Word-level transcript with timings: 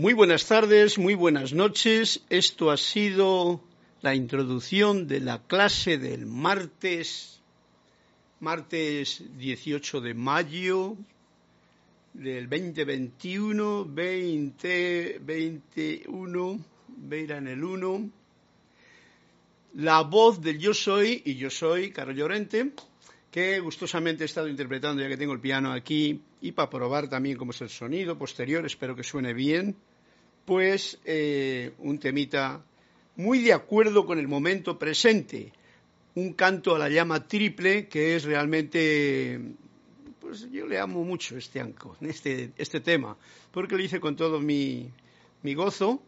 Muy 0.00 0.14
buenas 0.14 0.46
tardes, 0.46 0.96
muy 0.96 1.12
buenas 1.12 1.52
noches. 1.52 2.22
Esto 2.30 2.70
ha 2.70 2.78
sido 2.78 3.60
la 4.00 4.14
introducción 4.14 5.06
de 5.06 5.20
la 5.20 5.42
clase 5.46 5.98
del 5.98 6.24
martes, 6.24 7.42
martes 8.40 9.22
18 9.36 10.00
de 10.00 10.14
mayo 10.14 10.96
del 12.14 12.48
2021, 12.48 13.84
20, 13.90 15.18
21, 15.20 16.64
veira 16.96 17.36
en 17.36 17.48
el 17.48 17.62
1. 17.62 18.10
La 19.74 20.00
voz 20.00 20.40
del 20.40 20.58
yo 20.58 20.72
soy, 20.72 21.20
y 21.26 21.34
yo 21.34 21.50
soy 21.50 21.90
Carlos 21.90 22.16
Llorente, 22.16 22.72
que 23.30 23.60
gustosamente 23.60 24.24
he 24.24 24.26
estado 24.26 24.48
interpretando 24.48 25.02
ya 25.02 25.10
que 25.10 25.18
tengo 25.18 25.34
el 25.34 25.40
piano 25.40 25.72
aquí 25.72 26.22
y 26.40 26.52
para 26.52 26.70
probar 26.70 27.10
también 27.10 27.36
cómo 27.36 27.50
es 27.50 27.60
el 27.60 27.68
sonido 27.68 28.16
posterior, 28.16 28.64
espero 28.64 28.96
que 28.96 29.04
suene 29.04 29.34
bien, 29.34 29.76
pues 30.50 30.98
un 31.78 31.98
temita 32.00 32.60
muy 33.14 33.38
de 33.38 33.52
acuerdo 33.52 34.04
con 34.04 34.18
el 34.18 34.26
momento 34.26 34.80
presente, 34.80 35.52
un 36.16 36.32
canto 36.32 36.74
a 36.74 36.78
la 36.80 36.88
llama 36.88 37.28
triple 37.28 37.86
que 37.86 38.16
es 38.16 38.24
realmente, 38.24 39.40
pues 40.18 40.50
yo 40.50 40.66
le 40.66 40.80
amo 40.80 41.04
mucho 41.04 41.36
este 41.38 41.60
anco, 41.60 41.96
este, 42.00 42.50
este 42.56 42.80
tema, 42.80 43.16
porque 43.52 43.76
lo 43.76 43.82
hice 43.84 44.00
con 44.00 44.16
todo 44.16 44.40
mi, 44.40 44.90
mi 45.44 45.54
gozo 45.54 46.02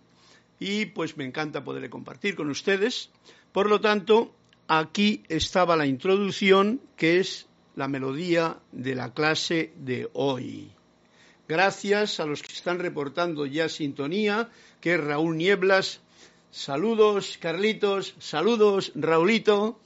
y 0.58 0.86
pues 0.86 1.16
me 1.16 1.24
encanta 1.24 1.62
poderle 1.62 1.88
compartir 1.88 2.34
con 2.34 2.50
ustedes. 2.50 3.10
Por 3.52 3.68
lo 3.68 3.80
tanto, 3.80 4.34
aquí 4.66 5.22
estaba 5.28 5.76
la 5.76 5.86
introducción, 5.86 6.80
que 6.96 7.20
es 7.20 7.46
la 7.76 7.86
melodía 7.86 8.58
de 8.72 8.96
la 8.96 9.14
clase 9.14 9.72
de 9.76 10.10
hoy. 10.14 10.72
Gracias 11.52 12.18
a 12.18 12.24
los 12.24 12.40
que 12.40 12.54
están 12.54 12.78
reportando 12.78 13.44
ya 13.44 13.68
sintonía, 13.68 14.48
que 14.80 14.94
es 14.94 15.00
Raúl 15.04 15.36
Nieblas. 15.36 16.00
Saludos, 16.50 17.36
Carlitos. 17.38 18.14
Saludos, 18.20 18.90
Raulito. 18.94 19.78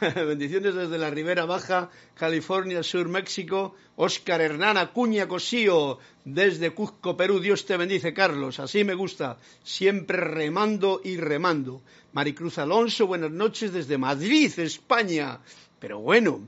Bendiciones 0.00 0.76
desde 0.76 0.96
la 0.96 1.10
Ribera 1.10 1.44
Baja, 1.44 1.90
California 2.14 2.84
Sur, 2.84 3.08
México. 3.08 3.74
Óscar 3.96 4.40
Hernán 4.40 4.76
Acuña 4.76 5.26
Cosío, 5.26 5.98
desde 6.24 6.70
Cuzco, 6.70 7.16
Perú. 7.16 7.40
Dios 7.40 7.66
te 7.66 7.76
bendice, 7.76 8.14
Carlos. 8.14 8.60
Así 8.60 8.84
me 8.84 8.94
gusta. 8.94 9.38
Siempre 9.64 10.18
remando 10.18 11.00
y 11.02 11.16
remando. 11.16 11.82
Maricruz 12.12 12.58
Alonso, 12.58 13.08
buenas 13.08 13.32
noches 13.32 13.72
desde 13.72 13.98
Madrid, 13.98 14.56
España. 14.56 15.40
Pero 15.80 15.98
bueno, 15.98 16.46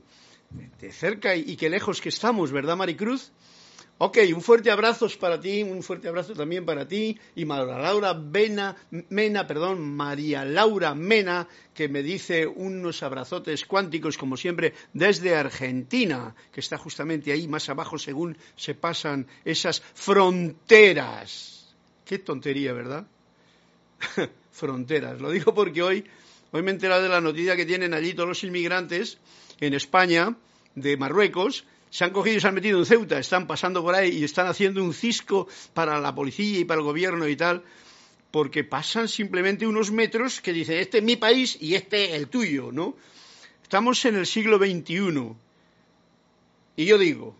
de 0.79 0.93
cerca 0.93 1.35
y, 1.35 1.57
qué 1.57 1.69
lejos 1.69 1.99
que 1.99 2.07
estamos, 2.07 2.53
¿verdad, 2.53 2.77
Maricruz? 2.77 3.33
Ok, 4.03 4.17
un 4.33 4.41
fuerte 4.41 4.71
abrazo 4.71 5.07
para 5.19 5.39
ti, 5.39 5.61
un 5.61 5.83
fuerte 5.83 6.07
abrazo 6.07 6.33
también 6.33 6.65
para 6.65 6.87
ti 6.87 7.19
y 7.35 7.45
María 7.45 7.77
Laura 7.77 8.15
Mena, 8.15 9.45
perdón, 9.45 9.95
María 9.95 10.43
Laura 10.43 10.95
Mena, 10.95 11.47
que 11.75 11.87
me 11.87 12.01
dice 12.01 12.47
unos 12.47 13.03
abrazotes 13.03 13.63
cuánticos, 13.63 14.17
como 14.17 14.37
siempre, 14.37 14.73
desde 14.91 15.35
Argentina, 15.35 16.33
que 16.51 16.61
está 16.61 16.79
justamente 16.79 17.31
ahí 17.31 17.47
más 17.47 17.69
abajo 17.69 17.99
según 17.99 18.35
se 18.55 18.73
pasan 18.73 19.27
esas 19.45 19.83
fronteras. 19.93 21.71
Qué 22.03 22.17
tontería, 22.17 22.73
¿verdad? 22.73 23.05
fronteras. 24.51 25.21
Lo 25.21 25.29
digo 25.29 25.53
porque 25.53 25.83
hoy, 25.83 26.05
hoy 26.49 26.63
me 26.63 26.71
he 26.71 26.73
enterado 26.73 27.03
de 27.03 27.09
la 27.09 27.21
noticia 27.21 27.55
que 27.55 27.67
tienen 27.67 27.93
allí 27.93 28.15
todos 28.15 28.29
los 28.29 28.43
inmigrantes 28.43 29.19
en 29.59 29.75
España, 29.75 30.35
de 30.73 30.97
Marruecos, 30.97 31.65
se 31.91 32.05
han 32.05 32.11
cogido 32.11 32.37
y 32.37 32.39
se 32.39 32.47
han 32.47 32.55
metido 32.55 32.79
en 32.79 32.85
Ceuta, 32.85 33.19
están 33.19 33.45
pasando 33.45 33.83
por 33.83 33.93
ahí 33.93 34.19
y 34.19 34.23
están 34.23 34.47
haciendo 34.47 34.81
un 34.81 34.93
cisco 34.93 35.47
para 35.73 35.99
la 35.99 36.15
policía 36.15 36.59
y 36.59 36.65
para 36.65 36.79
el 36.79 36.85
gobierno 36.85 37.27
y 37.27 37.35
tal, 37.35 37.63
porque 38.31 38.63
pasan 38.63 39.09
simplemente 39.09 39.67
unos 39.67 39.91
metros 39.91 40.39
que 40.39 40.53
dicen, 40.53 40.77
este 40.77 40.99
es 40.99 41.03
mi 41.03 41.17
país 41.17 41.57
y 41.59 41.75
este 41.75 42.05
es 42.05 42.11
el 42.13 42.29
tuyo, 42.29 42.71
¿no? 42.71 42.95
Estamos 43.61 44.03
en 44.05 44.15
el 44.15 44.25
siglo 44.25 44.57
XXI. 44.57 45.33
Y 46.77 46.85
yo 46.85 46.97
digo, 46.97 47.35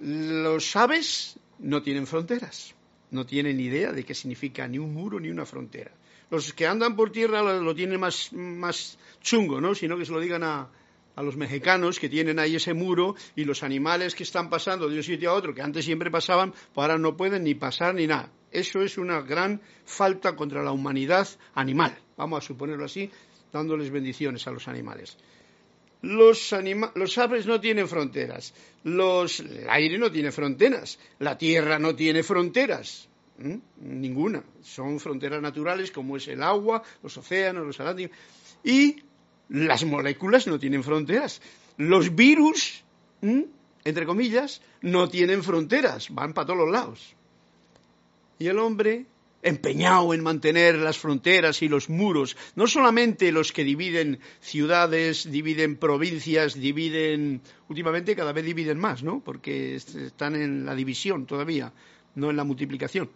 los 0.00 0.74
aves 0.74 1.38
no 1.58 1.82
tienen 1.82 2.06
fronteras, 2.06 2.74
no 3.10 3.26
tienen 3.26 3.60
idea 3.60 3.92
de 3.92 4.04
qué 4.04 4.14
significa 4.14 4.66
ni 4.66 4.78
un 4.78 4.94
muro 4.94 5.20
ni 5.20 5.28
una 5.28 5.44
frontera. 5.44 5.92
Los 6.30 6.54
que 6.54 6.66
andan 6.66 6.96
por 6.96 7.12
tierra 7.12 7.42
lo, 7.42 7.74
tienen 7.74 8.00
más, 8.00 8.32
más 8.32 8.98
chungo, 9.20 9.60
¿no? 9.60 9.74
Sino 9.74 9.98
que 9.98 10.06
se 10.06 10.12
lo 10.12 10.20
digan 10.20 10.42
a, 10.44 10.70
a 11.14 11.22
los 11.22 11.36
mexicanos 11.36 11.98
que 11.98 12.08
tienen 12.08 12.38
ahí 12.38 12.56
ese 12.56 12.74
muro 12.74 13.14
y 13.36 13.44
los 13.44 13.62
animales 13.62 14.14
que 14.14 14.22
están 14.22 14.48
pasando 14.48 14.88
de 14.88 14.96
un 14.96 15.02
sitio 15.02 15.30
a 15.30 15.34
otro, 15.34 15.54
que 15.54 15.62
antes 15.62 15.84
siempre 15.84 16.10
pasaban, 16.10 16.52
pues 16.52 16.84
ahora 16.84 16.98
no 16.98 17.16
pueden 17.16 17.44
ni 17.44 17.54
pasar 17.54 17.94
ni 17.94 18.06
nada. 18.06 18.30
Eso 18.50 18.82
es 18.82 18.98
una 18.98 19.20
gran 19.20 19.60
falta 19.84 20.36
contra 20.36 20.62
la 20.62 20.72
humanidad 20.72 21.28
animal, 21.54 21.96
vamos 22.16 22.44
a 22.44 22.46
suponerlo 22.46 22.84
así, 22.84 23.10
dándoles 23.52 23.90
bendiciones 23.90 24.46
a 24.46 24.50
los 24.50 24.68
animales. 24.68 25.16
Los, 26.02 26.52
los 26.94 27.18
aves 27.18 27.46
no 27.46 27.60
tienen 27.60 27.86
fronteras, 27.86 28.54
los, 28.82 29.40
el 29.40 29.68
aire 29.70 29.98
no 29.98 30.10
tiene 30.10 30.32
fronteras, 30.32 30.98
la 31.20 31.38
tierra 31.38 31.78
no 31.78 31.94
tiene 31.94 32.24
fronteras, 32.24 33.08
ninguna. 33.80 34.42
Son 34.62 34.98
fronteras 34.98 35.40
naturales 35.40 35.90
como 35.90 36.16
es 36.16 36.28
el 36.28 36.42
agua, 36.42 36.82
los 37.02 37.16
océanos, 37.16 37.66
los 37.66 37.78
atlánticos. 37.80 38.16
Y 38.64 38.96
las 39.52 39.84
moléculas 39.84 40.46
no 40.46 40.58
tienen 40.58 40.82
fronteras. 40.82 41.42
Los 41.76 42.14
virus, 42.14 42.82
entre 43.20 44.06
comillas, 44.06 44.62
no 44.80 45.10
tienen 45.10 45.42
fronteras, 45.42 46.08
van 46.10 46.32
para 46.32 46.46
todos 46.46 46.60
los 46.60 46.70
lados. 46.70 47.14
Y 48.38 48.46
el 48.46 48.58
hombre, 48.58 49.04
empeñado 49.42 50.14
en 50.14 50.22
mantener 50.22 50.76
las 50.76 50.96
fronteras 50.96 51.60
y 51.60 51.68
los 51.68 51.90
muros, 51.90 52.34
no 52.56 52.66
solamente 52.66 53.30
los 53.30 53.52
que 53.52 53.62
dividen 53.62 54.20
ciudades, 54.40 55.30
dividen 55.30 55.76
provincias, 55.76 56.54
dividen, 56.54 57.42
últimamente 57.68 58.16
cada 58.16 58.32
vez 58.32 58.46
dividen 58.46 58.78
más, 58.78 59.02
¿no? 59.02 59.20
Porque 59.22 59.74
están 59.74 60.34
en 60.34 60.64
la 60.64 60.74
división 60.74 61.26
todavía, 61.26 61.74
no 62.14 62.30
en 62.30 62.36
la 62.36 62.44
multiplicación. 62.44 63.10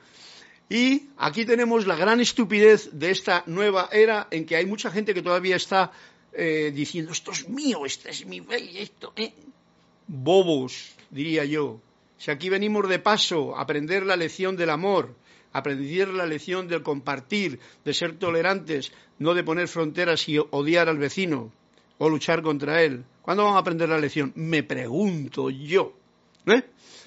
Y 0.69 1.09
aquí 1.17 1.47
tenemos 1.47 1.87
la 1.87 1.97
gran 1.97 2.21
estupidez 2.21 2.91
de 2.93 3.11
esta 3.11 3.43
nueva 3.47 3.89
era 3.91 4.27
en 4.31 4.45
que 4.45 4.57
hay 4.57 4.67
mucha 4.67 4.91
gente 4.91 5.15
que 5.15 5.23
todavía 5.23 5.57
está 5.57 5.93
eh, 6.37 6.71
diciendo 6.75 7.13
esto 7.13 7.33
es 7.33 7.49
mío, 7.49 7.87
este 7.87 8.11
es 8.11 8.27
mi 8.27 8.41
rey, 8.41 8.79
esto, 8.79 9.13
¿eh? 9.17 9.33
Bobos, 10.07 10.93
diría 11.11 11.45
yo. 11.45 11.81
Si 12.19 12.31
aquí 12.31 12.49
venimos 12.49 12.89
de 12.89 12.99
paso 12.99 13.57
a 13.57 13.63
aprender 13.63 14.05
la 14.05 14.17
lección 14.17 14.57
del 14.57 14.71
amor, 14.71 15.15
aprender 15.53 16.09
la 16.09 16.27
lección 16.27 16.69
del 16.69 16.83
compartir, 16.83 17.59
de 17.85 17.95
ser 17.95 18.19
tolerantes, 18.19 18.93
no 19.19 19.35
de 19.35 19.45
poner 19.45 19.69
fronteras 19.69 20.29
y 20.29 20.39
odiar 20.39 20.89
al 20.89 20.99
vecino 20.99 21.53
o 21.99 22.09
luchar 22.09 22.43
contra 22.43 22.83
él. 22.83 23.05
¿Cuándo 23.23 23.45
vamos 23.45 23.57
a 23.57 23.61
aprender 23.61 23.89
la 23.89 23.99
lección? 23.99 24.33
Me 24.37 24.63
pregunto 24.63 25.51
yo. 25.51 25.95
¿Eh? 26.47 26.63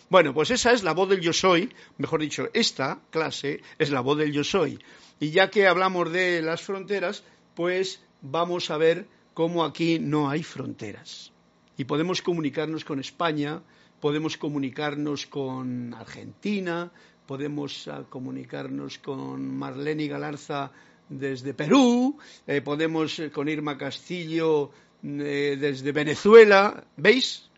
Bueno, 0.09 0.33
pues 0.33 0.49
esa 0.49 0.71
es 0.71 0.83
la 0.83 0.93
voz 0.93 1.09
del 1.09 1.21
yo 1.21 1.33
soy, 1.33 1.71
mejor 1.97 2.21
dicho, 2.21 2.49
esta 2.53 2.99
clase 3.11 3.61
es 3.77 3.91
la 3.91 4.01
voz 4.01 4.17
del 4.17 4.31
yo 4.31 4.43
soy. 4.43 4.79
Y 5.19 5.29
ya 5.29 5.51
que 5.51 5.67
hablamos 5.67 6.11
de 6.11 6.41
las 6.41 6.61
fronteras, 6.61 7.23
pues 7.53 8.01
vamos 8.21 8.71
a 8.71 8.77
ver 8.77 9.05
cómo 9.39 9.63
aquí 9.63 9.99
no 9.99 10.29
hay 10.29 10.43
fronteras. 10.43 11.31
Y 11.77 11.85
podemos 11.85 12.21
comunicarnos 12.21 12.83
con 12.83 12.99
España, 12.99 13.63
podemos 14.01 14.35
comunicarnos 14.35 15.27
con 15.27 15.93
Argentina, 15.93 16.91
podemos 17.25 17.87
ah, 17.87 18.03
comunicarnos 18.09 18.97
con 18.97 19.57
Marlene 19.57 20.07
Galarza 20.07 20.73
desde 21.07 21.53
Perú, 21.53 22.17
eh, 22.47 22.59
podemos 22.59 23.17
eh, 23.19 23.31
con 23.31 23.47
Irma 23.47 23.77
Castillo 23.77 24.71
eh, 25.03 25.55
desde 25.57 25.93
Venezuela. 25.93 26.83
¿Veis? 26.97 27.49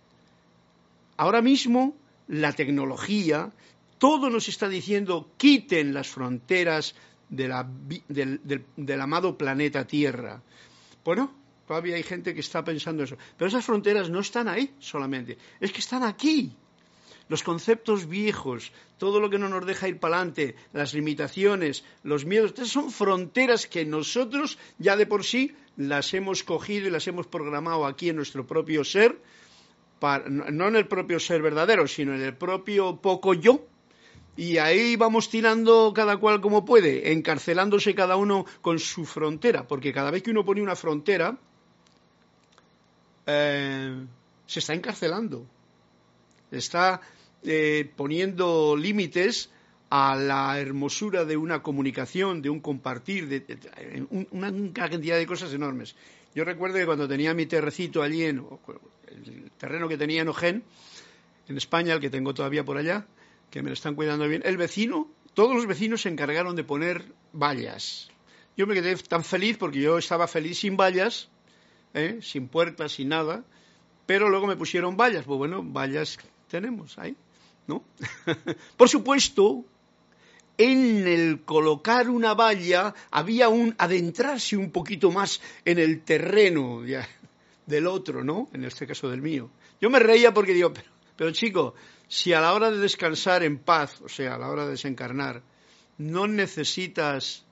Ahora 1.18 1.42
mismo 1.42 1.95
la 2.28 2.54
tecnología, 2.54 3.51
todo 3.98 4.30
nos 4.30 4.48
está 4.50 4.69
diciendo 4.69 5.31
quiten 5.36 5.95
las 5.95 6.10
fronteras 6.10 6.94
del 7.28 9.01
amado 9.01 9.36
planeta 9.36 9.88
Tierra. 9.88 10.44
Bueno, 11.04 11.40
Todavía 11.67 11.95
hay 11.95 12.03
gente 12.03 12.33
que 12.33 12.41
está 12.41 12.63
pensando 12.63 13.03
eso. 13.03 13.17
Pero 13.37 13.47
esas 13.47 13.65
fronteras 13.65 14.09
no 14.09 14.19
están 14.19 14.47
ahí 14.47 14.73
solamente, 14.79 15.37
es 15.59 15.71
que 15.71 15.79
están 15.79 16.03
aquí. 16.03 16.55
Los 17.29 17.43
conceptos 17.43 18.07
viejos, 18.07 18.73
todo 18.97 19.21
lo 19.21 19.29
que 19.29 19.39
no 19.39 19.47
nos 19.47 19.65
deja 19.65 19.87
ir 19.87 19.99
para 19.99 20.17
adelante, 20.17 20.55
las 20.73 20.93
limitaciones, 20.93 21.85
los 22.03 22.25
miedos, 22.25 22.49
estas 22.49 22.67
son 22.67 22.91
fronteras 22.91 23.67
que 23.67 23.85
nosotros 23.85 24.57
ya 24.79 24.97
de 24.97 25.05
por 25.05 25.23
sí 25.23 25.55
las 25.77 26.13
hemos 26.13 26.43
cogido 26.43 26.87
y 26.87 26.91
las 26.91 27.07
hemos 27.07 27.27
programado 27.27 27.85
aquí 27.85 28.09
en 28.09 28.17
nuestro 28.17 28.45
propio 28.45 28.83
ser, 28.83 29.17
no 30.27 30.67
en 30.67 30.75
el 30.75 30.87
propio 30.87 31.21
ser 31.21 31.41
verdadero, 31.41 31.87
sino 31.87 32.13
en 32.13 32.21
el 32.21 32.35
propio 32.35 32.97
poco 32.97 33.33
yo, 33.33 33.65
y 34.35 34.57
ahí 34.57 34.95
vamos 34.95 35.29
tirando 35.29 35.93
cada 35.93 36.17
cual 36.17 36.41
como 36.41 36.65
puede, 36.65 37.11
encarcelándose 37.11 37.95
cada 37.95 38.15
uno 38.15 38.45
con 38.61 38.79
su 38.79 39.05
frontera, 39.05 39.67
porque 39.67 39.93
cada 39.93 40.11
vez 40.11 40.23
que 40.23 40.31
uno 40.31 40.43
pone 40.43 40.61
una 40.61 40.75
frontera, 40.75 41.37
eh, 43.25 44.06
se 44.45 44.59
está 44.59 44.73
encarcelando, 44.73 45.45
está 46.51 47.01
eh, 47.44 47.91
poniendo 47.95 48.75
límites 48.75 49.50
a 49.89 50.15
la 50.15 50.59
hermosura 50.59 51.25
de 51.25 51.35
una 51.35 51.62
comunicación, 51.62 52.41
de 52.41 52.50
un 52.50 52.62
compartir, 52.62 53.27
de, 53.27 53.59
una, 54.31 54.51
cantidad 54.73 55.18
de 55.18 55.27
cosas 55.27 55.53
enormes. 55.53 55.95
Yo 56.33 56.45
recuerdo 56.45 56.77
que 56.77 56.85
cuando 56.85 57.07
tenía 57.07 57.33
mi 57.33 57.45
terrecito 57.45 58.01
allí, 58.01 58.23
en, 58.23 58.45
el 59.09 59.51
terreno 59.57 59.89
que 59.89 59.97
tenía 59.97 60.21
en 60.21 60.29
Ojén, 60.29 60.63
en 61.50 61.57
España, 61.57 61.94
el 61.94 62.00
que 62.00 62.09
tengo 62.09 62.33
todavía 62.33 62.63
por 62.63 62.77
allá, 62.77 63.06
que 63.50 63.62
me 63.62 63.69
lo 63.69 63.73
están 63.73 63.95
cuidando 63.95 64.27
bien, 64.29 64.41
el 64.45 64.56
vecino, 64.56 65.09
todos 65.33 65.56
los 65.56 65.68
vecinos 65.68 66.03
se 66.03 66.09
encargaron 66.09 66.56
de 66.56 66.63
poner 66.63 67.03
vallas. 67.33 68.09
Yo 68.56 68.68
me 68.68 68.73
quedé 68.73 68.95
tan 68.95 69.25
feliz 69.25 69.57
porque 69.57 69.81
yo 69.81 69.97
estaba 69.97 70.27
feliz 70.27 70.59
sin 70.59 70.77
vallas, 70.77 71.29
¿eh? 71.93 72.19
sin 72.21 72.47
puertas, 72.47 72.93
sin 72.93 73.09
nada, 73.09 73.43
pero 74.05 74.29
luego 74.29 74.47
me 74.47 74.55
pusieron 74.55 74.97
vallas. 74.97 75.25
Pues 75.25 75.38
bueno, 75.38 75.63
vallas 75.63 76.17
tenemos 76.49 76.97
ahí, 76.97 77.15
¿no? 77.67 77.83
Por 78.77 78.89
supuesto, 78.89 79.65
en 80.57 81.07
el 81.07 81.41
colocar 81.41 82.09
una 82.09 82.33
valla 82.33 82.93
había 83.09 83.49
un 83.49 83.75
adentrarse 83.77 84.57
un 84.57 84.71
poquito 84.71 85.11
más 85.11 85.41
en 85.65 85.79
el 85.79 86.01
terreno 86.01 86.81
del 87.65 87.88
otro, 87.88 88.23
¿no? 88.23 88.49
En 88.53 88.65
este 88.65 88.85
caso 88.85 89.09
del 89.09 89.21
mío. 89.21 89.49
Yo 89.79 89.89
me 89.89 89.99
reía 89.99 90.33
porque 90.33 90.53
digo, 90.53 90.73
pero, 90.73 90.89
pero 91.15 91.31
chico, 91.31 91.73
si 92.07 92.33
a 92.33 92.41
la 92.41 92.53
hora 92.53 92.69
de 92.69 92.77
descansar 92.77 93.44
en 93.44 93.57
paz, 93.57 94.01
o 94.01 94.09
sea, 94.09 94.35
a 94.35 94.37
la 94.37 94.49
hora 94.49 94.65
de 94.65 94.71
desencarnar, 94.71 95.41
no 95.97 96.27
necesitas 96.27 97.45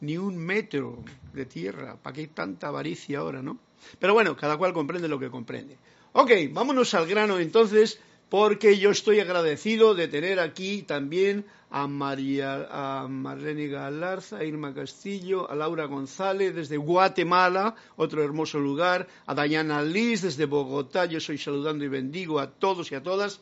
ni 0.00 0.16
un 0.16 0.36
metro 0.38 1.04
de 1.32 1.44
tierra, 1.44 1.96
¿para 1.96 2.14
qué 2.14 2.26
tanta 2.28 2.68
avaricia 2.68 3.18
ahora, 3.18 3.42
no? 3.42 3.58
Pero 3.98 4.14
bueno, 4.14 4.36
cada 4.36 4.56
cual 4.56 4.72
comprende 4.72 5.08
lo 5.08 5.18
que 5.18 5.30
comprende. 5.30 5.76
Ok, 6.12 6.30
vámonos 6.50 6.94
al 6.94 7.06
grano 7.06 7.38
entonces, 7.38 8.00
porque 8.28 8.78
yo 8.78 8.90
estoy 8.90 9.20
agradecido 9.20 9.94
de 9.94 10.08
tener 10.08 10.40
aquí 10.40 10.82
también 10.82 11.44
a 11.70 11.86
María, 11.86 12.66
a 12.70 13.06
Marlene 13.08 13.68
Galarza, 13.68 14.38
a 14.38 14.44
Irma 14.44 14.74
Castillo, 14.74 15.48
a 15.48 15.54
Laura 15.54 15.84
González 15.84 16.54
desde 16.54 16.76
Guatemala, 16.76 17.76
otro 17.96 18.24
hermoso 18.24 18.58
lugar, 18.58 19.06
a 19.26 19.34
Dayana 19.34 19.82
Liz 19.82 20.22
desde 20.22 20.46
Bogotá, 20.46 21.06
yo 21.06 21.20
soy 21.20 21.38
saludando 21.38 21.84
y 21.84 21.88
bendigo 21.88 22.40
a 22.40 22.50
todos 22.50 22.90
y 22.90 22.96
a 22.96 23.02
todas. 23.02 23.40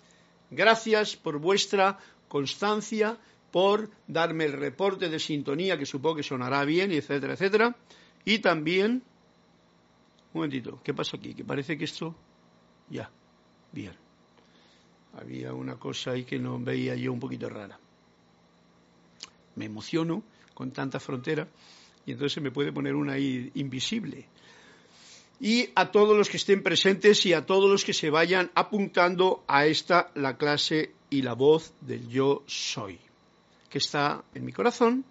Gracias 0.51 1.17
por 1.17 1.39
vuestra 1.39 1.99
constancia, 2.29 3.17
por 3.51 3.91
darme 4.07 4.45
el 4.45 4.53
reporte 4.53 5.09
de 5.09 5.19
sintonía 5.19 5.79
que 5.79 5.87
supongo 5.87 6.17
que 6.17 6.23
sonará 6.23 6.65
bien, 6.65 6.93
etcétera, 6.93 7.33
etcétera. 7.33 7.77
Y 8.25 8.41
también, 8.41 9.03
un 10.33 10.41
momentito, 10.41 10.81
¿qué 10.83 10.95
pasa 10.95 11.17
aquí? 11.17 11.35
Que 11.35 11.45
parece 11.45 11.77
que 11.77 11.85
esto, 11.85 12.15
ya, 12.89 13.11
bien. 13.73 13.95
Había 15.15 15.53
una 15.55 15.77
cosa 15.77 16.13
ahí 16.13 16.25
que 16.25 16.39
no 16.39 16.59
veía 16.59 16.95
yo 16.95 17.13
un 17.13 17.21
poquito 17.21 17.49
rara 17.49 17.79
me 19.59 19.67
emociono 19.67 20.23
con 20.55 20.71
tanta 20.71 21.01
frontera 21.01 21.47
y 22.07 22.13
entonces 22.13 22.33
se 22.33 22.41
me 22.41 22.51
puede 22.51 22.73
poner 22.73 22.95
una 22.95 23.15
ahí 23.15 23.51
invisible. 23.55 24.27
Y 25.41 25.69
a 25.75 25.91
todos 25.91 26.17
los 26.17 26.29
que 26.31 26.39
estén 26.39 26.63
presentes 26.63 27.27
y 27.27 27.33
a 27.33 27.45
todos 27.45 27.71
los 27.71 27.85
que 27.85 27.93
se 27.93 28.11
vayan 28.11 28.51
apuntando 28.55 29.45
a 29.47 29.67
esta, 29.67 30.11
la 30.15 30.37
clase 30.37 30.95
y 31.11 31.23
la 31.23 31.35
voz 31.35 31.75
del 31.81 32.09
yo 32.09 32.43
soy, 32.47 32.99
que 33.69 33.79
está 33.79 34.25
en 34.35 34.45
mi 34.45 34.53
corazón 34.53 35.05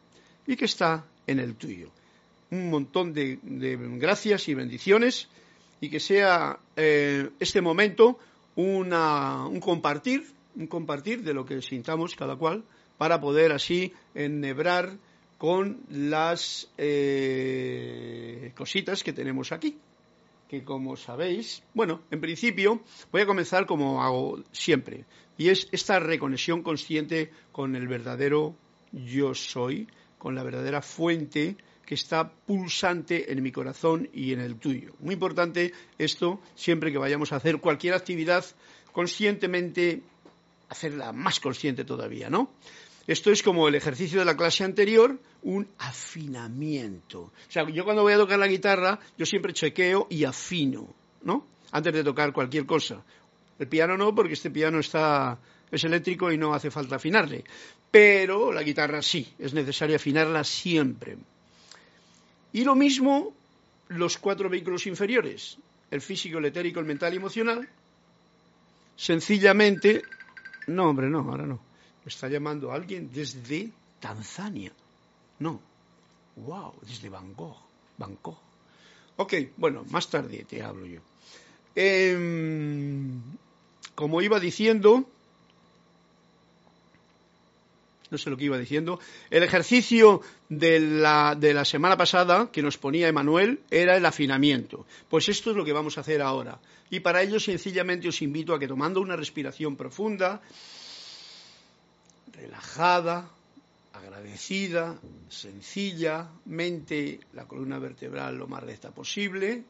y 0.47 0.55
que 0.55 0.65
está 0.65 1.05
en 1.27 1.39
el 1.39 1.55
tuyo. 1.55 1.91
Un 2.49 2.69
montón 2.69 3.13
de, 3.13 3.39
gracias 3.43 4.47
y 4.47 4.53
bendiciones 4.53 5.27
y 5.81 5.89
que 5.89 5.99
sea 5.99 6.59
eh, 6.75 7.29
este 7.39 7.61
momento 7.61 8.19
un 8.55 9.59
compartir, 9.59 10.25
un 10.55 10.67
compartir 10.67 11.23
de 11.23 11.33
lo 11.33 11.45
que 11.45 11.61
sintamos 11.61 12.15
cada 12.15 12.35
cual 12.35 12.63
para 12.97 13.21
poder 13.21 13.51
así 13.51 13.93
enhebrar 14.15 14.97
con 15.37 15.81
las 15.89 16.69
eh, 16.77 18.51
cositas 18.55 19.03
que 19.03 19.13
tenemos 19.13 19.51
aquí. 19.51 19.77
Que 20.49 20.63
como 20.63 20.95
sabéis, 20.95 21.61
bueno, 21.73 22.01
en 22.09 22.21
principio 22.21 22.81
voy 23.11 23.21
a 23.21 23.25
comenzar 23.25 23.65
como 23.65 24.01
hago 24.01 24.41
siempre, 24.51 25.05
y 25.37 25.49
es 25.49 25.67
esta 25.71 25.99
reconexión 25.99 26.63
consciente 26.63 27.31
con 27.51 27.75
el 27.75 27.87
verdadero 27.87 28.55
yo 28.93 29.35
soy, 29.35 29.87
con 30.17 30.35
la 30.35 30.43
verdadera 30.43 30.81
fuente 30.81 31.57
que 31.87 31.95
está 31.95 32.29
pulsante 32.29 33.31
en 33.31 33.41
mi 33.41 33.53
corazón 33.53 34.09
y 34.13 34.33
en 34.33 34.41
el 34.41 34.57
tuyo. 34.57 34.91
Muy 34.99 35.13
importante 35.13 35.71
esto 35.97 36.41
siempre 36.53 36.91
que 36.91 36.97
vayamos 36.97 37.31
a 37.31 37.37
hacer 37.37 37.59
cualquier 37.59 37.93
actividad 37.93 38.43
conscientemente, 38.91 40.01
hacerla 40.67 41.13
más 41.13 41.39
consciente 41.39 41.85
todavía, 41.85 42.29
¿no? 42.29 42.51
Esto 43.07 43.31
es 43.31 43.41
como 43.41 43.69
el 43.69 43.75
ejercicio 43.75 44.19
de 44.19 44.25
la 44.25 44.35
clase 44.35 44.65
anterior, 44.65 45.17
un 45.43 45.65
afinamiento. 45.77 47.21
O 47.21 47.31
sea, 47.47 47.65
yo 47.69 47.85
cuando 47.85 48.01
voy 48.03 48.11
a 48.11 48.17
tocar 48.17 48.37
la 48.37 48.47
guitarra, 48.47 48.99
yo 49.17 49.25
siempre 49.25 49.53
chequeo 49.53 50.07
y 50.09 50.25
afino, 50.25 50.93
¿no? 51.23 51.47
Antes 51.71 51.93
de 51.93 52.03
tocar 52.03 52.33
cualquier 52.33 52.65
cosa. 52.65 53.01
El 53.59 53.69
piano 53.69 53.95
no, 53.95 54.13
porque 54.13 54.33
este 54.33 54.51
piano 54.51 54.79
está, 54.79 55.39
es 55.71 55.85
eléctrico 55.85 56.33
y 56.33 56.37
no 56.37 56.53
hace 56.53 56.69
falta 56.69 56.97
afinarle. 56.97 57.45
Pero 57.89 58.51
la 58.51 58.61
guitarra 58.61 59.01
sí, 59.01 59.33
es 59.39 59.53
necesario 59.53 59.95
afinarla 59.95 60.43
siempre. 60.43 61.17
Y 62.53 62.63
lo 62.63 62.75
mismo 62.75 63.33
los 63.89 64.17
cuatro 64.17 64.49
vehículos 64.49 64.87
inferiores, 64.87 65.57
el 65.91 66.01
físico, 66.01 66.39
el 66.39 66.45
etérico, 66.45 66.79
el 66.79 66.85
mental 66.85 67.13
y 67.13 67.17
emocional. 67.17 67.67
Sencillamente, 68.95 70.01
no, 70.67 70.89
hombre, 70.89 71.09
no, 71.09 71.19
ahora 71.19 71.45
no 71.45 71.67
está 72.07 72.29
llamando 72.29 72.71
alguien 72.71 73.11
desde 73.13 73.71
Tanzania. 73.99 74.71
No. 75.39 75.59
Wow, 76.37 76.73
desde 76.81 77.09
Bangkok. 77.09 77.57
Bangkok. 77.97 78.37
Ok, 79.17 79.33
bueno, 79.57 79.83
más 79.89 80.09
tarde 80.09 80.45
te 80.47 80.61
hablo 80.61 80.85
yo. 80.85 81.01
Em, 81.75 83.21
como 83.95 84.21
iba 84.21 84.39
diciendo, 84.39 85.09
no 88.09 88.17
sé 88.17 88.29
lo 88.29 88.37
que 88.37 88.45
iba 88.45 88.57
diciendo, 88.57 88.99
el 89.29 89.43
ejercicio 89.43 90.21
de 90.49 90.79
la, 90.79 91.35
de 91.37 91.53
la 91.53 91.65
semana 91.65 91.97
pasada 91.97 92.49
que 92.51 92.61
nos 92.61 92.77
ponía 92.77 93.07
Emanuel 93.07 93.59
era 93.69 93.97
el 93.97 94.05
afinamiento. 94.05 94.85
Pues 95.09 95.29
esto 95.29 95.51
es 95.51 95.57
lo 95.57 95.65
que 95.65 95.73
vamos 95.73 95.97
a 95.97 96.01
hacer 96.01 96.21
ahora. 96.21 96.59
Y 96.89 97.01
para 97.01 97.21
ello 97.21 97.39
sencillamente 97.39 98.07
os 98.07 98.21
invito 98.21 98.53
a 98.53 98.59
que 98.59 98.67
tomando 98.67 99.01
una 99.01 99.15
respiración 99.15 99.75
profunda, 99.75 100.41
relajada, 102.33 103.29
agradecida, 103.93 104.97
sencillamente 105.29 107.19
la 107.33 107.45
columna 107.45 107.79
vertebral 107.79 108.37
lo 108.37 108.47
más 108.47 108.63
recta 108.63 108.91
posible, 108.91 109.63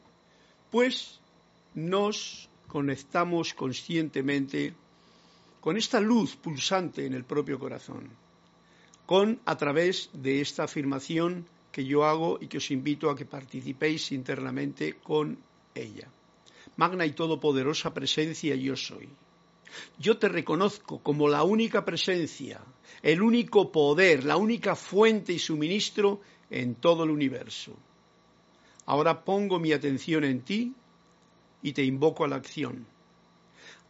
pues 0.70 1.18
nos 1.74 2.48
conectamos 2.68 3.54
conscientemente 3.54 4.74
con 5.60 5.76
esta 5.76 6.00
luz 6.00 6.36
pulsante 6.36 7.06
en 7.06 7.14
el 7.14 7.24
propio 7.24 7.58
corazón, 7.58 8.08
con 9.08 9.40
a 9.46 9.56
través 9.56 10.10
de 10.12 10.42
esta 10.42 10.64
afirmación 10.64 11.48
que 11.72 11.86
yo 11.86 12.04
hago 12.04 12.36
y 12.42 12.46
que 12.46 12.58
os 12.58 12.70
invito 12.70 13.08
a 13.08 13.16
que 13.16 13.24
participéis 13.24 14.12
internamente 14.12 15.00
con 15.00 15.38
ella. 15.74 16.12
Magna 16.76 17.06
y 17.06 17.12
todopoderosa 17.12 17.94
presencia 17.94 18.54
yo 18.54 18.76
soy. 18.76 19.08
Yo 19.98 20.18
te 20.18 20.28
reconozco 20.28 20.98
como 20.98 21.26
la 21.26 21.42
única 21.42 21.86
presencia, 21.86 22.60
el 23.00 23.22
único 23.22 23.72
poder, 23.72 24.24
la 24.24 24.36
única 24.36 24.76
fuente 24.76 25.32
y 25.32 25.38
suministro 25.38 26.20
en 26.50 26.74
todo 26.74 27.04
el 27.04 27.10
universo. 27.10 27.72
Ahora 28.84 29.24
pongo 29.24 29.58
mi 29.58 29.72
atención 29.72 30.22
en 30.24 30.42
ti 30.42 30.74
y 31.62 31.72
te 31.72 31.82
invoco 31.82 32.26
a 32.26 32.28
la 32.28 32.36
acción. 32.36 32.84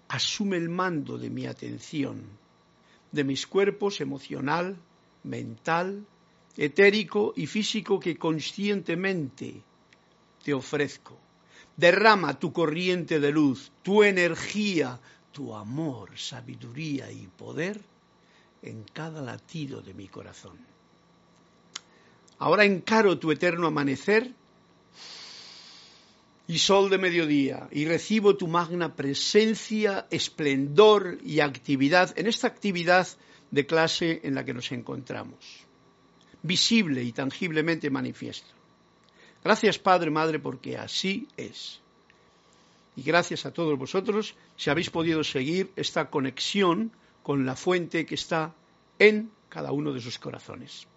Asume 0.07 0.59
el 0.59 0.69
mando 0.69 1.19
de 1.19 1.29
mi 1.29 1.47
atención, 1.47 2.23
de 3.11 3.25
mis 3.25 3.49
cuerpos 3.49 4.01
emocional, 4.01 4.79
mental, 5.25 6.05
etérico 6.57 7.33
y 7.37 7.47
físico 7.47 8.01
que 8.01 8.17
conscientemente 8.17 9.63
te 10.45 10.55
ofrezco. 10.55 11.17
Derrama 11.77 12.39
tu 12.39 12.53
corriente 12.53 13.21
de 13.21 13.31
luz, 13.31 13.71
tu 13.83 14.03
energía, 14.03 14.99
tu 15.33 15.55
amor, 15.55 16.19
sabiduría 16.19 17.11
y 17.13 17.29
poder 17.29 17.81
en 18.63 18.83
cada 18.93 19.23
latido 19.23 19.81
de 19.81 19.95
mi 19.95 20.09
corazón. 20.09 20.59
Ahora 22.39 22.65
encaro 22.65 23.19
tu 23.19 23.31
eterno 23.31 23.67
amanecer 23.67 24.33
y 26.47 26.59
sol 26.59 26.89
de 26.89 26.99
mediodía 26.99 27.69
y 27.71 27.85
recibo 27.85 28.37
tu 28.37 28.49
magna 28.49 28.95
presencia, 28.97 30.07
esplendor 30.11 31.19
y 31.25 31.41
actividad 31.41 32.19
en 32.19 32.27
esta 32.27 32.47
actividad 32.47 33.07
de 33.51 33.67
clase 33.67 34.21
en 34.25 34.35
la 34.35 34.45
que 34.45 34.55
nos 34.55 34.73
encontramos, 34.73 35.65
visible 36.43 37.03
y 37.03 37.13
tangiblemente 37.13 37.91
manifiesto. 37.91 38.49
Gracias 39.43 39.79
Padre, 39.79 40.11
Madre, 40.11 40.39
porque 40.39 40.77
así 40.77 41.29
es 41.37 41.81
y 42.99 43.03
gracias 43.05 43.47
a 43.47 43.53
todos 43.53 43.79
vosotros 43.79 44.35
si 44.57 44.71
habéis 44.71 44.91
podido 44.91 45.23
seguir 45.23 45.71
esta 45.77 46.11
conexión 46.11 46.91
con 47.23 47.47
la 47.47 47.55
fuente 47.55 48.05
que 48.05 48.17
está 48.17 48.57
en 48.99 49.31
cada 49.49 49.71
uno 49.71 49.93
de 49.93 50.01
sus 50.01 50.19
corazones. 50.19 50.89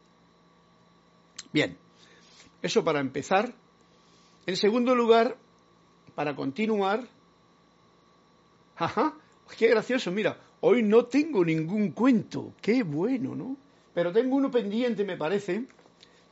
Bien, 1.54 1.78
eso 2.64 2.84
para 2.84 3.02
empezar. 3.02 3.54
En 4.48 4.58
segundo 4.58 4.96
lugar, 4.96 5.38
para 6.16 6.36
continuar, 6.36 7.08
ajá, 8.78 9.14
qué 9.56 9.68
gracioso, 9.68 10.10
mira, 10.10 10.40
hoy 10.62 10.84
no 10.84 11.06
tengo 11.06 11.44
ningún 11.44 11.92
cuento, 11.92 12.54
qué 12.62 12.84
bueno, 12.84 13.36
¿no? 13.36 13.58
Pero 13.94 14.12
tengo 14.12 14.36
uno 14.36 14.50
pendiente, 14.50 15.04
me 15.04 15.18
parece, 15.18 15.66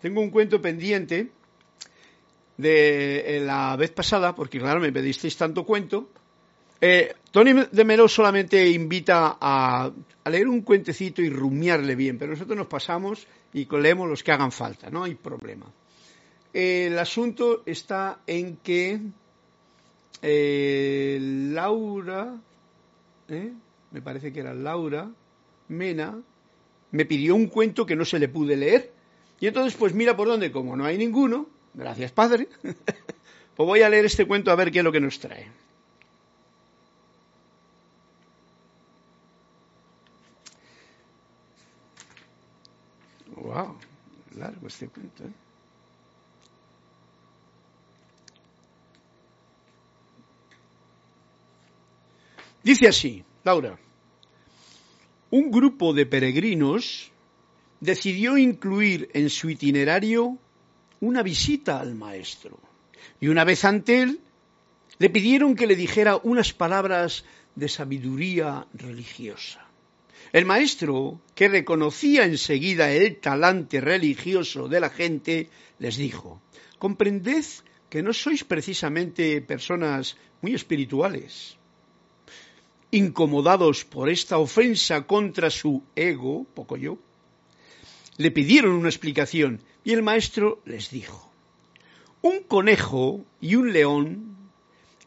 tengo 0.02 0.22
un 0.22 0.30
cuento 0.30 0.62
pendiente 0.62 1.30
de 2.58 3.38
eh, 3.38 3.42
la 3.42 3.76
vez 3.76 3.92
pasada, 3.92 4.34
porque 4.36 4.60
claro, 4.60 4.80
me 4.80 4.92
pedisteis 4.92 5.36
tanto 5.38 5.66
cuento. 5.66 6.10
Eh, 6.82 7.14
Tony 7.32 7.54
de 7.72 7.84
Melo 7.84 8.08
solamente 8.08 8.70
invita 8.70 9.38
a, 9.40 9.92
leer 10.26 10.48
un 10.48 10.62
cuentecito 10.62 11.22
y 11.22 11.30
rumiarle 11.30 11.96
bien, 11.96 12.18
pero 12.18 12.32
nosotros 12.32 12.58
nos 12.58 12.68
pasamos 12.68 13.28
y 13.54 13.66
leemos 13.66 14.08
los 14.08 14.24
que 14.24 14.32
hagan 14.32 14.52
falta, 14.52 14.90
no 14.90 15.04
hay 15.04 15.16
problema. 15.16 15.66
el 16.54 16.98
asunto 16.98 17.64
está 17.66 18.20
en 18.28 18.58
que 18.58 19.00
eh, 20.22 21.20
Laura, 21.52 22.36
me 23.92 24.02
parece 24.02 24.32
que 24.32 24.40
era 24.40 24.54
Laura 24.54 25.10
Mena, 25.68 26.20
me 26.92 27.06
pidió 27.06 27.36
un 27.36 27.48
cuento 27.48 27.86
que 27.86 27.96
no 27.96 28.06
se 28.06 28.20
le 28.20 28.28
pude 28.28 28.56
leer. 28.56 28.92
Y 29.40 29.48
entonces, 29.48 29.76
pues 29.78 29.94
mira 29.94 30.18
por 30.18 30.28
dónde, 30.28 30.52
como 30.52 30.76
no 30.76 30.86
hay 30.86 30.98
ninguno, 30.98 31.48
gracias 31.74 32.12
Padre, 32.12 32.48
pues 32.64 33.68
voy 33.68 33.82
a 33.82 33.90
leer 33.90 34.06
este 34.06 34.26
cuento 34.26 34.52
a 34.52 34.56
ver 34.56 34.72
qué 34.72 34.80
es 34.80 34.84
lo 34.84 34.92
que 34.92 35.00
nos 35.00 35.20
trae. 35.20 35.48
Wow, 43.36 43.78
largo 44.36 44.68
este 44.68 44.90
cuento. 44.90 45.24
¿eh? 45.24 45.34
Dice 52.64 52.88
así, 52.88 53.24
Laura 53.50 53.80
un 55.32 55.52
grupo 55.52 55.94
de 55.94 56.06
peregrinos 56.06 57.12
decidió 57.80 58.38
incluir 58.38 59.10
en 59.14 59.30
su 59.30 59.50
itinerario 59.50 60.38
una 61.02 61.22
visita 61.22 61.80
al 61.80 61.94
maestro. 61.94 62.60
Y 63.22 63.28
una 63.28 63.44
vez 63.44 63.64
ante 63.64 64.02
él, 64.02 64.20
le 64.98 65.10
pidieron 65.10 65.56
que 65.56 65.68
le 65.68 65.76
dijera 65.76 66.20
unas 66.24 66.54
palabras 66.54 67.26
de 67.56 67.70
sabiduría 67.70 68.68
religiosa. 68.74 69.66
El 70.34 70.46
maestro, 70.46 71.22
que 71.36 71.48
reconocía 71.48 72.26
enseguida 72.26 72.92
el 72.92 73.18
talante 73.18 73.82
religioso 73.82 74.68
de 74.68 74.80
la 74.80 74.90
gente, 74.90 75.50
les 75.78 75.96
dijo, 75.98 76.42
comprended 76.80 77.46
que 77.90 78.04
no 78.04 78.14
sois 78.14 78.44
precisamente 78.44 79.42
personas 79.42 80.18
muy 80.42 80.54
espirituales 80.54 81.59
incomodados 82.92 83.86
por 83.86 84.10
esta 84.10 84.38
ofensa 84.38 85.06
contra 85.06 85.50
su 85.50 85.84
ego, 85.96 86.46
poco 86.54 86.78
yo, 86.78 86.98
le 88.18 88.32
pidieron 88.32 88.72
una 88.72 88.90
explicación 88.90 89.62
y 89.84 89.94
el 89.94 90.02
maestro 90.02 90.62
les 90.66 90.90
dijo, 90.90 91.32
un 92.22 92.44
conejo 92.44 93.26
y 93.40 93.56
un 93.56 93.72
león 93.72 94.36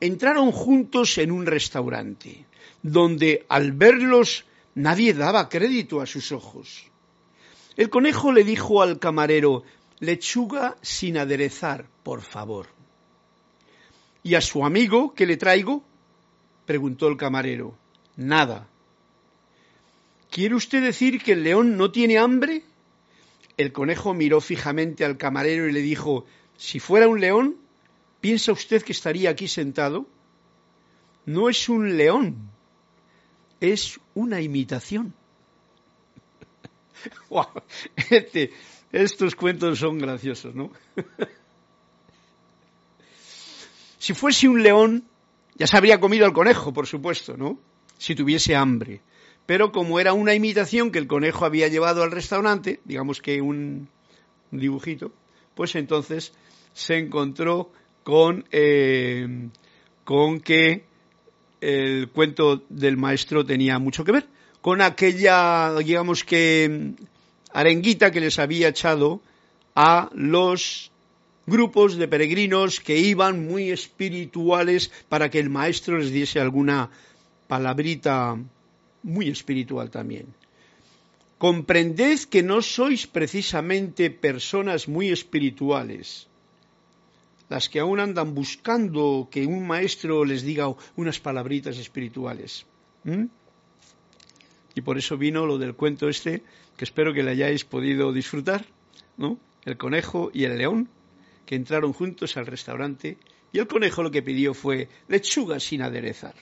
entraron 0.01 0.51
juntos 0.51 1.19
en 1.19 1.31
un 1.31 1.47
restaurante, 1.47 2.47
donde 2.83 3.45
al 3.49 3.73
verlos 3.73 4.47
nadie 4.75 5.15
daba 5.15 5.49
crédito 5.49 6.01
a 6.01 6.07
sus 6.07 6.33
ojos. 6.33 6.87
El 7.77 7.91
conejo 7.91 8.33
le 8.33 8.45
dijo 8.45 8.83
al 8.83 8.99
camarero, 8.99 9.63
lechuga 10.01 10.77
sin 10.83 11.19
aderezar, 11.19 11.87
por 12.03 12.23
favor. 12.23 12.67
Y 14.23 14.35
a 14.35 14.41
su 14.41 14.65
amigo, 14.65 15.15
que 15.15 15.27
le 15.27 15.37
traigo? 15.37 15.85
Preguntó 16.67 17.09
el 17.09 17.17
camarero. 17.17 17.77
Nada. 18.17 18.69
¿Quiere 20.31 20.55
usted 20.55 20.83
decir 20.83 21.23
que 21.23 21.33
el 21.33 21.45
león 21.45 21.77
no 21.77 21.91
tiene 21.91 22.19
hambre? 22.19 22.63
El 23.57 23.73
conejo 23.73 24.15
miró 24.15 24.41
fijamente 24.41 25.05
al 25.05 25.19
camarero 25.19 25.69
y 25.69 25.73
le 25.73 25.81
dijo 25.81 26.25
Si 26.57 26.81
fuera 26.81 27.09
un 27.09 27.21
león, 27.21 27.57
¿piensa 28.21 28.53
usted 28.53 28.83
que 28.83 28.93
estaría 28.93 29.31
aquí 29.31 29.47
sentado? 29.47 30.07
No 31.27 31.49
es 31.49 31.69
un 31.69 31.97
león, 31.97 32.51
es 33.61 34.01
una 34.15 34.41
imitación. 34.41 35.15
Este, 38.11 38.53
estos 38.93 39.35
cuentos 39.35 39.79
son 39.79 39.99
graciosos, 39.99 40.55
¿no? 40.55 40.71
si 43.99 44.15
fuese 44.15 44.49
un 44.49 44.63
león, 44.63 45.05
ya 45.57 45.67
se 45.67 45.77
habría 45.77 46.01
comido 46.01 46.27
al 46.27 46.33
conejo, 46.33 46.73
por 46.73 46.87
supuesto, 46.87 47.37
¿no? 47.37 47.59
Si 47.99 48.15
tuviese 48.15 48.57
hambre. 48.57 49.01
Pero 49.47 49.73
como 49.73 50.01
era 50.01 50.13
una 50.13 50.35
imitación 50.35 50.91
que 50.91 50.99
el 50.99 51.07
conejo 51.07 51.45
había 51.45 51.69
llevado 51.69 52.03
al 52.03 52.11
restaurante, 52.11 52.81
digamos 52.85 53.21
que 53.21 53.41
un, 53.41 53.89
dibujito, 54.51 55.13
pues 55.55 55.75
entonces 55.75 56.33
se 56.73 56.99
encontró 56.99 57.71
con, 58.05 58.45
eh, 58.51 59.49
con 60.05 60.41
que 60.41 60.85
el 61.61 62.09
cuento 62.11 62.63
del 62.69 62.97
maestro 62.97 63.45
tenía 63.45 63.79
mucho 63.79 64.05
que 64.05 64.13
ver, 64.13 64.27
con 64.61 64.81
aquella, 64.81 65.75
digamos 65.79 66.25
que, 66.25 66.95
arenguita 67.53 68.11
que 68.11 68.21
les 68.21 68.39
había 68.39 68.69
echado 68.69 69.21
a 69.75 70.09
los 70.15 70.92
grupos 71.47 71.97
de 71.97 72.09
peregrinos 72.09 72.81
que 72.81 72.99
iban 72.99 73.47
muy 73.47 73.71
espirituales 73.71 74.91
para 75.09 75.31
que 75.31 75.39
el 75.39 75.51
maestro 75.51 75.99
les 75.99 76.11
diese 76.11 76.41
alguna 76.41 76.91
palabrita 77.49 78.39
muy 79.03 79.29
espiritual 79.29 79.91
también. 79.91 80.27
Comprended 81.39 82.21
que 82.31 82.43
no 82.43 82.63
sois 82.63 83.07
precisamente 83.07 84.11
personas 84.11 84.87
muy 84.87 85.11
espirituales, 85.11 86.29
las 87.49 87.69
que 87.69 87.81
aún 87.81 87.99
andan 87.99 88.33
buscando 88.35 89.29
que 89.29 89.45
un 89.45 89.67
maestro 89.67 90.25
les 90.25 90.43
diga 90.43 90.73
unas 90.95 91.19
palabritas 91.19 91.79
espirituales. 91.79 92.65
Y 94.75 94.81
por 94.81 94.97
eso 94.97 95.19
vino 95.19 95.45
lo 95.45 95.59
del 95.59 95.75
cuento 95.75 96.09
este, 96.09 96.43
que 96.77 96.85
espero 96.85 97.13
que 97.13 97.25
le 97.25 97.33
hayáis 97.33 97.65
podido 97.65 98.13
disfrutar, 98.13 98.65
¿no? 99.17 99.37
El 99.65 99.77
conejo 99.77 100.31
y 100.33 100.45
el 100.45 100.57
león 100.57 100.89
que 101.47 101.55
entraron 101.55 101.93
juntos 101.93 102.37
al 102.37 102.47
restaurante 102.47 103.19
y 103.53 103.59
el 103.59 103.67
conejo 103.67 104.03
lo 104.03 104.11
que 104.11 104.23
pidió 104.23 104.55
fue 104.55 104.89
lechuga 105.09 105.61
sin 105.61 105.83
aderezar. 105.83 106.35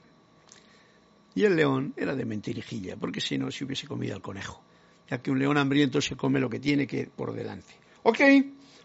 Y 1.34 1.44
el 1.44 1.56
león 1.56 1.94
era 1.96 2.14
de 2.14 2.24
mentirijilla, 2.24 2.96
porque 2.96 3.20
si 3.20 3.38
no 3.38 3.50
se 3.50 3.64
hubiese 3.64 3.86
comido 3.86 4.14
al 4.14 4.22
conejo, 4.22 4.62
ya 5.08 5.22
que 5.22 5.30
un 5.30 5.38
león 5.38 5.58
hambriento 5.58 6.00
se 6.00 6.16
come 6.16 6.40
lo 6.40 6.50
que 6.50 6.60
tiene 6.60 6.86
que 6.86 7.06
por 7.06 7.32
delante. 7.32 7.74
Ok, 8.02 8.20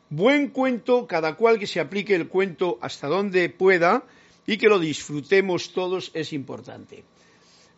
buen 0.10 0.50
cuento, 0.50 1.07
cada 1.07 1.36
cual 1.36 1.60
que 1.60 1.67
se 1.67 1.79
aplique 1.79 2.15
el 2.15 2.27
cuento 2.27 2.77
hasta 2.81 3.07
donde 3.07 3.50
pueda 3.50 4.03
y 4.45 4.57
que 4.57 4.67
lo 4.67 4.79
disfrutemos 4.79 5.74
todos 5.74 6.12
es 6.13 6.34
importante. 6.34 7.03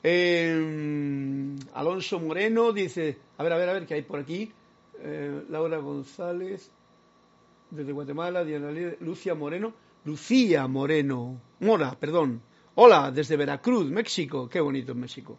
Eh, 0.03 1.56
Alonso 1.74 2.20
Moreno 2.20 2.72
dice, 2.72 3.17
a 3.38 3.44
ver, 3.44 3.53
a 3.53 3.58
ver, 3.58 3.70
a 3.70 3.74
ver, 3.74 3.86
¿qué 3.86 3.96
hay 3.96 4.01
por 4.03 4.20
aquí? 4.20 4.51
Eh, 5.00 5.44
Laura 5.50 5.77
González, 5.77 6.72
desde 7.70 7.92
Guatemala, 7.92 8.44
Diana 8.44 8.72
Lucia 9.00 9.36
Moreno, 9.36 9.74
Lucía 10.06 10.68
Moreno, 10.68 11.42
Mora, 11.60 11.98
perdón. 12.00 12.42
Hola, 12.76 13.12
desde 13.12 13.38
Veracruz, 13.38 13.90
México, 13.90 14.48
qué 14.48 14.60
bonito 14.62 14.94
México. 14.94 15.38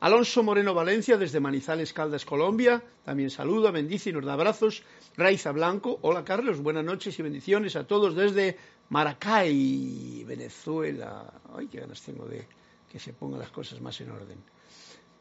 Alonso 0.00 0.42
Moreno 0.42 0.74
Valencia, 0.74 1.16
desde 1.16 1.40
Manizales, 1.40 1.92
Caldas, 1.92 2.24
Colombia, 2.24 2.82
también 3.04 3.30
saluda, 3.30 3.70
bendice 3.72 4.10
y 4.10 4.12
nos 4.12 4.24
da 4.24 4.34
abrazos. 4.34 4.84
Raiza 5.16 5.50
Blanco, 5.52 5.98
hola 6.02 6.24
Carlos, 6.24 6.60
buenas 6.60 6.84
noches 6.84 7.18
y 7.18 7.22
bendiciones 7.22 7.74
a 7.74 7.86
todos 7.86 8.14
desde 8.14 8.56
Maracay, 8.90 10.24
Venezuela. 10.24 11.32
Ay, 11.54 11.66
qué 11.66 11.80
ganas 11.80 12.00
tengo 12.02 12.26
de 12.26 12.46
que 12.90 12.98
se 12.98 13.12
pongan 13.12 13.40
las 13.40 13.50
cosas 13.50 13.80
más 13.80 14.00
en 14.00 14.10
orden. 14.10 14.38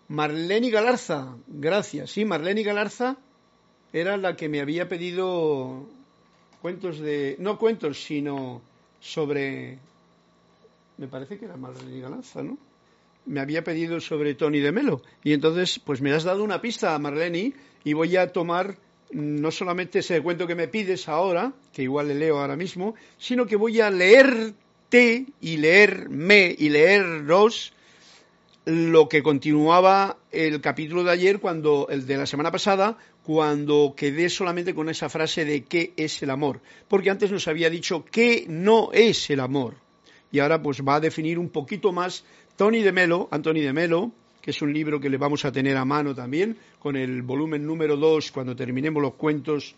Marlene 0.10 0.70
Galarza, 0.70 1.36
gracias. 1.48 2.12
Sí, 2.12 2.24
Marlene 2.24 2.64
Galarza 2.64 3.18
era 3.92 4.16
la 4.16 4.36
que 4.36 4.48
me 4.48 4.62
había 4.62 4.88
pedido 4.88 5.88
cuentos 6.68 7.00
de, 7.00 7.38
no 7.40 7.58
cuentos, 7.58 8.04
sino 8.04 8.62
sobre, 9.00 9.78
me 10.98 11.08
parece 11.08 11.40
que 11.40 11.46
era 11.46 11.56
Marlene 11.56 12.02
Galanza, 12.02 12.44
¿no? 12.44 12.58
Me 13.26 13.40
había 13.40 13.64
pedido 13.64 14.02
sobre 14.02 14.36
Tony 14.36 14.60
de 14.60 14.74
Melo. 14.74 15.02
Y 15.24 15.32
entonces, 15.32 15.80
pues 15.80 16.02
me 16.02 16.12
has 16.12 16.26
dado 16.26 16.44
una 16.44 16.60
pista, 16.60 17.00
Marlene, 17.00 17.54
y 17.86 17.94
voy 17.94 18.18
a 18.18 18.34
tomar 18.34 18.76
no 19.12 19.50
solamente 19.50 20.00
ese 20.00 20.22
cuento 20.22 20.46
que 20.46 20.56
me 20.56 20.68
pides 20.68 21.08
ahora, 21.08 21.54
que 21.72 21.84
igual 21.84 22.10
le 22.10 22.16
leo 22.16 22.38
ahora 22.38 22.58
mismo, 22.58 22.96
sino 23.18 23.46
que 23.46 23.56
voy 23.56 23.80
a 23.80 23.90
leerte 23.90 25.26
y 25.40 25.56
leerme 25.56 26.54
y 26.60 26.68
leerlos 26.68 27.72
lo 28.66 29.08
que 29.08 29.24
continuaba 29.24 30.18
el 30.34 30.60
capítulo 30.60 31.06
de 31.06 31.12
ayer, 31.12 31.40
cuando 31.40 31.88
el 31.90 32.06
de 32.06 32.18
la 32.18 32.26
semana 32.26 32.52
pasada, 32.52 32.98
cuando 33.28 33.94
quedé 33.94 34.30
solamente 34.30 34.74
con 34.74 34.88
esa 34.88 35.10
frase 35.10 35.44
de 35.44 35.66
qué 35.66 35.92
es 35.98 36.24
el 36.24 36.30
amor, 36.30 36.62
porque 36.88 37.10
antes 37.10 37.30
nos 37.30 37.50
había 37.50 37.70
dicho 37.70 38.06
qué 38.10 38.46
no 38.48 38.90
es 38.94 39.30
el 39.30 39.42
amor. 39.42 39.74
Y 40.32 40.40
ahora 40.40 40.62
pues 40.62 40.82
va 40.82 40.96
a 40.96 41.00
definir 41.02 41.38
un 41.38 41.50
poquito 41.50 41.92
más 41.92 42.24
Tony 42.56 42.82
de 42.84 42.94
Melo, 42.94 43.28
Anthony 43.30 43.60
de 43.60 43.74
Melo, 43.74 44.14
que 44.42 44.52
es 44.52 44.62
un 44.62 44.72
libro 44.72 45.02
que 45.02 45.10
le 45.10 45.18
vamos 45.18 45.44
a 45.44 45.52
tener 45.52 45.76
a 45.76 45.84
mano 45.84 46.16
también, 46.16 46.56
con 46.80 46.96
el 46.96 47.22
volumen 47.22 47.68
número 47.68 47.98
2, 47.98 48.32
cuando 48.32 48.56
terminemos 48.56 49.04
los 49.04 49.16
cuentos, 49.16 49.76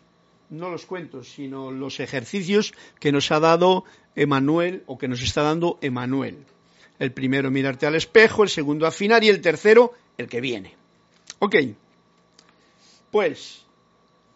no 0.51 0.69
los 0.69 0.85
cuentos, 0.85 1.29
sino 1.29 1.71
los 1.71 1.99
ejercicios 1.99 2.75
que 2.99 3.12
nos 3.12 3.31
ha 3.31 3.39
dado 3.39 3.83
Emanuel 4.15 4.83
o 4.85 4.99
que 4.99 5.07
nos 5.07 5.23
está 5.23 5.41
dando 5.41 5.79
Emanuel. 5.81 6.38
El 6.99 7.13
primero, 7.13 7.49
mirarte 7.49 7.88
al 7.88 7.95
espejo, 7.95 8.43
el 8.43 8.49
segundo, 8.49 8.85
afinar 8.85 9.23
y 9.23 9.29
el 9.29 9.41
tercero, 9.41 9.93
el 10.19 10.27
que 10.27 10.39
viene. 10.39 10.75
Ok. 11.39 11.55
Pues, 13.12 13.65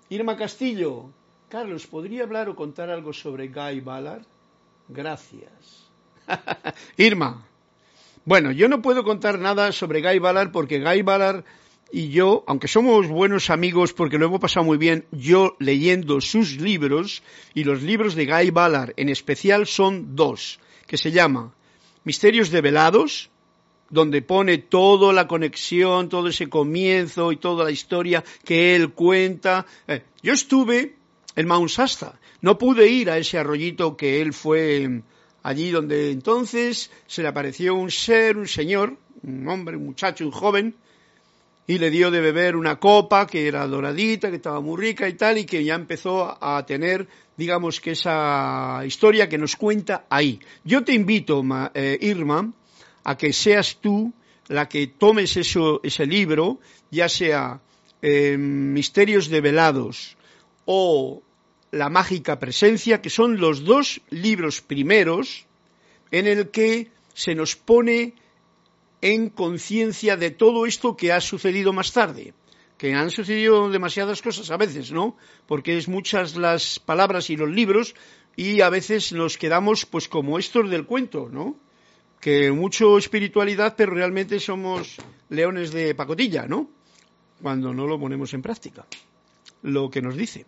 Irma 0.10 0.36
Castillo, 0.36 1.12
Carlos, 1.50 1.86
¿podría 1.86 2.24
hablar 2.24 2.50
o 2.50 2.56
contar 2.56 2.90
algo 2.90 3.14
sobre 3.14 3.48
Guy 3.48 3.82
Ballard? 3.82 4.26
Gracias. 4.90 5.90
Irma. 6.98 7.46
Bueno, 8.26 8.52
yo 8.52 8.68
no 8.68 8.82
puedo 8.82 9.04
contar 9.04 9.38
nada 9.38 9.72
sobre 9.72 10.02
Guy 10.02 10.20
Ballard 10.20 10.52
porque 10.52 10.80
Guy 10.80 11.02
Ballard 11.02 11.44
y 11.92 12.10
yo, 12.10 12.44
aunque 12.48 12.68
somos 12.68 13.08
buenos 13.08 13.52
amigos 13.52 13.94
porque 13.94 14.18
lo 14.18 14.26
hemos 14.26 14.40
pasado 14.40 14.66
muy 14.66 14.80
bien, 14.80 15.06
yo 15.12 15.56
leyendo 15.60 16.22
sus 16.22 16.60
libros, 16.60 17.22
y 17.54 17.66
los 17.66 17.84
libros 17.84 18.16
de 18.16 18.26
Guy 18.26 18.50
Ballard 18.50 18.94
en 18.98 19.10
especial 19.10 19.68
son 19.68 20.16
dos, 20.16 20.60
que 20.88 20.98
se 20.98 21.12
llama 21.12 21.54
Misterios 22.04 22.50
develados, 22.50 23.30
donde 23.94 24.24
pone 24.24 24.58
toda 24.58 25.14
la 25.14 25.28
conexión, 25.28 26.10
todo 26.10 26.28
ese 26.28 26.50
comienzo 26.50 27.32
y 27.32 27.38
toda 27.38 27.64
la 27.64 27.70
historia 27.70 28.24
que 28.44 28.76
él 28.76 28.94
cuenta. 28.94 29.68
Eh, 29.88 30.02
yo 30.24 30.34
estuve 30.34 30.96
en 31.36 31.48
Mount 31.48 31.70
Shasta, 31.70 32.20
no 32.42 32.58
pude 32.58 32.88
ir 32.88 33.12
a 33.12 33.20
ese 33.20 33.38
arroyito 33.38 33.96
que 33.96 34.20
él 34.22 34.34
fue 34.34 35.04
allí 35.44 35.70
donde 35.70 36.10
entonces 36.10 36.90
se 37.06 37.22
le 37.22 37.28
apareció 37.28 37.76
un 37.76 37.92
ser, 37.92 38.38
un 38.38 38.48
señor, 38.48 38.98
un 39.22 39.48
hombre, 39.48 39.78
un 39.78 39.86
muchacho, 39.86 40.26
un 40.26 40.32
joven, 40.32 40.76
y 41.68 41.78
le 41.78 41.92
dio 41.92 42.10
de 42.10 42.20
beber 42.20 42.56
una 42.56 42.80
copa 42.80 43.28
que 43.28 43.48
era 43.48 43.68
doradita, 43.68 44.32
que 44.32 44.38
estaba 44.38 44.60
muy 44.60 44.82
rica 44.82 45.08
y 45.08 45.14
tal, 45.14 45.38
y 45.38 45.46
que 45.46 45.64
ya 45.64 45.76
empezó 45.76 46.36
a 46.44 46.66
tener, 46.66 47.08
digamos 47.38 47.80
que 47.80 47.92
esa 47.92 48.82
historia 48.86 49.30
que 49.30 49.38
nos 49.38 49.56
cuenta 49.56 50.06
ahí. 50.10 50.40
Yo 50.64 50.84
te 50.84 50.94
invito, 50.94 51.44
eh, 51.76 51.98
Irma, 52.02 52.52
a 53.04 53.18
que 53.18 53.34
seas 53.34 53.78
tú 53.82 54.14
la 54.48 54.68
que 54.68 54.88
tomes 54.88 55.38
eso, 55.38 55.80
ese 55.84 56.06
libro, 56.06 56.60
ya 56.92 57.08
sea 57.08 57.62
eh, 58.02 58.38
Misterios 58.38 59.30
develados 59.30 60.18
o 60.66 61.22
La 61.72 61.90
mágica 61.90 62.38
presencia, 62.38 63.02
que 63.02 63.10
son 63.10 63.40
los 63.40 63.64
dos 63.64 64.02
libros 64.10 64.62
primeros 64.62 65.48
en 66.12 66.28
el 66.28 66.52
que 66.52 66.92
se 67.16 67.34
nos 67.34 67.56
pone 67.56 68.14
en 69.02 69.30
conciencia 69.30 70.16
de 70.16 70.30
todo 70.30 70.66
esto 70.66 70.96
que 70.96 71.12
ha 71.12 71.20
sucedido 71.20 71.74
más 71.74 71.92
tarde, 71.92 72.34
que 72.78 72.94
han 72.94 73.10
sucedido 73.10 73.70
demasiadas 73.70 74.22
cosas 74.22 74.52
a 74.52 74.58
veces, 74.58 74.92
¿no? 74.92 75.18
Porque 75.48 75.78
es 75.78 75.88
muchas 75.88 76.36
las 76.36 76.80
palabras 76.80 77.30
y 77.30 77.36
los 77.36 77.50
libros 77.50 77.96
y 78.36 78.62
a 78.62 78.70
veces 78.70 79.12
nos 79.12 79.38
quedamos 79.38 79.86
pues 79.86 80.08
como 80.08 80.38
estos 80.38 80.70
del 80.70 80.86
cuento, 80.86 81.30
¿no? 81.32 81.58
Que 82.24 82.52
mucho 82.52 82.98
espiritualidad, 82.98 83.76
pero 83.76 83.94
realmente 83.94 84.40
somos 84.40 84.98
leones 85.30 85.72
de 85.72 85.94
pacotilla, 85.94 86.48
¿no? 86.48 86.70
Cuando 87.42 87.74
no 87.74 87.86
lo 87.86 88.00
ponemos 88.00 88.34
en 88.34 88.42
práctica, 88.42 88.86
lo 89.64 89.90
que 89.90 90.02
nos 90.02 90.16
dice. 90.16 90.46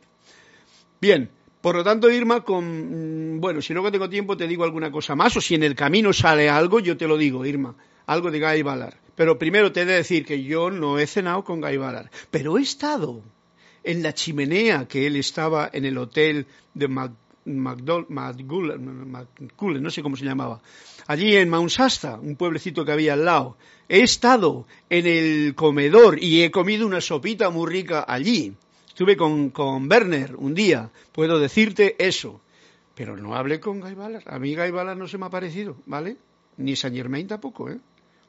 Bien, 1.01 1.29
por 1.59 1.75
lo 1.75 1.83
tanto, 1.83 2.09
Irma, 2.09 2.45
con, 2.45 3.35
mm, 3.35 3.41
bueno, 3.41 3.61
si 3.61 3.73
luego 3.73 3.91
tengo 3.91 4.09
tiempo 4.09 4.37
te 4.37 4.47
digo 4.47 4.63
alguna 4.63 4.89
cosa 4.89 5.15
más, 5.15 5.35
o 5.35 5.41
si 5.41 5.55
en 5.55 5.63
el 5.63 5.75
camino 5.75 6.13
sale 6.13 6.49
algo, 6.49 6.79
yo 6.79 6.95
te 6.95 7.07
lo 7.07 7.17
digo, 7.17 7.45
Irma 7.45 7.75
algo 8.05 8.31
de 8.31 8.39
Guy 8.39 8.61
Ballard. 8.61 8.95
Pero 9.15 9.37
primero 9.39 9.71
te 9.71 9.81
he 9.81 9.85
de 9.85 9.93
decir 9.93 10.25
que 10.25 10.43
yo 10.43 10.69
no 10.71 10.99
he 10.99 11.07
cenado 11.07 11.43
con 11.43 11.61
Guy 11.61 11.77
Ballard, 11.77 12.09
pero 12.31 12.57
he 12.57 12.61
estado 12.61 13.21
en 13.83 14.03
la 14.03 14.13
chimenea 14.13 14.87
que 14.87 15.07
él 15.07 15.15
estaba 15.15 15.69
en 15.71 15.85
el 15.85 15.97
hotel 15.97 16.47
de 16.73 16.87
McDowell, 17.45 18.07
no 19.81 19.89
sé 19.89 20.01
cómo 20.01 20.15
se 20.15 20.25
llamaba, 20.25 20.61
allí 21.07 21.35
en 21.35 21.49
Mount 21.49 21.69
Shasta, 21.69 22.19
un 22.19 22.35
pueblecito 22.35 22.85
que 22.85 22.91
había 22.91 23.13
al 23.13 23.25
lado. 23.25 23.57
He 23.87 24.01
estado 24.01 24.67
en 24.89 25.05
el 25.05 25.55
comedor 25.55 26.21
y 26.21 26.43
he 26.43 26.51
comido 26.51 26.87
una 26.87 27.01
sopita 27.01 27.49
muy 27.49 27.71
rica 27.71 28.05
allí. 28.07 28.53
Estuve 28.87 29.17
con, 29.17 29.49
con 29.49 29.89
Werner 29.89 30.35
un 30.35 30.53
día, 30.53 30.89
puedo 31.11 31.39
decirte 31.39 31.95
eso. 31.99 32.41
Pero 32.95 33.17
no 33.17 33.35
hablé 33.35 33.59
con 33.59 33.81
Guy 33.81 33.93
Ballard. 33.93 34.23
A 34.27 34.39
mí 34.39 34.55
Guy 34.55 34.71
Ballard 34.71 34.97
no 34.97 35.07
se 35.07 35.17
me 35.17 35.25
ha 35.25 35.29
parecido, 35.29 35.75
¿vale? 35.85 36.15
Ni 36.57 36.75
Saint 36.75 36.95
Germain 36.95 37.27
tampoco, 37.27 37.69
¿eh? 37.69 37.77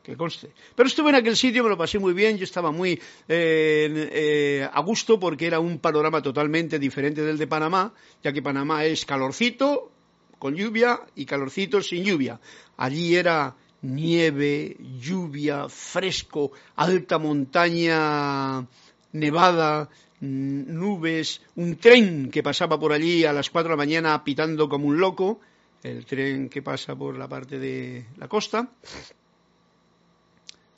que 0.07 0.17
conste. 0.17 0.53
Pero 0.77 0.87
estuve 0.87 1.11
en 1.11 1.17
aquel 1.17 1.37
sitio, 1.37 1.65
me 1.65 1.69
lo 1.69 1.77
pasé 1.77 1.99
muy 1.99 2.13
bien, 2.13 2.37
yo 2.37 2.45
estaba 2.45 2.71
muy 2.71 2.93
eh, 2.93 4.09
eh, 4.13 4.69
a 4.73 4.81
gusto 4.81 5.19
porque 5.19 5.49
era 5.49 5.59
un 5.59 5.81
panorama 5.81 6.23
totalmente 6.23 6.79
diferente 6.79 7.23
del 7.23 7.39
de 7.39 7.49
Panamá, 7.49 7.93
ya 8.23 8.33
que 8.33 8.41
Panamá 8.41 8.85
es 8.85 9.05
calorcito 9.05 9.91
con 10.39 10.55
lluvia 10.55 11.01
y 11.15 11.25
calorcito 11.27 11.83
sin 11.83 12.05
lluvia. 12.05 12.41
Allí 12.77 13.17
era 13.17 13.55
nieve, 13.83 14.77
lluvia, 15.01 15.69
fresco, 15.69 16.53
alta 16.77 17.19
montaña 17.19 18.67
nevada, 19.13 19.89
mm, 20.21 20.75
nubes, 20.75 21.41
un 21.57 21.77
tren 21.77 22.31
que 22.31 22.43
pasaba 22.43 22.79
por 22.79 22.93
allí 22.93 23.25
a 23.25 23.33
las 23.33 23.51
cuatro 23.51 23.71
de 23.71 23.77
la 23.77 23.85
mañana 23.85 24.25
pitando 24.25 24.69
como 24.69 24.89
un 24.89 24.99
loco, 24.99 25.41
el 25.83 26.05
tren 26.05 26.49
que 26.49 26.63
pasa 26.63 26.97
por 26.97 27.17
la 27.17 27.29
parte 27.29 27.59
de 27.59 28.07
la 28.17 28.29
costa, 28.29 28.69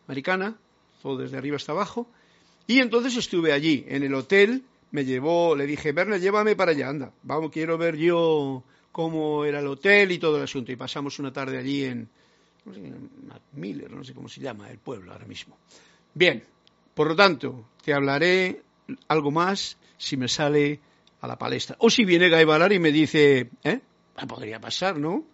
americana, 0.06 0.56
todo 1.02 1.18
desde 1.18 1.38
arriba 1.38 1.56
hasta 1.56 1.72
abajo. 1.72 2.06
Y 2.66 2.80
entonces 2.80 3.16
estuve 3.16 3.52
allí, 3.52 3.84
en 3.88 4.02
el 4.02 4.14
hotel, 4.14 4.64
me 4.90 5.04
llevó, 5.04 5.56
le 5.56 5.66
dije, 5.66 5.92
Berna, 5.92 6.18
llévame 6.18 6.54
para 6.56 6.72
allá, 6.72 6.88
anda, 6.88 7.12
vamos, 7.22 7.50
quiero 7.50 7.78
ver 7.78 7.96
yo 7.96 8.62
cómo 8.92 9.44
era 9.44 9.60
el 9.60 9.66
hotel 9.66 10.12
y 10.12 10.18
todo 10.18 10.36
el 10.36 10.44
asunto. 10.44 10.72
Y 10.72 10.76
pasamos 10.76 11.18
una 11.18 11.32
tarde 11.32 11.58
allí 11.58 11.84
en, 11.84 12.08
no 12.64 12.74
sé, 12.74 12.80
Miller, 13.52 13.90
no 13.90 14.04
sé 14.04 14.14
cómo 14.14 14.28
se 14.28 14.40
llama 14.40 14.70
el 14.70 14.78
pueblo 14.78 15.12
ahora 15.12 15.26
mismo. 15.26 15.56
Bien, 16.14 16.42
por 16.94 17.08
lo 17.08 17.16
tanto, 17.16 17.68
te 17.84 17.94
hablaré 17.94 18.62
algo 19.08 19.30
más 19.30 19.76
si 19.96 20.16
me 20.16 20.28
sale 20.28 20.80
a 21.20 21.26
la 21.26 21.38
palestra. 21.38 21.76
O 21.80 21.90
si 21.90 22.04
viene 22.04 22.28
Guy 22.28 22.74
y 22.74 22.78
me 22.78 22.92
dice, 22.92 23.50
¿eh? 23.64 23.80
Ah, 24.16 24.26
podría 24.26 24.60
pasar, 24.60 24.98
¿no? 24.98 25.24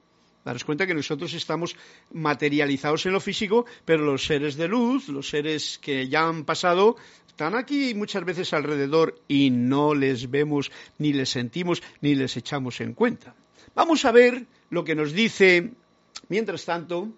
Daros 0.44 0.64
cuenta 0.64 0.86
que 0.86 0.94
nosotros 0.94 1.32
estamos 1.32 1.74
materializados 2.12 3.06
en 3.06 3.12
lo 3.12 3.20
físico, 3.20 3.64
pero 3.86 4.04
los 4.04 4.26
seres 4.26 4.56
de 4.56 4.68
luz, 4.68 5.08
los 5.08 5.30
seres 5.30 5.78
que 5.80 6.06
ya 6.08 6.28
han 6.28 6.44
pasado, 6.44 6.96
están 7.26 7.54
aquí 7.54 7.94
muchas 7.94 8.24
veces 8.24 8.52
alrededor 8.52 9.18
y 9.26 9.48
no 9.50 9.94
les 9.94 10.30
vemos, 10.30 10.70
ni 10.98 11.14
les 11.14 11.30
sentimos, 11.30 11.82
ni 12.02 12.14
les 12.14 12.36
echamos 12.36 12.80
en 12.82 12.92
cuenta. 12.92 13.34
Vamos 13.74 14.04
a 14.04 14.12
ver 14.12 14.46
lo 14.70 14.84
que 14.84 14.94
nos 14.94 15.12
dice, 15.12 15.70
mientras 16.28 16.64
tanto, 16.64 17.08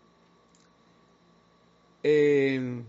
eh, 2.03 2.83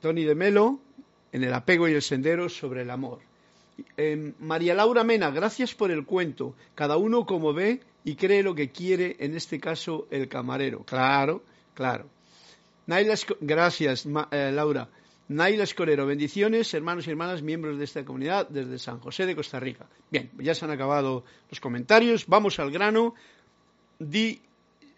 Tony 0.00 0.24
de 0.24 0.34
Melo 0.34 0.80
en 1.32 1.44
el 1.44 1.52
apego 1.52 1.88
y 1.88 1.92
el 1.92 2.02
sendero 2.02 2.48
sobre 2.48 2.82
el 2.82 2.90
amor. 2.90 3.20
Em, 3.96 4.34
María 4.40 4.74
Laura 4.74 5.04
Mena, 5.04 5.30
gracias 5.30 5.74
por 5.74 5.90
el 5.90 6.04
cuento. 6.04 6.54
Cada 6.74 6.96
uno 6.96 7.26
como 7.26 7.52
ve 7.52 7.80
y 8.04 8.14
cree 8.14 8.42
lo 8.42 8.54
que 8.54 8.70
quiere, 8.70 9.16
en 9.18 9.34
este 9.34 9.60
caso 9.60 10.06
el 10.10 10.28
camarero. 10.28 10.84
Claro, 10.84 11.42
claro. 11.74 12.06
gracias, 13.40 14.06
eh, 14.30 14.50
Laura. 14.52 14.88
Naila 15.28 15.64
Escorero, 15.64 16.06
bendiciones, 16.06 16.72
hermanos 16.74 17.06
y 17.06 17.10
hermanas, 17.10 17.42
miembros 17.42 17.78
de 17.78 17.84
esta 17.84 18.04
comunidad 18.04 18.48
desde 18.48 18.78
San 18.78 19.00
José 19.00 19.26
de 19.26 19.34
Costa 19.34 19.58
Rica. 19.58 19.86
Bien, 20.10 20.30
ya 20.38 20.54
se 20.54 20.64
han 20.64 20.70
acabado 20.70 21.24
los 21.50 21.60
comentarios, 21.60 22.26
vamos 22.26 22.58
al 22.60 22.70
grano, 22.70 23.14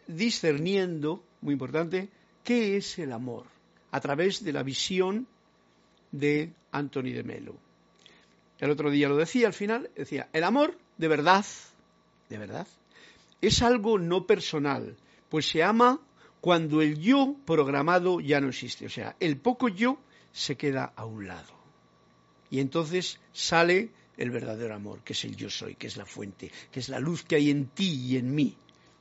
discerniendo, 0.07 1.23
muy 1.41 1.53
importante, 1.53 2.09
qué 2.45 2.77
es 2.77 2.99
el 2.99 3.13
amor, 3.13 3.47
a 3.91 4.01
través 4.01 4.45
de 4.45 4.53
la 4.53 4.63
visión 4.63 5.27
de 6.13 6.53
Anthony 6.73 7.13
de 7.15 7.23
Melo 7.23 7.69
el 8.59 8.71
otro 8.71 8.91
día 8.91 9.09
lo 9.09 9.17
decía 9.17 9.47
al 9.47 9.53
final, 9.53 9.91
decía, 9.95 10.29
el 10.33 10.45
amor 10.45 10.77
de 10.97 11.09
verdad, 11.09 11.45
de 12.29 12.39
verdad, 12.39 12.67
es 13.41 13.63
algo 13.63 13.99
no 13.99 14.27
personal, 14.27 14.97
pues 15.29 15.49
se 15.49 15.63
ama 15.63 16.01
cuando 16.41 16.83
el 16.83 16.99
yo 16.99 17.37
programado 17.47 18.21
ya 18.21 18.41
no 18.41 18.49
existe, 18.49 18.87
o 18.87 18.91
sea, 18.91 19.17
el 19.21 19.37
poco 19.37 19.69
yo 19.69 19.99
se 20.33 20.57
queda 20.57 20.93
a 20.97 21.05
un 21.05 21.27
lado. 21.27 21.55
Y 22.51 22.61
entonces 22.61 23.21
sale 23.33 23.91
el 24.17 24.31
verdadero 24.31 24.75
amor, 24.75 25.01
que 25.05 25.13
es 25.13 25.25
el 25.25 25.37
yo 25.37 25.51
soy, 25.51 25.75
que 25.75 25.87
es 25.87 25.97
la 25.97 26.07
fuente, 26.07 26.51
que 26.71 26.81
es 26.81 26.89
la 26.89 26.99
luz 26.99 27.23
que 27.23 27.37
hay 27.37 27.51
en 27.51 27.67
ti 27.67 28.07
y 28.07 28.17
en 28.17 28.35
mí. 28.35 28.57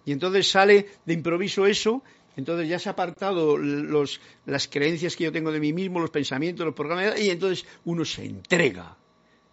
Y 0.06 0.12
entonces 0.12 0.50
sale 0.50 0.88
de 1.06 1.14
improviso 1.14 1.66
eso 1.66 2.02
Entonces 2.38 2.70
ya 2.70 2.78
se 2.78 2.88
ha 2.88 2.92
apartado 2.92 3.58
los, 3.58 4.22
las 4.46 4.68
creencias 4.68 5.16
que 5.16 5.24
yo 5.24 5.32
tengo 5.32 5.52
de 5.52 5.60
mí 5.60 5.74
mismo, 5.74 6.00
los 6.00 6.12
pensamientos, 6.12 6.66
los 6.66 6.76
programas, 6.76 7.20
y 7.20 7.32
entonces 7.32 7.66
uno 7.84 8.06
se 8.06 8.26
entrega. 8.26 8.96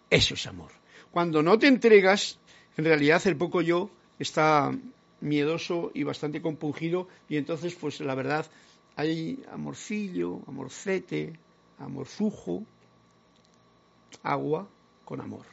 Eso 0.09 0.35
es 0.35 0.45
amor. 0.45 0.71
Cuando 1.09 1.41
no 1.41 1.57
te 1.57 1.65
entregas, 1.65 2.37
en 2.77 2.85
realidad 2.85 3.25
el 3.25 3.37
poco 3.37 3.63
yo 3.63 3.89
está 4.19 4.71
miedoso 5.19 5.91
y 5.95 6.03
bastante 6.03 6.43
compungido, 6.43 7.07
y 7.27 7.37
entonces, 7.37 7.73
pues 7.73 7.99
la 8.01 8.13
verdad, 8.13 8.45
hay 8.95 9.43
amorcillo, 9.51 10.41
amorcete, 10.47 11.33
amorfujo, 11.79 12.63
agua 14.23 14.67
con 15.03 15.21
amor. 15.21 15.45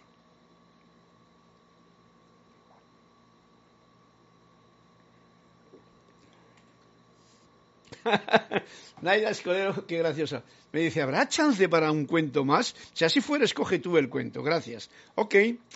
Naida 9.03 9.31
Escolero, 9.31 9.87
qué 9.87 9.99
graciosa. 9.99 10.43
Me 10.73 10.81
dice, 10.81 11.03
¿habrá 11.03 11.29
chance 11.29 11.69
para 11.69 11.93
un 11.93 12.07
cuento 12.07 12.45
más? 12.45 12.75
Si 12.93 13.05
así 13.05 13.21
fuera, 13.21 13.45
escoge 13.45 13.79
tú 13.79 13.99
el 13.99 14.09
cuento. 14.09 14.43
Gracias. 14.43 14.91
Ok, 15.15 15.35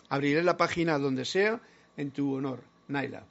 abriré 0.08 0.42
la 0.42 0.56
página 0.56 0.98
donde 0.98 1.24
sea 1.24 1.60
en 1.96 2.10
tu 2.10 2.34
honor, 2.34 2.62
Naila. 2.88 3.26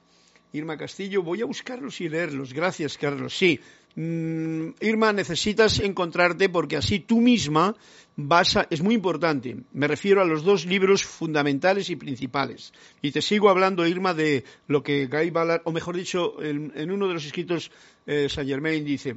Irma 0.52 0.78
Castillo, 0.78 1.22
voy 1.22 1.42
a 1.42 1.46
buscarlos 1.46 2.00
y 2.00 2.08
leerlos. 2.08 2.52
Gracias, 2.52 2.96
Carlos. 2.96 3.36
Sí, 3.36 3.60
mm, 3.96 4.68
Irma, 4.80 5.12
necesitas 5.12 5.80
encontrarte 5.80 6.48
porque 6.48 6.76
así 6.76 7.00
tú 7.00 7.20
misma 7.20 7.74
vas 8.16 8.56
a... 8.56 8.66
Es 8.70 8.80
muy 8.80 8.94
importante. 8.94 9.56
Me 9.72 9.88
refiero 9.88 10.22
a 10.22 10.24
los 10.24 10.44
dos 10.44 10.66
libros 10.66 11.04
fundamentales 11.04 11.90
y 11.90 11.96
principales. 11.96 12.72
Y 13.02 13.10
te 13.10 13.22
sigo 13.22 13.48
hablando, 13.48 13.86
Irma, 13.86 14.14
de 14.14 14.44
lo 14.68 14.82
que 14.82 15.06
Guy 15.06 15.30
Ballard, 15.30 15.62
o 15.64 15.72
mejor 15.72 15.96
dicho, 15.96 16.42
en, 16.42 16.90
uno 16.90 17.08
de 17.08 17.14
los 17.14 17.24
escritos, 17.24 17.70
eh, 18.06 18.28
Saint 18.28 18.48
Germain 18.48 18.84
dice... 18.84 19.16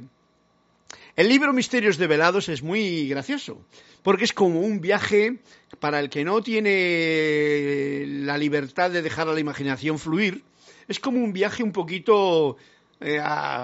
El 1.15 1.27
libro 1.27 1.51
Misterios 1.53 1.97
Develados 1.97 2.47
es 2.49 2.63
muy 2.63 3.09
gracioso, 3.09 3.61
porque 4.03 4.23
es 4.23 4.31
como 4.31 4.61
un 4.61 4.79
viaje 4.79 5.39
para 5.79 5.99
el 5.99 6.09
que 6.09 6.23
no 6.23 6.41
tiene 6.41 8.05
la 8.07 8.37
libertad 8.37 8.89
de 8.89 9.01
dejar 9.01 9.27
a 9.27 9.33
la 9.33 9.39
imaginación 9.39 9.99
fluir, 9.99 10.43
es 10.87 10.99
como 10.99 11.23
un 11.23 11.33
viaje 11.33 11.61
un 11.61 11.71
poquito 11.71 12.57
eh, 13.01 13.21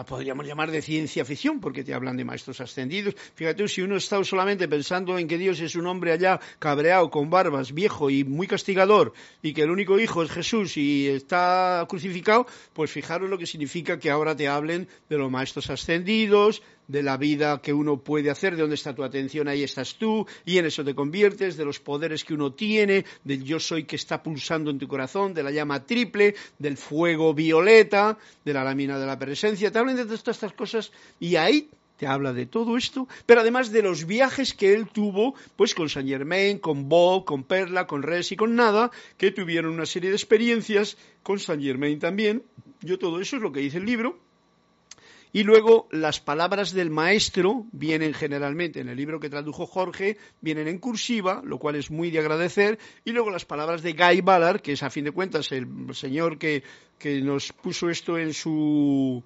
podríamos 0.07 0.45
llamar 0.45 0.71
de 0.71 0.81
ciencia 0.81 1.25
ficción, 1.25 1.59
porque 1.59 1.83
te 1.83 1.93
hablan 1.93 2.17
de 2.17 2.23
maestros 2.23 2.61
ascendidos. 2.61 3.15
Fíjate, 3.35 3.67
si 3.67 3.81
uno 3.81 3.97
está 3.97 4.23
solamente 4.23 4.67
pensando 4.67 5.17
en 5.17 5.27
que 5.27 5.37
Dios 5.37 5.59
es 5.59 5.75
un 5.75 5.87
hombre 5.87 6.11
allá 6.13 6.39
cabreado, 6.59 7.09
con 7.09 7.29
barbas, 7.29 7.73
viejo 7.73 8.09
y 8.09 8.23
muy 8.23 8.47
castigador, 8.47 9.13
y 9.41 9.53
que 9.53 9.63
el 9.63 9.71
único 9.71 9.99
hijo 9.99 10.23
es 10.23 10.31
Jesús 10.31 10.77
y 10.77 11.07
está 11.07 11.85
crucificado, 11.89 12.47
pues 12.73 12.91
fijaros 12.91 13.29
lo 13.29 13.37
que 13.37 13.45
significa 13.45 13.99
que 13.99 14.09
ahora 14.09 14.35
te 14.35 14.47
hablen 14.47 14.87
de 15.09 15.17
los 15.17 15.29
maestros 15.29 15.69
ascendidos, 15.69 16.61
de 16.87 17.03
la 17.03 17.17
vida 17.17 17.61
que 17.61 17.73
uno 17.73 17.97
puede 17.97 18.29
hacer, 18.29 18.55
de 18.55 18.61
dónde 18.61 18.75
está 18.75 18.93
tu 18.93 19.03
atención, 19.03 19.47
ahí 19.47 19.63
estás 19.63 19.95
tú, 19.95 20.25
y 20.45 20.57
en 20.57 20.65
eso 20.65 20.83
te 20.83 20.95
conviertes, 20.95 21.57
de 21.57 21.65
los 21.65 21.79
poderes 21.79 22.23
que 22.23 22.33
uno 22.33 22.53
tiene, 22.53 23.05
del 23.23 23.43
yo 23.43 23.59
soy 23.59 23.85
que 23.85 23.95
está 23.95 24.21
pulsando 24.21 24.71
en 24.71 24.79
tu 24.79 24.87
corazón, 24.87 25.33
de 25.33 25.43
la 25.43 25.51
llama 25.51 25.85
triple, 25.85 26.35
del 26.59 26.77
fuego 26.77 27.33
violeta, 27.33 28.17
de 28.43 28.53
la 28.53 28.63
lámina 28.63 28.99
de 28.99 29.05
la 29.05 29.19
presencia, 29.19 29.71
te 29.71 29.79
hablan 29.79 29.95
de 29.95 30.05
todas 30.05 30.27
estas 30.27 30.53
cosas 30.53 30.91
y 31.19 31.35
ahí 31.35 31.69
te 31.97 32.07
habla 32.07 32.33
de 32.33 32.45
todo 32.45 32.77
esto, 32.77 33.07
pero 33.25 33.41
además 33.41 33.71
de 33.71 33.81
los 33.81 34.05
viajes 34.05 34.53
que 34.53 34.73
él 34.73 34.87
tuvo, 34.87 35.35
pues 35.55 35.73
con 35.73 35.89
Saint 35.89 36.09
Germain, 36.09 36.59
con 36.59 36.89
Bob, 36.89 37.25
con 37.25 37.43
Perla, 37.43 37.87
con 37.87 38.03
Res 38.03 38.31
y 38.31 38.35
con 38.35 38.55
Nada, 38.55 38.91
que 39.17 39.31
tuvieron 39.31 39.73
una 39.73 39.85
serie 39.85 40.09
de 40.09 40.15
experiencias, 40.15 40.97
con 41.23 41.39
Saint 41.39 41.63
Germain 41.63 41.99
también. 41.99 42.43
Yo 42.81 42.99
todo 42.99 43.19
eso 43.21 43.37
es 43.37 43.41
lo 43.41 43.51
que 43.51 43.61
dice 43.61 43.77
el 43.77 43.85
libro, 43.85 44.19
y 45.35 45.43
luego 45.43 45.89
las 45.91 46.21
palabras 46.21 46.71
del 46.71 46.89
maestro 46.89 47.65
vienen 47.73 48.13
generalmente 48.13 48.79
en 48.79 48.87
el 48.87 48.95
libro 48.95 49.19
que 49.19 49.29
tradujo 49.29 49.65
Jorge, 49.65 50.15
vienen 50.39 50.69
en 50.69 50.77
cursiva, 50.77 51.41
lo 51.43 51.59
cual 51.59 51.75
es 51.75 51.91
muy 51.91 52.09
de 52.09 52.19
agradecer. 52.19 52.79
Y 53.03 53.11
luego 53.11 53.31
las 53.31 53.43
palabras 53.43 53.81
de 53.81 53.91
Guy 53.91 54.21
Ballard, 54.21 54.61
que 54.61 54.71
es 54.71 54.81
a 54.81 54.89
fin 54.89 55.03
de 55.03 55.11
cuentas 55.11 55.51
el 55.51 55.67
señor 55.93 56.37
que, 56.37 56.63
nos 57.21 57.51
puso 57.51 57.89
esto 57.89 58.17
en 58.17 58.33
su 58.33 59.21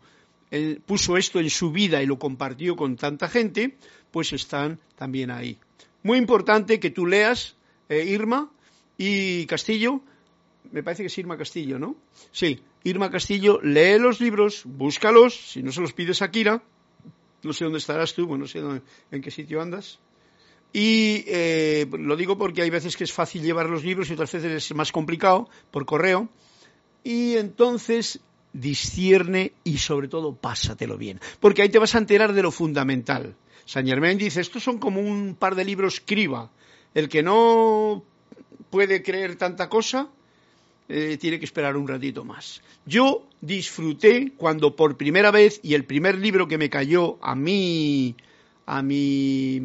puso 0.88 1.16
esto 1.16 1.40
en 1.40 1.52
su 1.52 1.72
vida 1.72 2.02
y 2.02 2.08
lo 2.08 2.18
compartió 2.18 2.76
con 2.76 2.96
tanta 2.96 3.30
gente, 3.30 3.78
pues 4.10 4.34
están 4.34 4.80
también 4.96 5.30
ahí. 5.30 5.60
Muy 6.02 6.18
importante 6.18 6.80
que 6.80 6.90
tú 6.90 7.06
leas, 7.06 7.56
eh, 7.88 8.04
Irma 8.04 8.50
y 8.98 9.46
Castillo, 9.46 10.02
me 10.72 10.82
parece 10.82 11.04
que 11.04 11.08
es 11.08 11.18
Irma 11.20 11.38
Castillo, 11.38 11.78
¿no? 11.78 11.96
Sí, 12.32 12.62
Irma 12.84 13.12
Castillo, 13.12 13.60
lee 13.62 14.00
los 14.00 14.22
libros, 14.22 14.64
búscalos, 14.66 15.36
si 15.52 15.62
no 15.62 15.72
se 15.72 15.82
los 15.82 15.94
pides 15.94 16.22
a 16.22 16.32
Kira, 16.32 16.64
no 17.44 17.54
sé 17.54 17.64
dónde 17.66 17.80
estarás 17.80 18.14
tú, 18.14 18.26
bueno, 18.26 18.44
no 18.44 18.48
sé 18.48 18.60
en 19.12 19.22
qué 19.22 19.32
sitio 19.32 19.62
andas. 19.62 20.00
Y 20.72 21.24
eh, 21.28 21.88
lo 21.92 22.16
digo 22.16 22.38
porque 22.38 22.62
hay 22.62 22.70
veces 22.70 22.96
que 22.96 23.04
es 23.04 23.12
fácil 23.12 23.42
llevar 23.42 23.70
los 23.70 23.84
libros 23.84 24.10
y 24.10 24.14
otras 24.14 24.32
veces 24.32 24.52
es 24.52 24.76
más 24.76 24.92
complicado 24.92 25.50
por 25.72 25.86
correo. 25.86 26.30
Y 27.04 27.38
entonces 27.38 28.20
discierne 28.54 29.54
y 29.64 29.78
sobre 29.78 30.08
todo 30.08 30.36
pásatelo 30.36 30.98
bien, 30.98 31.20
porque 31.40 31.62
ahí 31.62 31.70
te 31.70 31.80
vas 31.80 31.96
a 31.96 32.00
enterar 32.00 32.34
de 32.34 32.44
lo 32.44 32.52
fundamental. 32.52 33.36
San 33.66 33.86
Germain 33.86 34.18
dice, 34.18 34.42
estos 34.42 34.64
son 34.64 34.80
como 34.80 35.02
un 35.02 35.36
par 35.36 35.56
de 35.56 35.66
libros 35.66 36.02
criba. 36.04 36.52
El 36.94 37.08
que 37.08 37.22
no 37.22 38.04
puede 38.70 39.04
creer 39.04 39.36
tanta 39.36 39.70
cosa, 39.70 40.10
eh, 40.90 41.18
tiene 41.18 41.38
que 41.38 41.46
esperar 41.46 41.78
un 41.78 41.88
ratito 41.88 42.26
más. 42.26 42.64
Yo 42.84 43.28
disfruté 43.42 44.34
cuando 44.36 44.76
por 44.76 44.98
primera 44.98 45.30
vez, 45.30 45.60
y 45.62 45.76
el 45.76 45.86
primer 45.86 46.18
libro 46.18 46.48
que 46.48 46.58
me 46.58 46.70
cayó 46.70 47.20
a 47.22 47.36
mí, 47.36 48.16
a 48.66 48.82
mí, 48.82 49.62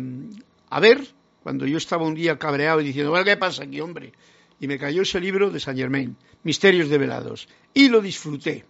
a 0.69 0.81
ver, 0.81 1.07
cuando 1.43 1.67
yo 1.67 1.79
estaba 1.79 2.07
un 2.07 2.15
día 2.15 2.39
cabreado 2.39 2.83
y 2.83 2.85
diciendo, 2.85 3.15
¿qué 3.25 3.37
pasa 3.39 3.65
aquí, 3.65 3.81
hombre? 3.81 4.13
Y 4.61 4.67
me 4.67 4.79
cayó 4.79 5.03
ese 5.03 5.21
libro 5.21 5.51
de 5.51 5.61
Saint 5.61 5.79
Germain, 5.79 6.17
Misterios 6.43 6.89
develados, 6.89 7.49
y 7.73 7.89
lo 7.89 8.01
disfruté. 8.01 8.65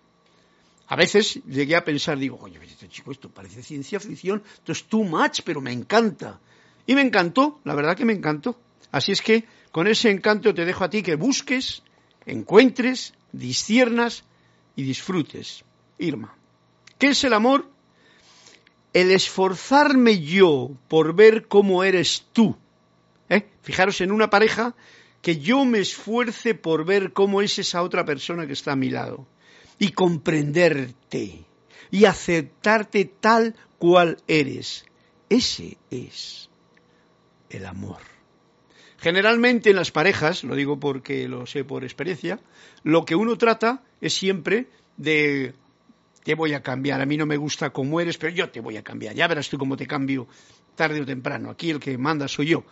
A 0.87 0.97
veces 0.97 1.41
llegué 1.47 1.77
a 1.77 1.85
pensar, 1.85 2.19
digo, 2.19 2.39
oye, 2.41 2.59
este 2.65 2.89
chico, 2.89 3.11
esto 3.11 3.31
parece 3.31 3.63
ciencia 3.63 3.99
ficción, 4.01 4.43
esto 4.55 4.73
es 4.73 4.85
too 4.85 5.05
much, 5.05 5.41
pero 5.45 5.61
me 5.61 5.73
encanta. 5.73 6.41
Y 6.87 6.95
me 6.95 7.01
encantó, 7.01 7.61
la 7.65 7.75
verdad 7.75 7.97
que 7.97 8.05
me 8.05 8.13
encantó. 8.13 8.59
Así 8.93 9.13
es 9.13 9.23
que 9.23 9.45
con 9.73 9.87
ese 9.87 10.11
encanto 10.11 10.53
te 10.53 10.65
dejo 10.65 10.85
a 10.85 10.91
ti 10.91 11.03
que 11.03 11.15
busques 11.15 11.84
encuentres, 12.27 13.15
disciernas 13.33 14.25
y 14.77 14.83
disfrutes. 14.83 15.65
Irma. 15.99 16.35
¿Qué 16.99 17.09
es 17.09 17.25
el 17.25 17.33
amor? 17.33 17.69
El 18.93 19.11
esforzarme 19.11 20.21
yo 20.21 20.71
por 20.89 21.15
ver 21.15 21.49
cómo 21.49 21.85
eres 21.85 22.27
tú. 22.33 22.57
¿Eh? 23.29 23.49
Fijaros 23.63 24.01
en 24.01 24.13
una 24.13 24.31
pareja 24.31 24.75
que 25.23 25.39
yo 25.39 25.65
me 25.65 25.81
esfuerce 25.81 26.55
por 26.55 26.85
ver 26.85 27.13
cómo 27.13 27.43
es 27.43 27.59
esa 27.59 27.83
otra 27.83 28.05
persona 28.05 28.47
que 28.47 28.53
está 28.53 28.73
a 28.73 28.77
mi 28.77 28.91
lado 28.91 29.27
y 29.79 29.93
comprenderte 29.93 31.45
y 31.91 32.05
aceptarte 32.05 33.05
tal 33.07 33.55
cual 33.79 34.19
eres. 34.27 34.85
Ese 35.29 35.79
es 35.91 36.51
el 37.51 37.67
amor. 37.67 38.14
Generalmente 39.05 39.69
en 39.69 39.77
las 39.77 39.91
parejas, 39.91 40.45
lo 40.45 40.57
digo 40.57 40.81
porque 40.81 41.29
lo 41.29 41.45
sé 41.45 41.63
por 41.63 41.85
experiencia, 41.85 42.41
lo 42.85 43.05
que 43.05 43.15
uno 43.15 43.37
trata 43.37 43.83
es 44.01 44.15
siempre 44.15 44.69
de 44.97 45.53
te 46.23 46.35
voy 46.35 46.55
a 46.55 46.63
cambiar, 46.63 47.03
a 47.03 47.05
mí 47.05 47.19
no 47.19 47.27
me 47.27 47.37
gusta 47.37 47.69
como 47.69 48.01
eres, 48.01 48.17
pero 48.17 48.35
yo 48.35 48.49
te 48.49 48.61
voy 48.61 48.79
a 48.79 48.83
cambiar, 48.83 49.15
ya 49.15 49.29
verás 49.29 49.51
tú 49.51 49.59
cómo 49.59 49.77
te 49.77 49.87
cambio 49.87 50.27
tarde 50.75 51.03
o 51.03 51.05
temprano, 51.05 51.51
aquí 51.51 51.69
el 51.69 51.81
que 51.81 51.99
manda 51.99 52.29
soy 52.29 52.47
yo. 52.47 52.65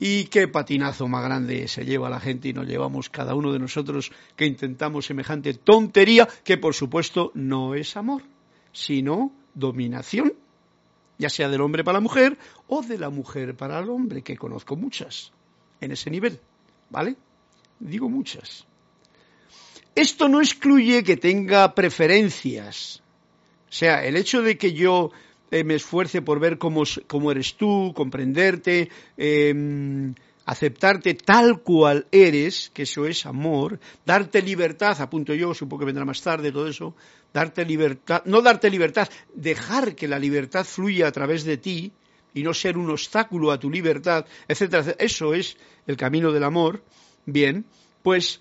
Y 0.00 0.24
qué 0.24 0.48
patinazo 0.48 1.06
más 1.06 1.22
grande 1.22 1.68
se 1.68 1.84
lleva 1.84 2.10
la 2.10 2.18
gente 2.18 2.48
y 2.48 2.52
nos 2.52 2.66
llevamos 2.66 3.08
cada 3.08 3.36
uno 3.36 3.52
de 3.52 3.60
nosotros 3.60 4.10
que 4.34 4.46
intentamos 4.46 5.06
semejante 5.06 5.54
tontería 5.54 6.26
que 6.42 6.58
por 6.58 6.74
supuesto 6.74 7.30
no 7.34 7.76
es 7.76 7.96
amor, 7.96 8.24
sino 8.72 9.30
dominación, 9.54 10.32
ya 11.18 11.28
sea 11.28 11.48
del 11.48 11.60
hombre 11.60 11.84
para 11.84 11.98
la 11.98 12.02
mujer 12.02 12.36
o 12.66 12.82
de 12.82 12.98
la 12.98 13.10
mujer 13.10 13.54
para 13.54 13.78
el 13.78 13.88
hombre, 13.90 14.22
que 14.22 14.36
conozco 14.36 14.74
muchas 14.74 15.30
en 15.80 15.92
ese 15.92 16.10
nivel, 16.10 16.40
¿vale? 16.90 17.16
Digo 17.78 18.08
muchas. 18.08 18.66
Esto 19.94 20.28
no 20.28 20.40
excluye 20.40 21.02
que 21.02 21.16
tenga 21.16 21.74
preferencias. 21.74 23.02
O 23.68 23.72
sea, 23.72 24.04
el 24.04 24.16
hecho 24.16 24.42
de 24.42 24.56
que 24.56 24.72
yo 24.72 25.10
eh, 25.50 25.64
me 25.64 25.74
esfuerce 25.74 26.22
por 26.22 26.40
ver 26.40 26.58
cómo, 26.58 26.84
eres 27.30 27.54
tú, 27.56 27.92
comprenderte, 27.94 28.90
em, 29.16 30.14
aceptarte 30.44 31.14
tal 31.14 31.62
cual 31.62 32.06
eres, 32.12 32.70
que 32.72 32.82
eso 32.82 33.06
es 33.06 33.26
amor, 33.26 33.80
darte 34.06 34.40
libertad, 34.40 35.00
apunto 35.00 35.34
yo, 35.34 35.52
supongo 35.52 35.80
que 35.80 35.86
vendrá 35.86 36.04
más 36.04 36.22
tarde 36.22 36.52
todo 36.52 36.68
eso, 36.68 36.94
darte 37.32 37.64
libertad, 37.64 38.22
no 38.24 38.40
darte 38.40 38.70
libertad, 38.70 39.08
dejar 39.34 39.94
que 39.94 40.08
la 40.08 40.18
libertad 40.18 40.64
fluya 40.64 41.08
a 41.08 41.12
través 41.12 41.44
de 41.44 41.56
ti, 41.58 41.92
y 42.38 42.42
no 42.42 42.54
ser 42.54 42.78
un 42.78 42.90
obstáculo 42.90 43.50
a 43.50 43.58
tu 43.58 43.70
libertad, 43.70 44.26
etcétera, 44.46 44.94
Eso 44.98 45.34
es 45.34 45.56
el 45.86 45.96
camino 45.96 46.32
del 46.32 46.44
amor. 46.44 46.82
Bien, 47.26 47.64
pues 48.02 48.40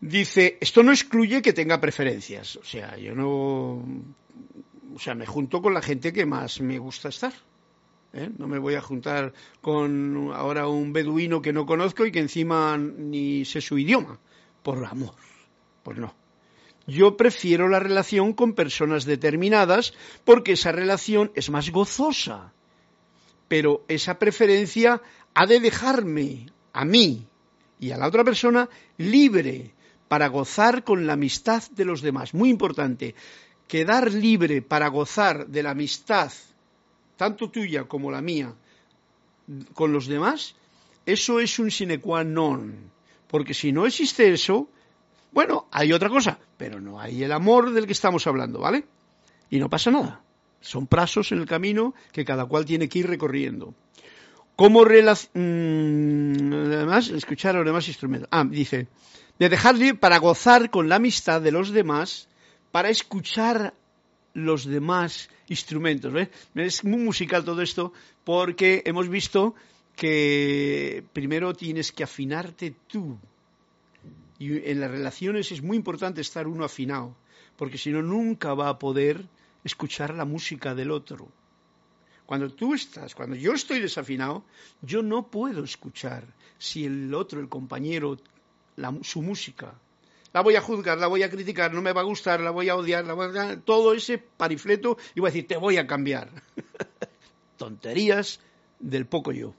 dice, 0.00 0.58
esto 0.60 0.82
no 0.82 0.92
excluye 0.92 1.40
que 1.40 1.52
tenga 1.52 1.80
preferencias. 1.80 2.56
O 2.56 2.64
sea, 2.64 2.96
yo 2.96 3.14
no 3.14 3.82
o 4.96 4.98
sea, 4.98 5.14
me 5.14 5.26
junto 5.26 5.60
con 5.60 5.74
la 5.74 5.82
gente 5.82 6.12
que 6.12 6.24
más 6.24 6.60
me 6.62 6.78
gusta 6.78 7.10
estar. 7.10 7.32
¿eh? 8.14 8.30
No 8.38 8.48
me 8.48 8.58
voy 8.58 8.76
a 8.76 8.80
juntar 8.80 9.34
con 9.60 10.30
ahora 10.32 10.68
un 10.68 10.94
beduino 10.94 11.42
que 11.42 11.52
no 11.52 11.66
conozco 11.66 12.06
y 12.06 12.12
que 12.12 12.20
encima 12.20 12.78
ni 12.78 13.44
sé 13.44 13.60
su 13.60 13.76
idioma, 13.76 14.18
por 14.62 14.82
amor. 14.86 15.14
Pues 15.82 15.98
no. 15.98 16.25
Yo 16.86 17.16
prefiero 17.16 17.68
la 17.68 17.80
relación 17.80 18.32
con 18.32 18.54
personas 18.54 19.04
determinadas 19.04 19.92
porque 20.24 20.52
esa 20.52 20.72
relación 20.72 21.32
es 21.34 21.50
más 21.50 21.70
gozosa. 21.70 22.52
Pero 23.48 23.84
esa 23.88 24.18
preferencia 24.18 25.02
ha 25.34 25.46
de 25.46 25.60
dejarme 25.60 26.46
a 26.72 26.84
mí 26.84 27.26
y 27.80 27.90
a 27.90 27.96
la 27.96 28.06
otra 28.06 28.24
persona 28.24 28.68
libre 28.98 29.72
para 30.08 30.28
gozar 30.28 30.84
con 30.84 31.06
la 31.06 31.14
amistad 31.14 31.62
de 31.70 31.84
los 31.84 32.02
demás. 32.02 32.34
Muy 32.34 32.50
importante, 32.50 33.14
quedar 33.66 34.12
libre 34.12 34.62
para 34.62 34.88
gozar 34.88 35.46
de 35.48 35.62
la 35.62 35.70
amistad, 35.70 36.32
tanto 37.16 37.50
tuya 37.50 37.84
como 37.84 38.10
la 38.10 38.20
mía, 38.20 38.54
con 39.74 39.92
los 39.92 40.06
demás, 40.06 40.54
eso 41.04 41.40
es 41.40 41.58
un 41.58 41.70
sine 41.70 42.00
qua 42.00 42.24
non. 42.24 42.90
Porque 43.28 43.54
si 43.54 43.72
no 43.72 43.86
existe 43.86 44.32
eso, 44.32 44.68
bueno, 45.32 45.66
hay 45.70 45.92
otra 45.92 46.08
cosa, 46.08 46.38
pero 46.56 46.80
no 46.80 47.00
hay 47.00 47.22
el 47.22 47.32
amor 47.32 47.72
del 47.72 47.86
que 47.86 47.92
estamos 47.92 48.26
hablando, 48.26 48.60
¿vale? 48.60 48.84
Y 49.50 49.58
no 49.58 49.68
pasa 49.68 49.90
nada. 49.90 50.22
Son 50.60 50.86
pasos 50.86 51.30
en 51.32 51.38
el 51.38 51.46
camino 51.46 51.94
que 52.12 52.24
cada 52.24 52.46
cual 52.46 52.64
tiene 52.64 52.88
que 52.88 53.00
ir 53.00 53.06
recorriendo. 53.06 53.74
¿Cómo 54.56 54.84
mm, 54.84 56.52
además 56.52 57.08
escuchar 57.10 57.54
a 57.54 57.58
los 57.58 57.66
demás 57.66 57.86
instrumentos? 57.88 58.28
Ah, 58.32 58.44
dice, 58.48 58.88
de 59.38 59.48
dejarle 59.50 59.94
para 59.94 60.18
gozar 60.18 60.70
con 60.70 60.88
la 60.88 60.96
amistad 60.96 61.42
de 61.42 61.52
los 61.52 61.70
demás, 61.70 62.28
para 62.72 62.88
escuchar 62.88 63.74
los 64.32 64.64
demás 64.64 65.28
instrumentos. 65.48 66.12
¿ves? 66.12 66.28
Es 66.54 66.84
muy 66.84 67.02
musical 67.02 67.44
todo 67.44 67.60
esto 67.60 67.92
porque 68.24 68.82
hemos 68.86 69.08
visto 69.08 69.54
que 69.94 71.04
primero 71.12 71.54
tienes 71.54 71.92
que 71.92 72.04
afinarte 72.04 72.74
tú. 72.86 73.18
Y 74.38 74.70
en 74.70 74.80
las 74.80 74.90
relaciones 74.90 75.50
es 75.52 75.62
muy 75.62 75.76
importante 75.76 76.20
estar 76.20 76.46
uno 76.46 76.64
afinado, 76.64 77.16
porque 77.56 77.78
si 77.78 77.90
no, 77.90 78.02
nunca 78.02 78.54
va 78.54 78.68
a 78.68 78.78
poder 78.78 79.26
escuchar 79.64 80.14
la 80.14 80.24
música 80.24 80.74
del 80.74 80.90
otro. 80.90 81.28
Cuando 82.26 82.50
tú 82.52 82.74
estás, 82.74 83.14
cuando 83.14 83.36
yo 83.36 83.52
estoy 83.52 83.80
desafinado, 83.80 84.44
yo 84.82 85.02
no 85.02 85.28
puedo 85.28 85.62
escuchar 85.64 86.24
si 86.58 86.84
el 86.84 87.14
otro, 87.14 87.40
el 87.40 87.48
compañero, 87.48 88.16
su 89.02 89.22
música. 89.22 89.74
La 90.32 90.42
voy 90.42 90.56
a 90.56 90.60
juzgar, 90.60 90.98
la 90.98 91.06
voy 91.06 91.22
a 91.22 91.30
criticar, 91.30 91.72
no 91.72 91.80
me 91.80 91.92
va 91.92 92.02
a 92.02 92.04
gustar, 92.04 92.40
la 92.40 92.50
voy 92.50 92.68
a 92.68 92.76
odiar, 92.76 93.06
la 93.06 93.14
voy 93.14 93.36
a... 93.38 93.60
todo 93.60 93.94
ese 93.94 94.18
parifleto 94.18 94.98
y 95.14 95.20
voy 95.20 95.28
a 95.28 95.32
decir, 95.32 95.46
te 95.46 95.56
voy 95.56 95.78
a 95.78 95.86
cambiar. 95.86 96.30
Tonterías 97.56 98.40
del 98.78 99.06
poco 99.06 99.32
yo, 99.32 99.54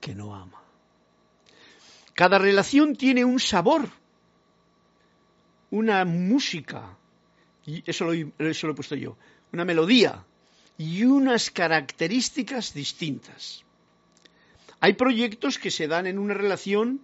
que 0.00 0.14
no 0.14 0.34
ama. 0.34 0.67
Cada 2.18 2.40
relación 2.40 2.96
tiene 2.96 3.24
un 3.24 3.38
sabor, 3.38 3.88
una 5.70 6.04
música, 6.04 6.98
y 7.64 7.88
eso 7.88 8.06
lo, 8.06 8.12
he 8.12 8.74
puesto 8.74 8.96
yo, 8.96 9.16
una 9.52 9.64
melodía, 9.64 10.24
y 10.76 11.04
unas 11.04 11.52
características 11.52 12.74
distintas. 12.74 13.64
Hay 14.80 14.94
proyectos 14.94 15.60
que 15.60 15.70
se 15.70 15.86
dan 15.86 16.08
en 16.08 16.18
una 16.18 16.34
relación 16.34 17.00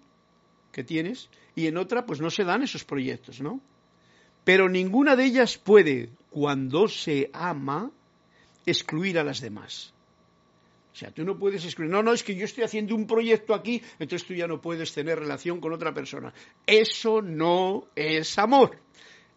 que 0.73 0.83
tienes 0.83 1.29
y 1.55 1.69
en 1.69 1.77
otra 1.77 2.07
pues 2.07 2.21
no 2.21 2.31
se 2.31 2.43
dan 2.43 2.65
esos 2.65 2.83
proyectos, 2.83 3.41
¿no? 3.41 3.61
Pero 4.43 4.69
ninguna 4.69 5.15
de 5.15 5.27
ellas 5.27 5.59
puede, 5.59 6.09
cuando 6.31 6.89
se 6.89 7.31
ama, 7.33 7.93
excluir 8.67 9.21
a 9.21 9.23
las 9.23 9.41
demás. 9.41 9.94
O 10.95 10.97
sea, 10.97 11.11
tú 11.11 11.25
no 11.25 11.37
puedes 11.37 11.65
excluir, 11.65 11.91
no, 11.91 12.05
no, 12.05 12.13
es 12.13 12.23
que 12.23 12.37
yo 12.37 12.45
estoy 12.45 12.63
haciendo 12.63 12.95
un 12.95 13.09
proyecto 13.09 13.53
aquí, 13.53 13.83
entonces 13.99 14.29
tú 14.29 14.33
ya 14.33 14.47
no 14.47 14.61
puedes 14.61 14.93
tener 14.93 15.19
relación 15.19 15.61
con 15.61 15.73
otra 15.73 15.93
persona. 15.93 16.33
Eso 16.65 17.21
no 17.21 17.89
es 17.97 18.39
amor. 18.39 18.79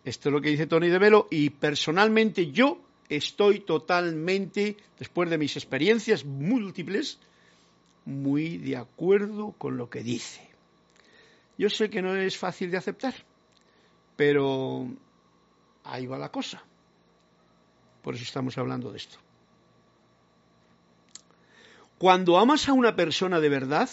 Esto 0.05 0.29
es 0.29 0.33
lo 0.33 0.39
que 0.39 0.51
dice 0.51 0.67
Tony 0.67 0.89
de 0.89 0.99
Velo 0.99 1.27
y 1.31 1.49
personalmente 1.49 2.51
yo 2.51 2.79
estoy 3.09 3.61
totalmente, 3.61 4.77
después 4.99 5.31
de 5.31 5.39
mis 5.39 5.55
experiencias 5.57 6.25
múltiples, 6.25 7.17
muy 8.05 8.59
de 8.59 8.77
acuerdo 8.77 9.55
con 9.57 9.77
lo 9.77 9.89
que 9.89 10.03
dice. 10.03 10.47
Yo 11.57 11.71
sé 11.71 11.89
que 11.89 12.03
no 12.03 12.15
es 12.15 12.37
fácil 12.37 12.69
de 12.69 12.77
aceptar, 12.77 13.15
pero 14.15 14.87
ahí 15.83 16.05
va 16.05 16.19
la 16.19 16.31
cosa. 16.31 16.63
Por 18.03 18.13
eso 18.13 18.23
estamos 18.23 18.55
hablando 18.59 18.91
de 18.91 18.97
esto. 18.97 19.17
Cuando 21.97 22.37
amas 22.37 22.69
a 22.69 22.73
una 22.73 22.95
persona 22.95 23.39
de 23.39 23.49
verdad, 23.49 23.89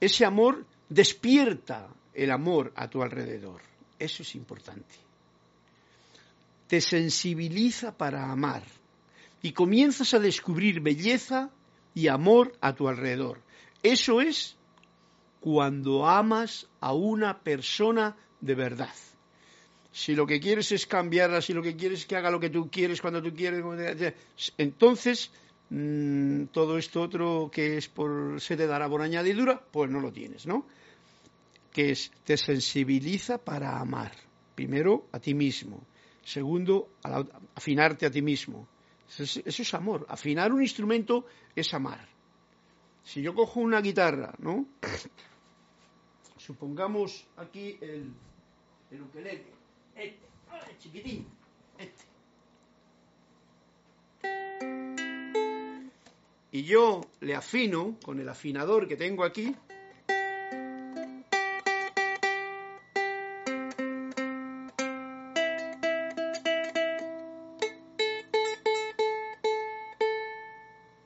ese 0.00 0.24
amor 0.24 0.66
despierta 0.88 1.88
el 2.14 2.30
amor 2.30 2.72
a 2.76 2.88
tu 2.88 3.02
alrededor. 3.02 3.60
Eso 3.98 4.22
es 4.22 4.34
importante 4.34 5.06
te 6.66 6.80
sensibiliza 6.80 7.96
para 7.96 8.30
amar 8.30 8.62
y 9.42 9.52
comienzas 9.52 10.14
a 10.14 10.18
descubrir 10.18 10.80
belleza 10.80 11.50
y 11.94 12.08
amor 12.08 12.52
a 12.60 12.74
tu 12.74 12.88
alrededor. 12.88 13.40
Eso 13.82 14.20
es 14.20 14.56
cuando 15.40 16.06
amas 16.06 16.66
a 16.80 16.92
una 16.92 17.40
persona 17.40 18.16
de 18.40 18.54
verdad. 18.54 18.94
Si 19.92 20.14
lo 20.14 20.26
que 20.26 20.40
quieres 20.40 20.72
es 20.72 20.86
cambiarla, 20.86 21.40
si 21.40 21.52
lo 21.52 21.62
que 21.62 21.76
quieres 21.76 22.00
es 22.00 22.06
que 22.06 22.16
haga 22.16 22.30
lo 22.30 22.40
que 22.40 22.50
tú 22.50 22.68
quieres 22.70 23.00
cuando 23.00 23.22
tú 23.22 23.32
quieres, 23.32 23.62
entonces 24.58 25.30
mm, 25.70 26.46
todo 26.52 26.78
esto 26.78 27.02
otro 27.02 27.50
que 27.52 27.76
es 27.76 27.88
por 27.88 28.40
se 28.40 28.56
te 28.56 28.66
dará 28.66 28.88
por 28.88 29.02
añadidura, 29.02 29.60
pues 29.70 29.90
no 29.90 30.00
lo 30.00 30.12
tienes, 30.12 30.46
¿no? 30.46 30.66
Que 31.72 31.90
es 31.92 32.10
te 32.24 32.36
sensibiliza 32.36 33.38
para 33.38 33.78
amar. 33.78 34.12
Primero 34.54 35.06
a 35.12 35.20
ti 35.20 35.34
mismo, 35.34 35.86
Segundo, 36.26 36.90
afinarte 37.54 38.04
a 38.04 38.10
ti 38.10 38.20
mismo. 38.20 38.66
Eso 39.06 39.40
es, 39.44 39.74
amor. 39.74 40.04
Afinar 40.08 40.52
un 40.52 40.60
instrumento 40.60 41.24
es 41.54 41.72
amar. 41.72 42.08
Si 43.04 43.22
yo 43.22 43.32
cojo 43.32 43.60
una 43.60 43.80
guitarra, 43.80 44.34
¿no? 44.38 44.66
Supongamos 46.36 47.28
aquí 47.36 47.78
el, 47.80 48.12
el 48.90 49.02
ukelele, 49.02 49.52
este, 49.94 50.78
chiquitín, 50.80 51.28
este. 51.78 52.04
Y 56.52 56.62
yo 56.64 57.02
le 57.20 57.34
afino 57.34 57.96
con 58.02 58.20
el 58.20 58.28
afinador 58.28 58.88
que 58.88 58.96
tengo 58.96 59.24
aquí, 59.24 59.54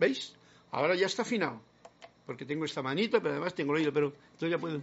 ¿Veis? 0.01 0.35
Ahora 0.71 0.95
ya 0.95 1.07
está 1.07 1.23
afinado. 1.23 1.61
Porque 2.25 2.47
tengo 2.47 2.65
esta 2.65 2.81
manita, 2.81 3.21
pero 3.21 3.33
además 3.33 3.55
tengo 3.55 3.73
el 3.73 3.81
oído, 3.81 3.93
pero 3.93 4.15
entonces 4.33 4.51
ya 4.51 4.59
puedo. 4.59 4.81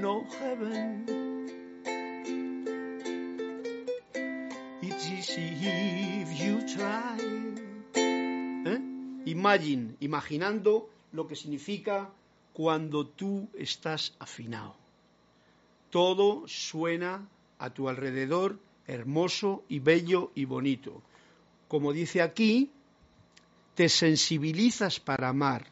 No 0.00 0.24
heaven. 0.38 1.04
It's 4.80 5.06
easy 5.06 5.56
if 6.22 6.40
you 6.40 6.66
try. 6.66 7.18
¿Eh? 7.94 8.80
Imagine, 9.26 9.96
imaginando 10.00 10.88
lo 11.12 11.26
que 11.26 11.36
significa 11.36 12.10
cuando 12.52 13.06
tú 13.06 13.48
estás 13.56 14.14
afinado. 14.18 14.74
Todo 15.90 16.48
suena 16.48 17.28
a 17.58 17.70
tu 17.70 17.88
alrededor 17.88 18.58
hermoso 18.86 19.62
y 19.68 19.78
bello 19.78 20.32
y 20.34 20.44
bonito. 20.44 21.02
Como 21.68 21.92
dice 21.92 22.22
aquí, 22.22 22.70
te 23.74 23.88
sensibilizas 23.88 25.00
para 25.00 25.28
amar 25.28 25.71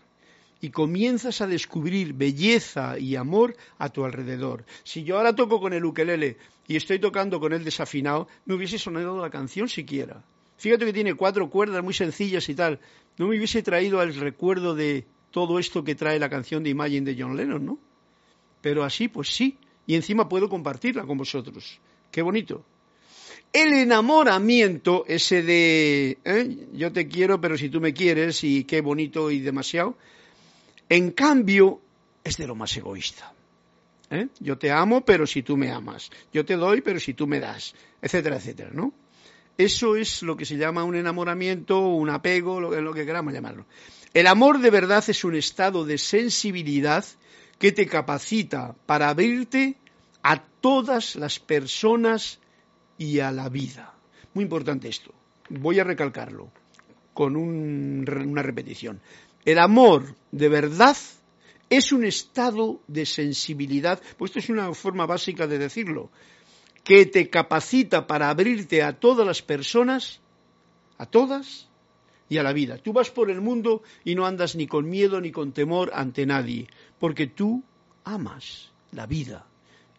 y 0.61 0.71
comienzas 0.71 1.41
a 1.41 1.47
descubrir 1.47 2.13
belleza 2.13 2.99
y 2.99 3.17
amor 3.17 3.57
a 3.79 3.89
tu 3.89 4.05
alrededor. 4.05 4.65
Si 4.85 5.05
yo 5.05 5.17
ahora 5.17 5.35
toco 5.35 5.61
con 5.61 5.73
el 5.73 5.85
ukelele 5.85 6.37
y 6.69 6.77
estoy 6.77 6.99
tocando 6.99 7.41
con 7.41 7.53
él 7.53 7.65
desafinado, 7.65 8.29
no 8.45 8.57
hubiese 8.57 8.79
sonado 8.79 9.21
la 9.21 9.31
canción 9.31 9.69
siquiera. 9.69 10.23
Fíjate 10.59 10.85
que 10.85 10.93
tiene 10.93 11.15
cuatro 11.15 11.49
cuerdas 11.49 11.83
muy 11.83 11.95
sencillas 11.95 12.49
y 12.49 12.55
tal. 12.55 12.81
No 13.17 13.29
me 13.29 13.37
hubiese 13.37 13.63
traído 13.63 14.03
el 14.03 14.15
recuerdo 14.15 14.75
de 14.75 15.07
todo 15.31 15.59
esto 15.59 15.83
que 15.83 15.95
trae 15.95 16.19
la 16.19 16.29
canción 16.29 16.63
de 16.63 16.71
Imagine 16.71 17.13
de 17.13 17.23
John 17.23 17.37
Lennon, 17.37 17.65
¿no? 17.65 17.79
Pero 18.61 18.85
así, 18.85 19.09
pues 19.09 19.29
sí, 19.29 19.57
y 19.87 19.95
encima 19.95 20.29
puedo 20.29 20.51
compartirla 20.51 21.05
con 21.05 21.17
vosotros. 21.17 21.81
Qué 22.11 22.21
bonito. 22.21 22.65
El 23.53 23.73
enamoramiento, 23.73 25.05
ese 25.09 25.43
de 25.43 26.19
¿eh? 26.25 26.57
yo 26.73 26.93
te 26.93 27.09
quiero, 27.09 27.41
pero 27.41 27.57
si 27.57 27.69
tú 27.69 27.81
me 27.81 27.93
quieres, 27.93 28.45
y 28.45 28.65
qué 28.65 28.81
bonito 28.81 29.31
y 29.31 29.41
demasiado, 29.41 29.97
en 30.91 31.13
cambio, 31.13 31.81
es 32.25 32.37
de 32.37 32.49
lo 32.49 32.57
más 32.57 32.77
egoísta. 32.77 33.33
¿eh? 34.11 34.27
Yo 34.41 34.59
te 34.59 34.73
amo, 34.73 35.05
pero 35.05 35.25
si 35.25 35.43
tú 35.43 35.57
me 35.57 35.71
amas. 35.71 36.11
Yo 36.33 36.45
te 36.45 36.57
doy, 36.57 36.81
pero 36.81 36.99
si 36.99 37.15
tú 37.15 37.29
me 37.29 37.39
das. 37.39 37.75
Etcétera, 38.03 38.37
etcétera, 38.37 38.71
¿no? 38.73 38.93
Eso 39.57 39.95
es 39.95 40.23
lo 40.23 40.37
que 40.37 40.45
se 40.45 40.57
llama 40.57 40.83
un 40.83 40.97
enamoramiento, 40.97 41.79
un 41.81 42.11
apego, 42.11 42.61
lo, 42.61 42.79
lo 42.81 42.93
que 42.93 43.07
queramos 43.07 43.33
llamarlo. 43.33 43.67
El 44.13 44.27
amor 44.27 44.59
de 44.59 44.71
verdad 44.71 45.05
es 45.07 45.23
un 45.23 45.37
estado 45.37 45.85
de 45.85 45.97
sensibilidad 45.97 47.05
que 47.61 47.71
te 47.71 47.87
capacita 47.87 48.75
para 48.87 49.11
abrirte 49.11 49.77
a 50.25 50.43
todas 50.43 51.15
las 51.15 51.39
personas 51.39 52.41
y 52.99 53.21
a 53.21 53.31
la 53.31 53.49
vida. 53.49 53.95
Muy 54.35 54.43
importante 54.43 54.89
esto. 54.89 55.15
Voy 55.51 55.79
a 55.79 55.85
recalcarlo 55.85 56.51
con 57.15 57.37
una 57.37 58.43
repetición. 58.43 59.01
El 59.45 59.59
amor 59.59 60.15
de 60.33 60.49
verdad 60.49 60.97
es 61.69 61.93
un 61.93 62.05
estado 62.05 62.81
de 62.89 63.07
sensibilidad, 63.07 64.01
pues 64.19 64.31
esto 64.31 64.39
es 64.41 64.49
una 64.51 64.73
forma 64.75 65.07
básica 65.07 65.47
de 65.47 65.59
decirlo, 65.59 66.11
que 66.85 67.07
te 67.07 67.29
capacita 67.31 68.07
para 68.07 68.31
abrirte 68.31 68.83
a 68.83 68.99
todas 68.99 69.27
las 69.27 69.43
personas, 69.43 70.21
a 70.99 71.07
todas 71.07 71.69
y 72.29 72.39
a 72.39 72.43
la 72.43 72.53
vida. 72.53 72.79
Tú 72.79 72.93
vas 72.93 73.11
por 73.11 73.31
el 73.31 73.41
mundo 73.41 73.83
y 74.05 74.15
no 74.15 74.27
andas 74.27 74.57
ni 74.57 74.67
con 74.67 74.89
miedo 74.89 75.21
ni 75.21 75.31
con 75.31 75.53
temor 75.53 75.91
ante 75.95 76.27
nadie, 76.27 76.69
porque 76.99 77.27
tú 77.27 77.63
amas 78.05 78.73
la 78.93 79.07
vida 79.07 79.50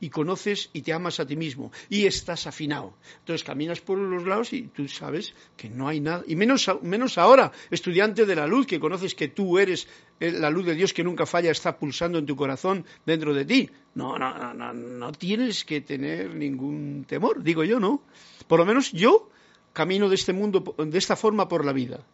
y 0.01 0.09
conoces 0.09 0.69
y 0.73 0.81
te 0.81 0.91
amas 0.91 1.21
a 1.21 1.25
ti 1.25 1.37
mismo 1.37 1.71
y 1.87 2.05
estás 2.05 2.47
afinado. 2.47 2.93
Entonces 3.19 3.45
caminas 3.45 3.79
por 3.79 3.97
los 3.97 4.25
lados 4.25 4.51
y 4.51 4.63
tú 4.63 4.89
sabes 4.89 5.33
que 5.55 5.69
no 5.69 5.87
hay 5.87 6.01
nada, 6.01 6.23
y 6.27 6.35
menos, 6.35 6.69
menos 6.81 7.17
ahora, 7.17 7.53
estudiante 7.69 8.25
de 8.25 8.35
la 8.35 8.47
luz, 8.47 8.67
que 8.67 8.79
conoces 8.79 9.15
que 9.15 9.29
tú 9.29 9.59
eres 9.59 9.87
eh, 10.19 10.31
la 10.31 10.49
luz 10.49 10.65
de 10.65 10.75
Dios 10.75 10.91
que 10.91 11.03
nunca 11.03 11.25
falla, 11.25 11.51
está 11.51 11.77
pulsando 11.77 12.17
en 12.17 12.25
tu 12.25 12.35
corazón 12.35 12.85
dentro 13.05 13.33
de 13.33 13.45
ti. 13.45 13.69
No, 13.93 14.17
no, 14.17 14.53
no, 14.53 14.73
no 14.73 15.11
tienes 15.13 15.63
que 15.63 15.81
tener 15.81 16.33
ningún 16.35 17.05
temor, 17.07 17.43
digo 17.43 17.63
yo, 17.63 17.79
¿no? 17.79 18.03
Por 18.47 18.59
lo 18.59 18.65
menos 18.65 18.91
yo 18.91 19.29
camino 19.71 20.09
de 20.09 20.15
este 20.15 20.33
mundo 20.33 20.75
de 20.77 20.97
esta 20.97 21.15
forma 21.15 21.47
por 21.47 21.63
la 21.63 21.73
vida. 21.73 22.05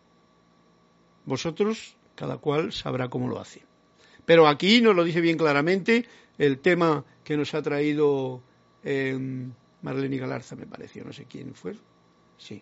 Vosotros, 1.25 1.95
cada 2.15 2.37
cual 2.37 2.71
sabrá 2.73 3.09
cómo 3.09 3.27
lo 3.27 3.39
hace. 3.39 3.63
Pero 4.27 4.45
aquí 4.45 4.81
nos 4.81 4.93
lo 4.93 5.05
dice 5.05 5.21
bien 5.21 5.37
claramente 5.37 6.05
el 6.37 6.59
tema 6.59 7.05
que 7.23 7.37
nos 7.37 7.53
ha 7.53 7.61
traído 7.61 8.43
eh, 8.83 9.17
Marlene 9.81 10.17
Galarza, 10.17 10.57
me 10.57 10.65
pareció, 10.65 11.05
no 11.05 11.13
sé 11.13 11.23
quién 11.29 11.55
fue. 11.55 11.77
Sí. 12.37 12.61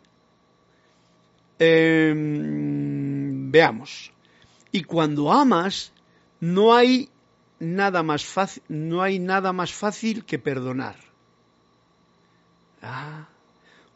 Em, 1.57 3.49
veamos. 3.49 4.11
Y 4.71 4.83
cuando 4.83 5.31
amas, 5.33 5.91
no 6.39 6.75
hay 6.75 7.09
nada 7.57 8.03
más 8.03 8.23
fácil, 8.23 8.61
no 8.67 9.01
hay 9.01 9.17
nada 9.17 9.51
más 9.51 9.73
fácil 9.73 10.23
que 10.23 10.37
perdonar. 10.37 10.97
Ah, 12.83 13.27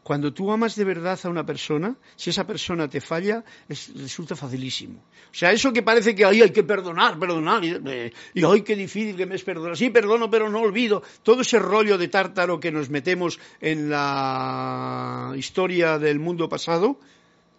cuando 0.02 0.32
tú 0.32 0.50
amas 0.50 0.76
de 0.76 0.84
verdad 0.84 1.18
a 1.22 1.28
una 1.28 1.44
persona, 1.44 1.94
si 2.16 2.30
esa 2.30 2.46
persona 2.46 2.88
te 2.88 3.00
falla, 3.00 3.44
resulta 3.68 4.34
facilísimo. 4.34 4.98
O 5.30 5.34
sea, 5.34 5.52
eso 5.52 5.72
que 5.72 5.82
parece 5.82 6.14
que 6.14 6.24
hay 6.24 6.50
que 6.50 6.64
perdonar, 6.64 7.18
perdonar, 7.18 7.62
y, 7.64 7.78
eh, 7.86 8.12
y 8.34 8.44
ay, 8.44 8.62
qué 8.62 8.76
difícil 8.76 9.14
que 9.14 9.26
me 9.26 9.36
es 9.36 9.44
perdonar. 9.44 9.76
Sí, 9.76 9.90
perdono, 9.90 10.30
pero 10.30 10.48
no 10.48 10.60
olvido. 10.60 11.02
Todo 11.22 11.42
ese 11.42 11.58
rollo 11.58 11.98
de 11.98 12.08
tártaro 12.08 12.58
que 12.58 12.72
nos 12.72 12.88
metemos 12.88 13.38
en 13.60 13.90
la 13.90 15.34
historia 15.36 15.98
del 15.98 16.18
mundo 16.18 16.48
pasado, 16.48 16.98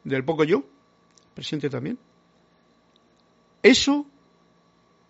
del 0.04 0.26
poco 0.26 0.44
yo, 0.44 0.64
presente 1.36 1.70
también. 1.70 2.00
Eso, 3.62 4.08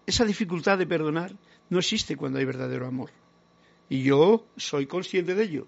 esa 0.06 0.26
dificultad 0.26 0.78
de 0.78 0.86
perdonar, 0.86 1.34
no 1.70 1.80
existe 1.80 2.18
cuando 2.18 2.40
hay 2.40 2.46
verdadero 2.46 2.88
amor. 2.88 3.10
Y 3.88 4.04
yo 4.04 4.46
soy 4.58 4.86
consciente 4.86 5.34
de 5.34 5.44
ello 5.44 5.68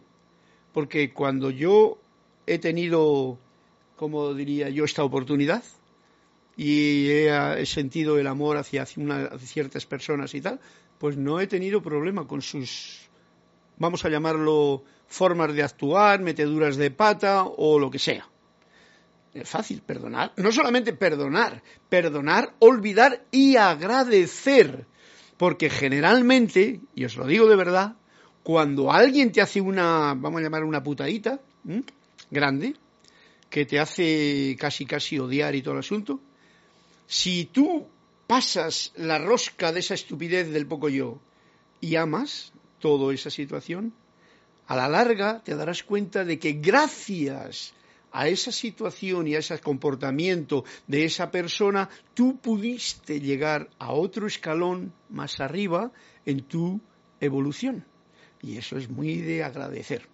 porque 0.73 1.13
cuando 1.13 1.51
yo 1.51 1.99
he 2.45 2.59
tenido, 2.59 3.37
como 3.95 4.33
diría 4.33 4.69
yo, 4.69 4.83
esta 4.83 5.03
oportunidad 5.03 5.63
y 6.57 7.09
he, 7.09 7.65
sentido 7.65 8.19
el 8.19 8.27
amor 8.27 8.57
hacia, 8.57 8.85
ciertas 8.85 9.85
personas 9.85 10.33
y 10.35 10.41
tal, 10.41 10.59
pues 10.97 11.17
no 11.17 11.39
he 11.39 11.47
tenido 11.47 11.81
problema 11.81 12.27
con 12.27 12.41
sus, 12.41 13.09
vamos 13.77 14.03
a 14.05 14.09
llamarlo, 14.09 14.83
formas 15.07 15.53
de 15.53 15.63
actuar, 15.63 16.21
meteduras 16.21 16.75
de 16.75 16.91
pata 16.91 17.43
o 17.43 17.79
lo 17.79 17.89
que 17.89 17.99
sea. 17.99 18.27
Es 19.33 19.49
fácil 19.49 19.81
perdonar, 19.81 20.31
no 20.37 20.51
solamente 20.51 20.93
perdonar, 20.93 21.63
perdonar, 21.89 22.53
olvidar 22.59 23.25
y 23.31 23.55
agradecer, 23.55 24.85
porque 25.37 25.71
generalmente, 25.71 26.81
y 26.93 27.05
os 27.05 27.15
lo 27.15 27.25
digo 27.25 27.47
de 27.47 27.55
verdad, 27.55 27.95
cuando 28.43 28.91
alguien 28.91 29.31
te 29.31 29.41
hace 29.41 29.61
una, 29.61 30.13
vamos 30.15 30.39
a 30.39 30.43
llamar 30.43 30.63
una 30.63 30.83
putadita, 30.83 31.39
grande, 32.29 32.75
que 33.49 33.65
te 33.65 33.79
hace 33.79 34.57
casi 34.59 34.85
casi 34.85 35.17
odiar 35.17 35.55
y 35.55 35.61
todo 35.61 35.75
el 35.75 35.79
asunto, 35.79 36.19
si 37.07 37.45
tú 37.45 37.87
pasas 38.27 38.91
la 38.95 39.17
rosca 39.17 39.71
de 39.71 39.79
esa 39.79 39.93
estupidez 39.93 40.49
del 40.51 40.67
poco 40.67 40.89
yo 40.89 41.19
y 41.79 41.95
amas 41.95 42.51
toda 42.79 43.13
esa 43.13 43.29
situación, 43.29 43.93
a 44.67 44.75
la 44.75 44.89
larga 44.89 45.41
te 45.43 45.55
darás 45.55 45.83
cuenta 45.83 46.25
de 46.25 46.39
que 46.39 46.53
gracias 46.53 47.73
a 48.11 48.27
esa 48.27 48.51
situación 48.51 49.27
y 49.27 49.35
a 49.35 49.39
ese 49.39 49.57
comportamiento 49.59 50.65
de 50.87 51.05
esa 51.05 51.31
persona, 51.31 51.89
tú 52.13 52.37
pudiste 52.37 53.19
llegar 53.19 53.69
a 53.79 53.93
otro 53.93 54.27
escalón 54.27 54.93
más 55.09 55.39
arriba 55.39 55.91
en 56.25 56.41
tu 56.41 56.79
evolución. 57.19 57.85
Y 58.43 58.57
eso 58.57 58.77
es 58.77 58.89
muy 58.89 59.21
de 59.21 59.43
agradecer. 59.43 60.07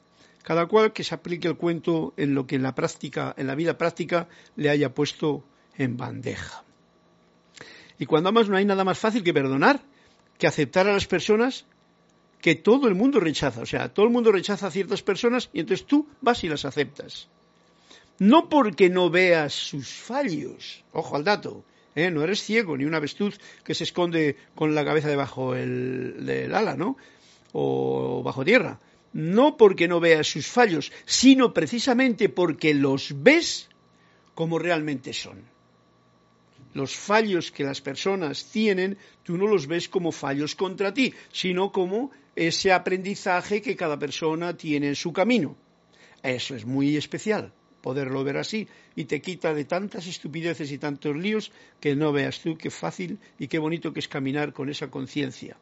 Cada 0.43 0.67
cual 0.67 0.93
que 0.93 1.03
se 1.03 1.15
aplique 1.15 1.47
el 1.47 1.57
cuento 1.57 2.13
en 2.15 2.35
lo 2.35 2.47
que 2.47 2.55
en 2.55 2.63
la 2.63 2.75
práctica, 2.75 3.33
en 3.37 3.47
la 3.47 3.55
vida 3.55 3.77
práctica, 3.77 4.29
le 4.55 4.69
haya 4.69 4.93
puesto 4.93 5.43
en 5.77 5.97
bandeja. 5.97 6.63
Y 7.97 8.05
cuando 8.05 8.29
amas 8.29 8.47
no 8.47 8.55
hay 8.55 8.65
nada 8.65 8.85
más 8.85 8.99
fácil 8.99 9.23
que 9.23 9.33
perdonar, 9.33 9.81
que 10.37 10.47
aceptar 10.47 10.87
a 10.87 10.93
las 10.93 11.07
personas 11.07 11.65
que 12.41 12.55
todo 12.55 12.87
el 12.87 12.95
mundo 12.95 13.19
rechaza. 13.19 13.61
O 13.61 13.65
sea, 13.65 13.93
todo 13.93 14.05
el 14.05 14.11
mundo 14.11 14.31
rechaza 14.31 14.67
a 14.67 14.71
ciertas 14.71 15.01
personas 15.01 15.49
y 15.51 15.59
entonces 15.59 15.85
tú 15.85 16.07
vas 16.21 16.43
y 16.43 16.49
las 16.49 16.65
aceptas. 16.65 17.27
No 18.19 18.49
porque 18.49 18.89
no 18.89 19.09
veas 19.09 19.53
sus 19.53 19.89
fallos, 19.89 20.83
ojo 20.91 21.15
al 21.15 21.23
dato, 21.23 21.63
¿eh? 21.95 22.11
no 22.11 22.23
eres 22.23 22.41
ciego 22.43 22.77
ni 22.77 22.85
una 22.85 22.97
avestruz 22.97 23.39
que 23.63 23.73
se 23.73 23.85
esconde 23.85 24.35
con 24.55 24.75
la 24.75 24.85
cabeza 24.85 25.07
debajo 25.07 25.53
del 25.53 26.51
ala, 26.53 26.75
¿no? 26.75 26.97
O 27.53 28.21
bajo 28.23 28.45
tierra. 28.45 28.79
No 29.13 29.57
porque 29.57 29.87
no 29.87 29.99
veas 29.99 30.27
sus 30.27 30.47
fallos, 30.47 30.91
sino 31.05 31.53
precisamente 31.53 32.29
porque 32.29 32.73
los 32.73 33.23
ves 33.23 33.69
como 34.35 34.59
realmente 34.59 35.13
son. 35.13 35.43
Los 36.73 36.95
fallos 36.95 37.51
que 37.51 37.63
las 37.63 37.81
personas 37.81 38.45
tienen, 38.51 38.97
tú 39.23 39.37
no 39.37 39.47
los 39.47 39.65
ves 39.65 39.89
como 39.89 40.11
fallos 40.11 40.55
contra 40.55 40.93
ti, 40.93 41.13
sino 41.31 41.71
como 41.71 42.11
ese 42.35 42.71
aprendizaje 42.71 43.61
que 43.61 43.75
cada 43.75 43.97
persona 43.97 44.55
tiene 44.55 44.89
en 44.89 44.95
su 44.95 45.11
camino. 45.11 45.57
Eso 46.21 46.55
es 46.55 46.65
muy 46.65 46.95
especial, 46.95 47.51
poderlo 47.81 48.23
ver 48.23 48.37
así, 48.37 48.67
y 48.95 49.05
te 49.05 49.21
quita 49.21 49.55
de 49.55 49.65
tantas 49.65 50.05
estupideces 50.05 50.71
y 50.71 50.77
tantos 50.77 51.15
líos 51.15 51.51
que 51.79 51.95
no 51.95 52.11
veas 52.11 52.41
tú 52.41 52.55
qué 52.55 52.69
fácil 52.69 53.17
y 53.39 53.47
qué 53.47 53.57
bonito 53.57 53.91
que 53.91 53.99
es 54.01 54.07
caminar 54.07 54.53
con 54.53 54.69
esa 54.69 54.91
conciencia 54.91 55.57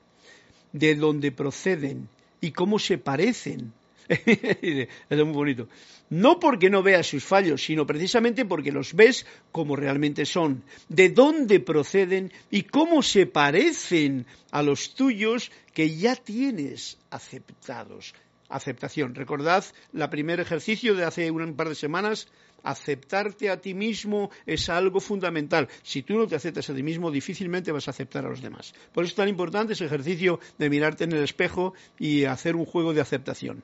de 0.78 0.96
dónde 0.96 1.32
proceden 1.32 2.10
y 2.42 2.52
cómo 2.52 2.80
se 2.80 2.98
parecen. 2.98 3.74
es 4.08 4.88
muy 5.10 5.34
bonito. 5.34 5.68
No 6.10 6.40
porque 6.40 6.70
no 6.70 6.82
veas 6.82 7.08
sus 7.08 7.24
fallos, 7.24 7.64
sino 7.64 7.86
precisamente 7.86 8.46
porque 8.46 8.72
los 8.72 8.94
ves 8.94 9.26
como 9.52 9.76
realmente 9.76 10.26
son, 10.26 10.64
de 10.88 11.10
dónde 11.10 11.60
proceden 11.60 12.32
y 12.50 12.64
cómo 12.64 13.04
se 13.04 13.26
parecen 13.26 14.26
a 14.52 14.64
los 14.64 14.96
tuyos 14.96 15.52
que 15.74 15.96
ya 15.96 16.16
tienes 16.16 16.98
aceptados. 17.10 18.14
Aceptación. 18.50 19.14
Recordad 19.14 19.66
el 19.94 20.10
primer 20.10 20.40
ejercicio 20.40 20.96
de 20.96 21.04
hace 21.04 21.30
un 21.30 21.56
par 21.56 21.68
de 21.68 21.76
semanas 21.76 22.30
aceptarte 22.64 23.50
a 23.50 23.60
ti 23.60 23.74
mismo 23.74 24.30
es 24.46 24.70
algo 24.70 25.00
fundamental. 25.00 25.68
Si 25.84 26.04
tú 26.04 26.18
no 26.18 26.28
te 26.28 26.36
aceptas 26.36 26.70
a 26.70 26.76
ti 26.76 26.84
mismo, 26.84 27.12
difícilmente 27.12 27.72
vas 27.72 27.88
a 27.88 27.92
aceptar 27.92 28.26
a 28.26 28.30
los 28.30 28.42
demás. 28.42 28.74
Por 28.94 29.04
eso 29.04 29.12
es 29.12 29.16
tan 29.16 29.30
importante 29.30 29.74
ese 29.74 29.86
ejercicio 29.86 30.40
de 30.58 30.70
mirarte 30.70 31.04
en 31.06 31.14
el 31.14 31.24
espejo 31.24 31.74
y 31.98 32.26
hacer 32.26 32.56
un 32.56 32.66
juego 32.66 32.94
de 32.94 33.02
aceptación. 33.02 33.64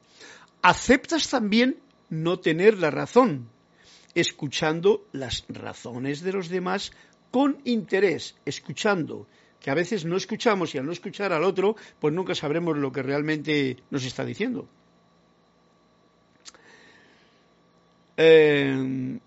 Aceptas 0.62 1.30
también 1.30 1.80
no 2.10 2.40
tener 2.40 2.78
la 2.78 2.92
razón, 2.92 3.50
escuchando 4.16 5.08
las 5.12 5.46
razones 5.50 6.22
de 6.22 6.32
los 6.32 6.50
demás 6.50 6.92
con 7.32 7.58
interés, 7.66 8.36
escuchando, 8.46 9.28
que 9.60 9.72
a 9.72 9.74
veces 9.74 10.06
no 10.06 10.18
escuchamos 10.18 10.76
y 10.76 10.78
al 10.78 10.86
no 10.86 10.92
escuchar 10.92 11.34
al 11.34 11.44
otro, 11.44 11.76
pues 12.00 12.14
nunca 12.14 12.36
sabremos 12.36 12.78
lo 12.78 12.92
que 12.92 13.02
realmente 13.02 13.78
nos 13.90 14.06
está 14.06 14.24
diciendo. 14.24 14.68
Eh, 18.18 19.20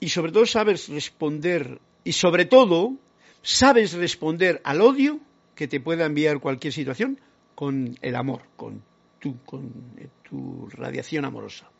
y 0.00 0.08
sobre 0.08 0.32
todo 0.32 0.46
sabes 0.46 0.88
responder, 0.88 1.80
y 2.04 2.12
sobre 2.12 2.44
todo 2.44 2.94
sabes 3.42 3.92
responder 3.94 4.60
al 4.64 4.80
odio 4.80 5.20
que 5.54 5.68
te 5.68 5.80
pueda 5.80 6.06
enviar 6.06 6.40
cualquier 6.40 6.72
situación 6.72 7.20
con 7.54 7.98
el 8.02 8.14
amor, 8.14 8.42
con 8.56 8.82
tu, 9.18 9.36
tu 10.28 10.68
radiación 10.70 11.24
amorosa. 11.24 11.70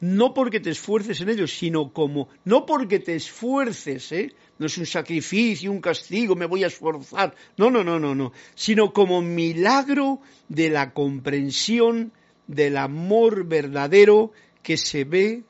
No 0.00 0.32
porque 0.32 0.60
te 0.60 0.70
esfuerces 0.70 1.20
en 1.20 1.28
ello, 1.28 1.46
sino 1.46 1.92
como, 1.92 2.28
no 2.44 2.64
porque 2.66 3.00
te 3.00 3.14
esfuerces, 3.14 4.12
¿eh? 4.12 4.32
no 4.58 4.66
es 4.66 4.78
un 4.78 4.86
sacrificio, 4.86 5.72
un 5.72 5.80
castigo, 5.80 6.36
me 6.36 6.46
voy 6.46 6.64
a 6.64 6.68
esforzar, 6.68 7.34
no, 7.56 7.70
no, 7.70 7.82
no, 7.82 7.98
no, 7.98 8.14
no, 8.14 8.32
sino 8.54 8.92
como 8.92 9.22
milagro 9.22 10.20
de 10.48 10.70
la 10.70 10.92
comprensión 10.92 12.12
del 12.46 12.76
amor 12.76 13.46
verdadero 13.46 14.32
que 14.62 14.76
se 14.76 15.04
ve, 15.04 15.44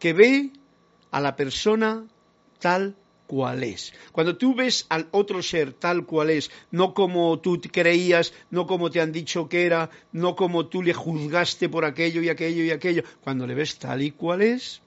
que 0.00 0.12
ve 0.12 0.50
a 1.12 1.20
la 1.20 1.36
persona 1.36 2.04
tal 2.58 2.96
cual 3.28 3.62
es. 3.62 3.92
Cuando 4.10 4.36
tú 4.36 4.56
ves 4.56 4.86
al 4.88 5.06
otro 5.12 5.40
ser 5.40 5.72
tal 5.74 6.04
cual 6.04 6.30
es, 6.30 6.50
no 6.72 6.94
como 6.94 7.38
tú 7.38 7.60
creías, 7.60 8.32
no 8.50 8.66
como 8.66 8.90
te 8.90 9.00
han 9.00 9.12
dicho 9.12 9.48
que 9.48 9.66
era, 9.66 9.88
no 10.10 10.34
como 10.34 10.66
tú 10.66 10.82
le 10.82 10.94
juzgaste 10.94 11.68
por 11.68 11.84
aquello 11.84 12.22
y 12.22 12.28
aquello 12.28 12.64
y 12.64 12.72
aquello, 12.72 13.04
cuando 13.20 13.46
le 13.46 13.54
ves 13.54 13.78
tal 13.78 14.02
y 14.02 14.10
cual 14.10 14.42
es, 14.42 14.82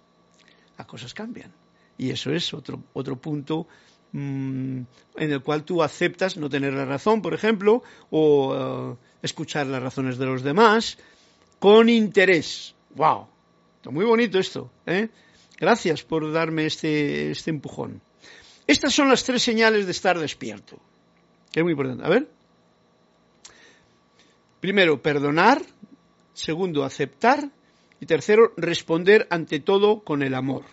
las 0.78 0.88
cosas 0.88 1.14
cambian. 1.14 1.54
Y 1.98 2.10
eso 2.10 2.34
es 2.34 2.54
otro, 2.54 2.84
otro 2.92 3.16
punto 3.16 3.68
mm, 4.12 4.82
en 5.16 5.32
el 5.32 5.42
cual 5.42 5.64
tú 5.64 5.82
aceptas 5.82 6.36
no 6.36 6.50
tener 6.50 6.74
la 6.74 6.86
razón, 6.86 7.22
por 7.22 7.34
ejemplo, 7.34 7.84
o 8.10 8.98
eh, 9.00 9.08
escuchar 9.22 9.68
las 9.68 9.82
razones 9.82 10.18
de 10.18 10.26
los 10.26 10.44
demás 10.44 10.98
con 11.60 11.88
interés. 11.88 12.76
¡Wow! 12.96 13.33
Muy 13.92 14.06
bonito 14.06 14.40
esto. 14.40 14.72
¿eh? 14.86 15.10
Gracias 15.60 16.04
por 16.04 16.32
darme 16.32 16.66
este, 16.66 17.32
este 17.32 17.50
empujón. 17.50 18.02
Estas 18.66 18.94
son 18.94 19.10
las 19.10 19.24
tres 19.24 19.44
señales 19.44 19.86
de 19.86 19.92
estar 19.92 20.18
despierto. 20.18 20.78
Es 21.54 21.64
muy 21.64 21.74
importante. 21.74 22.06
A 22.06 22.10
ver. 22.10 22.30
Primero, 24.60 25.02
perdonar. 25.02 25.62
Segundo, 26.34 26.84
aceptar. 26.84 27.50
Y 28.00 28.06
tercero, 28.06 28.54
responder 28.58 29.28
ante 29.30 29.60
todo 29.60 30.02
con 30.02 30.24
el 30.24 30.34
amor. 30.34 30.64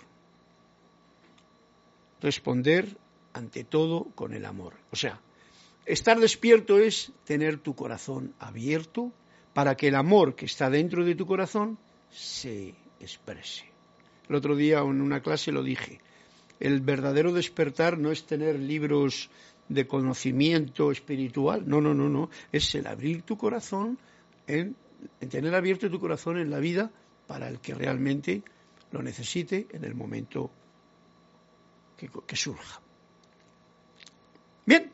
Responder 2.20 2.96
ante 3.32 3.64
todo 3.64 4.08
con 4.14 4.34
el 4.34 4.44
amor. 4.44 4.74
O 4.90 4.96
sea, 4.96 5.20
estar 5.86 6.18
despierto 6.18 6.78
es 6.78 7.12
tener 7.24 7.58
tu 7.58 7.74
corazón 7.74 8.34
abierto 8.38 9.12
para 9.54 9.76
que 9.76 9.88
el 9.88 9.94
amor 9.94 10.34
que 10.34 10.46
está 10.46 10.70
dentro 10.70 11.04
de 11.04 11.14
tu 11.14 11.26
corazón 11.26 11.78
se 12.10 12.74
El 14.28 14.34
otro 14.34 14.56
día 14.56 14.80
en 14.80 15.00
una 15.00 15.20
clase 15.20 15.52
lo 15.52 15.62
dije. 15.62 16.00
El 16.58 16.80
verdadero 16.80 17.32
despertar 17.32 17.98
no 17.98 18.10
es 18.10 18.24
tener 18.24 18.58
libros 18.58 19.30
de 19.68 19.86
conocimiento 19.86 20.90
espiritual, 20.90 21.62
no, 21.66 21.80
no, 21.80 21.94
no, 21.94 22.08
no, 22.08 22.28
es 22.52 22.74
el 22.74 22.86
abrir 22.86 23.22
tu 23.22 23.38
corazón, 23.38 23.98
en, 24.46 24.76
tener 25.30 25.54
abierto 25.54 25.88
tu 25.88 26.00
corazón 26.00 26.38
en 26.38 26.50
la 26.50 26.58
vida 26.58 26.90
para 27.26 27.48
el 27.48 27.60
que 27.60 27.74
realmente 27.74 28.42
lo 28.90 29.00
necesite 29.02 29.68
en 29.72 29.84
el 29.84 29.94
momento 29.94 30.50
que 31.96 32.36
surja. 32.36 32.80
Bien, 34.66 34.90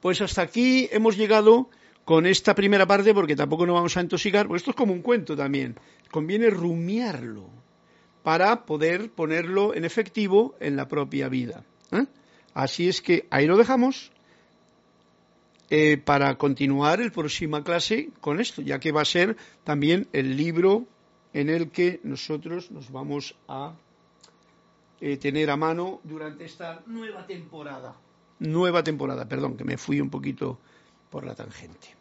pues 0.00 0.20
hasta 0.20 0.42
aquí 0.42 0.88
hemos 0.90 1.16
llegado 1.16 1.68
con 2.06 2.24
esta 2.24 2.54
primera 2.54 2.86
parte 2.86 3.12
porque 3.12 3.34
tampoco 3.34 3.66
nos 3.66 3.74
vamos 3.74 3.96
a 3.96 4.00
intoxicar, 4.00 4.46
porque 4.46 4.58
esto 4.58 4.70
es 4.70 4.76
como 4.76 4.92
un 4.92 5.02
cuento 5.02 5.36
también, 5.36 5.74
conviene 6.12 6.48
rumiarlo 6.50 7.50
para 8.22 8.64
poder 8.64 9.10
ponerlo 9.10 9.74
en 9.74 9.84
efectivo 9.84 10.54
en 10.60 10.76
la 10.76 10.86
propia 10.86 11.28
vida. 11.28 11.64
¿eh? 11.90 12.06
Así 12.54 12.88
es 12.88 13.02
que 13.02 13.26
ahí 13.28 13.46
lo 13.46 13.56
dejamos 13.56 14.12
eh, 15.68 15.96
para 15.96 16.38
continuar 16.38 17.00
el 17.00 17.10
próxima 17.10 17.64
clase 17.64 18.10
con 18.20 18.38
esto, 18.38 18.62
ya 18.62 18.78
que 18.78 18.92
va 18.92 19.02
a 19.02 19.04
ser 19.04 19.36
también 19.64 20.06
el 20.12 20.36
libro 20.36 20.86
en 21.32 21.50
el 21.50 21.72
que 21.72 21.98
nosotros 22.04 22.70
nos 22.70 22.92
vamos 22.92 23.34
a 23.48 23.74
eh, 25.00 25.16
tener 25.16 25.50
a 25.50 25.56
mano 25.56 26.00
durante 26.04 26.44
esta 26.44 26.84
nueva 26.86 27.26
temporada. 27.26 27.96
Nueva 28.38 28.84
temporada, 28.84 29.26
perdón, 29.26 29.56
que 29.56 29.64
me 29.64 29.76
fui 29.76 30.00
un 30.00 30.08
poquito 30.08 30.60
por 31.10 31.26
la 31.26 31.34
tangente. 31.34 31.95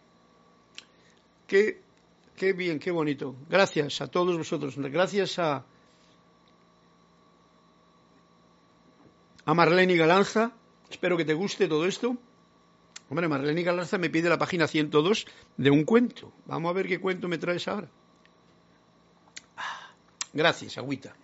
Qué, 1.47 1.81
bien, 2.53 2.79
qué 2.79 2.91
bonito. 2.91 3.35
Gracias 3.49 4.01
a 4.01 4.07
todos 4.07 4.37
vosotros. 4.37 4.75
Gracias 4.77 5.39
a 5.39 5.65
a 9.45 9.53
Marlene 9.53 9.95
Galanza. 9.95 10.51
Espero 10.89 11.17
que 11.17 11.25
te 11.25 11.33
guste 11.33 11.67
todo 11.67 11.85
esto. 11.85 12.17
Hombre, 13.09 13.27
Marlene 13.27 13.61
Galanza 13.61 13.97
me 13.99 14.09
pide 14.09 14.29
la 14.29 14.39
página 14.39 14.67
102 14.67 15.27
de 15.57 15.69
un 15.69 15.83
cuento. 15.83 16.33
Vamos 16.45 16.71
a 16.71 16.73
ver 16.73 16.87
qué 16.87 16.99
cuento 16.99 17.27
me 17.27 17.37
traes 17.37 17.67
ahora. 17.67 17.89
Ah, 19.57 19.91
gracias, 20.33 20.77
agüita. 20.79 21.15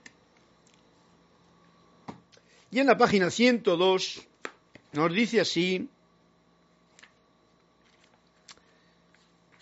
Y 2.69 2.79
en 2.79 2.87
la 2.87 2.97
página 2.97 3.31
102 3.31 4.27
nos 4.93 5.13
dice 5.13 5.41
así 5.41 5.89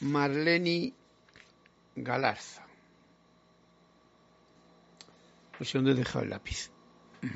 Marlene 0.02 0.94
Galarza. 1.96 2.66
No 5.60 5.66
sé 5.66 5.78
dónde 5.78 5.92
he 5.92 5.96
dejado 5.96 6.24
el 6.24 6.30
lápiz. 6.30 6.72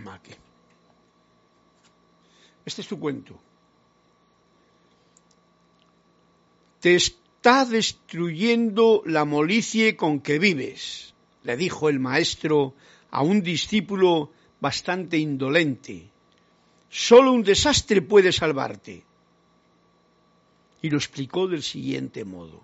Aquí. 0.09 0.32
Este 2.66 2.82
es 2.82 2.88
tu 2.88 2.99
cuento. 2.99 3.38
Te 6.80 6.95
está 6.95 7.66
destruyendo 7.66 9.03
la 9.05 9.26
molicie 9.26 9.97
con 9.97 10.22
que 10.22 10.39
vives, 10.39 11.14
le 11.43 11.57
dijo 11.57 11.89
el 11.89 11.99
maestro 11.99 12.74
a 13.11 13.22
un 13.22 13.41
discípulo 13.41 14.32
bastante 14.61 15.18
indolente. 15.18 16.09
Solo 16.89 17.34
un 17.34 17.43
desastre 17.43 18.01
puede 18.01 18.32
salvarte. 18.32 19.03
Y 20.84 20.91
lo 20.91 20.97
explicó 20.97 21.47
del 21.47 21.63
siguiente 21.63 22.25
modo. 22.25 22.61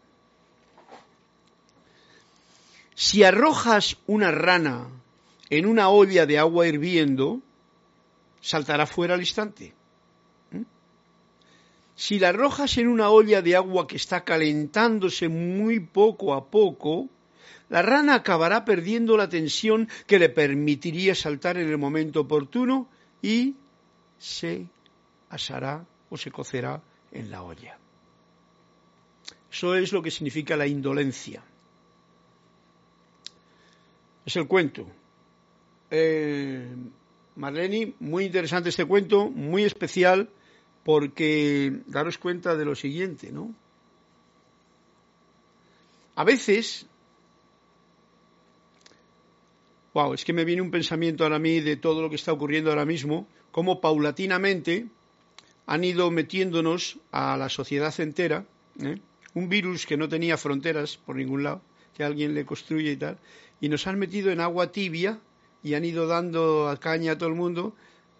Si 2.94 3.24
arrojas 3.24 3.98
una 4.06 4.30
rana 4.30 4.90
en 5.50 5.66
una 5.66 5.90
olla 5.90 6.26
de 6.26 6.38
agua 6.38 6.68
hirviendo, 6.68 7.42
saltará 8.42 8.86
fuera 8.86 9.14
al 9.16 9.22
instante. 9.22 9.74
Si 11.96 12.20
la 12.20 12.30
arrojas 12.30 12.78
en 12.78 12.88
una 12.88 13.10
olla 13.10 13.42
de 13.42 13.56
agua 13.56 13.88
que 13.88 13.96
está 13.96 14.24
calentándose 14.24 15.28
muy 15.28 15.80
poco 15.80 16.34
a 16.34 16.50
poco, 16.50 17.10
la 17.70 17.82
rana 17.82 18.16
acabará 18.16 18.66
perdiendo 18.66 19.18
la 19.18 19.30
tensión 19.30 19.90
que 20.08 20.20
le 20.20 20.30
permitiría 20.30 21.16
saltar 21.16 21.58
en 21.58 21.70
el 21.70 21.78
momento 21.78 22.22
oportuno 22.22 22.88
y 23.22 23.56
se 24.18 24.68
asará 25.30 25.86
o 26.10 26.18
se 26.18 26.32
cocerá 26.32 26.82
en 27.12 27.32
la 27.32 27.44
olla. 27.44 27.78
Eso 29.52 29.76
es 29.76 29.92
lo 29.92 30.02
que 30.02 30.12
significa 30.12 30.56
la 30.56 30.68
indolencia. 30.68 31.44
Es 34.26 34.36
el 34.36 34.48
cuento. 34.48 34.88
Eh, 35.90 36.68
Marlene, 37.36 37.94
muy 38.00 38.26
interesante 38.26 38.70
este 38.70 38.86
cuento, 38.86 39.30
muy 39.30 39.64
especial 39.64 40.30
porque 40.84 41.82
daros 41.88 42.18
cuenta 42.18 42.56
de 42.56 42.66
lo 42.66 42.76
siguiente, 42.76 43.32
¿no? 43.32 43.54
A 46.16 46.24
veces, 46.24 46.86
wow, 49.94 50.14
es 50.14 50.26
que 50.26 50.34
me 50.34 50.46
viene 50.46 50.62
un 50.62 50.70
pensamiento 50.70 51.24
ahora 51.24 51.38
a 51.38 51.40
mí 51.40 51.60
de 51.62 51.78
todo 51.78 52.02
lo 52.02 52.10
que 52.10 52.18
está 52.18 52.34
ocurriendo 52.34 52.70
ahora 52.70 52.86
mismo, 52.86 53.28
cómo 53.52 53.82
paulatinamente 53.82 54.88
han 55.66 55.84
ido 55.84 56.12
metiéndonos 56.12 56.98
a 57.12 57.38
la 57.38 57.50
sociedad 57.50 57.98
entera, 58.00 58.46
¿eh? 58.82 59.00
Un 59.34 59.50
virus 59.50 59.86
que 59.86 59.98
no 59.98 60.10
tenía 60.10 60.38
fronteras 60.38 60.98
por 60.98 61.16
ningún 61.16 61.44
lado, 61.44 61.62
que 61.96 62.04
alguien 62.04 62.34
le 62.34 62.46
construye 62.46 62.92
y 62.92 62.98
tal, 62.98 63.18
y 63.62 63.70
nos 63.70 63.88
han 63.88 64.00
metido 64.00 64.32
en 64.32 64.40
agua 64.40 64.72
tibia 64.72 65.20
y 65.64 65.74
han 65.74 65.86
ido 65.86 66.08
dando 66.08 66.70
a 66.70 66.78
caña 66.78 67.14
a 67.14 67.18
todo 67.18 67.30
el 67.30 67.36
mundo 67.36 67.76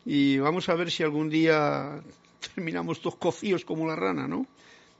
y 0.06 0.38
vamos 0.40 0.70
a 0.70 0.76
ver 0.76 0.92
si 0.92 1.04
algún 1.04 1.30
día 1.30 2.02
terminamos 2.56 3.02
todos 3.02 3.16
cocidos 3.16 3.66
como 3.66 3.88
la 3.88 3.96
rana, 3.96 4.28
¿no? 4.28 4.46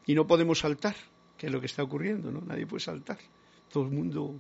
Y 0.06 0.16
no 0.16 0.26
podemos 0.26 0.60
saltar, 0.60 0.96
que 1.38 1.48
es 1.48 1.52
lo 1.52 1.60
que 1.60 1.68
está 1.68 1.84
ocurriendo, 1.84 2.32
¿no? 2.32 2.42
Nadie 2.42 2.66
puede 2.66 2.82
saltar. 2.82 3.18
Todo 3.72 3.84
el 3.84 3.92
mundo. 3.92 4.36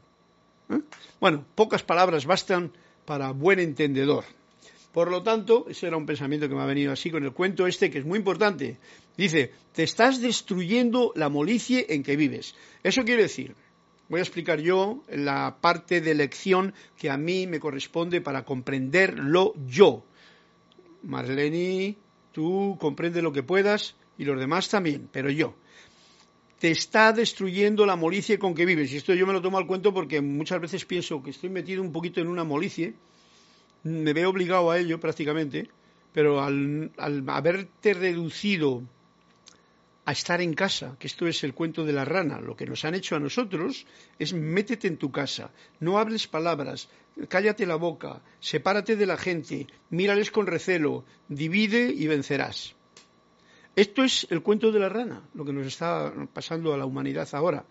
¿eh? 0.70 0.80
Bueno, 1.20 1.46
pocas 1.54 1.84
palabras 1.84 2.26
bastan 2.26 2.72
para 3.06 3.32
buen 3.32 3.60
entendedor. 3.60 4.24
Por 4.92 5.12
lo 5.12 5.22
tanto, 5.22 5.66
ese 5.70 5.88
era 5.88 5.98
un 5.98 6.08
pensamiento 6.08 6.50
que 6.50 6.56
me 6.56 6.62
ha 6.62 6.66
venido 6.66 6.92
así 6.92 7.12
con 7.12 7.24
el 7.24 7.32
cuento 7.32 7.68
este, 7.68 7.92
que 7.92 8.00
es 8.00 8.06
muy 8.06 8.18
importante. 8.18 8.78
Dice, 9.20 9.52
te 9.74 9.84
estás 9.84 10.22
destruyendo 10.22 11.12
la 11.16 11.30
molicie 11.30 11.88
en 11.90 12.04
que 12.04 12.16
vives. 12.16 12.56
Eso 12.84 13.04
quiere 13.04 13.24
decir 13.24 13.56
Voy 14.10 14.22
a 14.22 14.24
explicar 14.24 14.60
yo 14.60 15.04
la 15.08 15.58
parte 15.62 16.02
de 16.02 16.16
lección 16.16 16.74
que 16.98 17.12
a 17.12 17.18
mí 17.18 17.46
me 17.46 17.60
corresponde 17.60 18.22
para 18.22 18.44
comprenderlo 18.44 19.54
yo. 19.68 20.04
Marlene, 21.04 21.96
tú 22.32 22.76
comprende 22.80 23.22
lo 23.22 23.32
que 23.32 23.44
puedas 23.44 23.96
y 24.18 24.26
los 24.26 24.40
demás 24.40 24.68
también, 24.68 25.08
pero 25.12 25.30
yo. 25.30 25.54
Te 26.58 26.72
está 26.72 27.14
destruyendo 27.14 27.86
la 27.86 27.96
molicie 27.96 28.40
con 28.40 28.56
que 28.56 28.66
vives. 28.66 28.92
Y 28.92 28.98
esto 28.98 29.14
yo 29.14 29.28
me 29.28 29.34
lo 29.34 29.44
tomo 29.44 29.60
al 29.60 29.68
cuento 29.68 29.94
porque 29.94 30.22
muchas 30.22 30.60
veces 30.60 30.86
pienso 30.86 31.22
que 31.22 31.30
estoy 31.30 31.52
metido 31.52 31.84
un 31.84 31.92
poquito 31.92 32.20
en 32.20 32.30
una 32.30 32.44
molicie. 32.44 32.96
Me 33.84 34.14
veo 34.14 34.32
obligado 34.32 34.72
a 34.72 34.80
ello 34.80 35.00
prácticamente. 35.00 35.70
Pero 36.14 36.42
al, 36.42 36.92
al 36.98 37.24
haberte 37.30 37.94
reducido 37.94 38.82
a 40.10 40.12
estar 40.12 40.42
en 40.42 40.56
casa, 40.56 40.96
que 40.98 41.06
esto 41.06 41.28
es 41.28 41.44
el 41.44 41.54
cuento 41.54 41.86
de 41.86 41.94
la 41.94 42.04
rana. 42.04 42.42
Lo 42.42 42.56
que 42.56 42.66
nos 42.66 42.84
han 42.84 42.96
hecho 42.96 43.16
a 43.16 43.20
nosotros 43.20 43.86
es 44.18 44.34
métete 44.34 44.88
en 44.88 44.98
tu 44.98 45.12
casa, 45.12 45.52
no 45.80 46.00
hables 46.00 46.28
palabras, 46.28 46.90
cállate 47.28 47.68
la 47.68 47.76
boca, 47.76 48.24
sepárate 48.40 48.96
de 48.96 49.06
la 49.06 49.18
gente, 49.18 49.68
mírales 49.92 50.32
con 50.32 50.48
recelo, 50.48 51.06
divide 51.28 51.94
y 51.96 52.08
vencerás. 52.08 52.74
Esto 53.76 54.04
es 54.04 54.26
el 54.32 54.42
cuento 54.42 54.72
de 54.72 54.80
la 54.80 54.90
rana, 54.90 55.22
lo 55.36 55.46
que 55.46 55.54
nos 55.54 55.68
está 55.68 56.12
pasando 56.34 56.74
a 56.74 56.78
la 56.80 56.88
humanidad 56.88 57.30
ahora. 57.34 57.66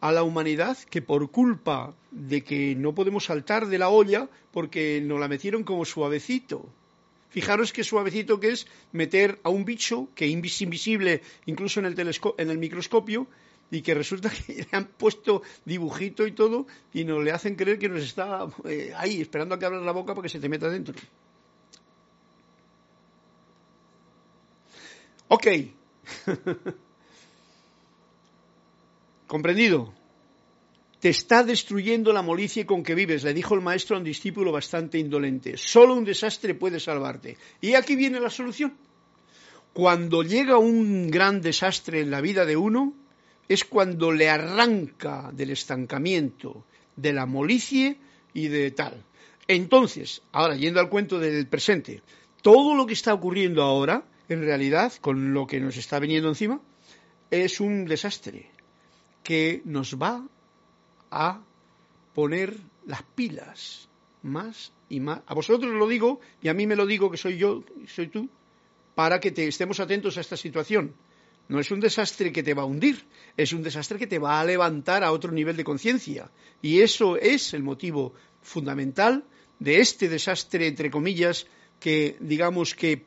A 0.00 0.12
la 0.12 0.22
humanidad 0.22 0.78
que 0.78 1.02
por 1.02 1.30
culpa 1.30 1.94
de 2.10 2.42
que 2.42 2.74
no 2.74 2.94
podemos 2.94 3.26
saltar 3.26 3.66
de 3.66 3.78
la 3.78 3.90
olla 3.90 4.30
porque 4.50 5.02
nos 5.04 5.20
la 5.20 5.28
metieron 5.28 5.62
como 5.62 5.84
suavecito, 5.84 6.70
Fijaros 7.30 7.72
qué 7.72 7.84
suavecito 7.84 8.40
que 8.40 8.50
es 8.50 8.66
meter 8.92 9.40
a 9.42 9.50
un 9.50 9.64
bicho 9.64 10.08
que 10.14 10.26
es 10.26 10.60
invisible 10.62 11.22
incluso 11.44 11.80
en 11.80 11.86
el, 11.86 11.98
en 11.98 12.50
el 12.50 12.58
microscopio 12.58 13.26
y 13.70 13.82
que 13.82 13.94
resulta 13.94 14.30
que 14.46 14.54
le 14.54 14.68
han 14.72 14.86
puesto 14.86 15.42
dibujito 15.64 16.26
y 16.26 16.32
todo 16.32 16.66
y 16.92 17.04
nos 17.04 17.22
le 17.22 17.32
hacen 17.32 17.56
creer 17.56 17.78
que 17.78 17.88
nos 17.88 18.02
está 18.02 18.46
eh, 18.64 18.92
ahí 18.96 19.20
esperando 19.20 19.54
a 19.54 19.58
que 19.58 19.66
abras 19.66 19.82
la 19.82 19.92
boca 19.92 20.14
para 20.14 20.22
que 20.22 20.28
se 20.28 20.40
te 20.40 20.48
meta 20.48 20.68
dentro. 20.70 20.94
Ok. 25.28 25.46
¿Comprendido? 29.26 29.92
Te 31.06 31.10
está 31.10 31.44
destruyendo 31.44 32.12
la 32.12 32.20
molicie 32.20 32.66
con 32.66 32.82
que 32.82 32.96
vives, 32.96 33.22
le 33.22 33.32
dijo 33.32 33.54
el 33.54 33.60
maestro 33.60 33.94
a 33.94 34.00
un 34.00 34.04
discípulo 34.04 34.50
bastante 34.50 34.98
indolente. 34.98 35.56
Solo 35.56 35.94
un 35.94 36.04
desastre 36.04 36.56
puede 36.56 36.80
salvarte. 36.80 37.36
Y 37.60 37.74
aquí 37.74 37.94
viene 37.94 38.18
la 38.18 38.28
solución. 38.28 38.76
Cuando 39.72 40.24
llega 40.24 40.58
un 40.58 41.08
gran 41.08 41.40
desastre 41.40 42.00
en 42.00 42.10
la 42.10 42.20
vida 42.20 42.44
de 42.44 42.56
uno, 42.56 42.92
es 43.48 43.64
cuando 43.64 44.10
le 44.10 44.28
arranca 44.28 45.30
del 45.32 45.50
estancamiento, 45.50 46.66
de 46.96 47.12
la 47.12 47.24
molicie 47.24 47.98
y 48.34 48.48
de 48.48 48.72
tal. 48.72 49.04
Entonces, 49.46 50.22
ahora 50.32 50.56
yendo 50.56 50.80
al 50.80 50.88
cuento 50.88 51.20
del 51.20 51.46
presente, 51.46 52.02
todo 52.42 52.74
lo 52.74 52.84
que 52.84 52.94
está 52.94 53.14
ocurriendo 53.14 53.62
ahora, 53.62 54.02
en 54.28 54.40
realidad, 54.40 54.92
con 55.00 55.32
lo 55.32 55.46
que 55.46 55.60
nos 55.60 55.76
está 55.76 56.00
viniendo 56.00 56.30
encima, 56.30 56.60
es 57.30 57.60
un 57.60 57.84
desastre 57.84 58.50
que 59.22 59.62
nos 59.64 60.02
va 60.02 60.26
a 61.10 61.40
poner 62.14 62.56
las 62.86 63.02
pilas 63.02 63.88
más 64.22 64.72
y 64.88 65.00
más. 65.00 65.20
A 65.26 65.34
vosotros 65.34 65.72
lo 65.72 65.86
digo 65.86 66.20
y 66.42 66.48
a 66.48 66.54
mí 66.54 66.66
me 66.66 66.76
lo 66.76 66.86
digo 66.86 67.10
que 67.10 67.16
soy 67.16 67.36
yo, 67.36 67.64
soy 67.86 68.08
tú, 68.08 68.28
para 68.94 69.20
que 69.20 69.30
te 69.30 69.46
estemos 69.46 69.80
atentos 69.80 70.16
a 70.16 70.20
esta 70.20 70.36
situación. 70.36 70.94
No 71.48 71.60
es 71.60 71.70
un 71.70 71.80
desastre 71.80 72.32
que 72.32 72.42
te 72.42 72.54
va 72.54 72.62
a 72.62 72.66
hundir, 72.66 73.04
es 73.36 73.52
un 73.52 73.62
desastre 73.62 73.98
que 73.98 74.06
te 74.06 74.18
va 74.18 74.40
a 74.40 74.44
levantar 74.44 75.04
a 75.04 75.12
otro 75.12 75.30
nivel 75.30 75.56
de 75.56 75.64
conciencia. 75.64 76.30
Y 76.60 76.80
eso 76.80 77.16
es 77.16 77.54
el 77.54 77.62
motivo 77.62 78.14
fundamental 78.42 79.24
de 79.58 79.80
este 79.80 80.08
desastre, 80.08 80.66
entre 80.66 80.90
comillas, 80.90 81.46
que 81.78 82.16
digamos 82.20 82.74
que 82.74 83.04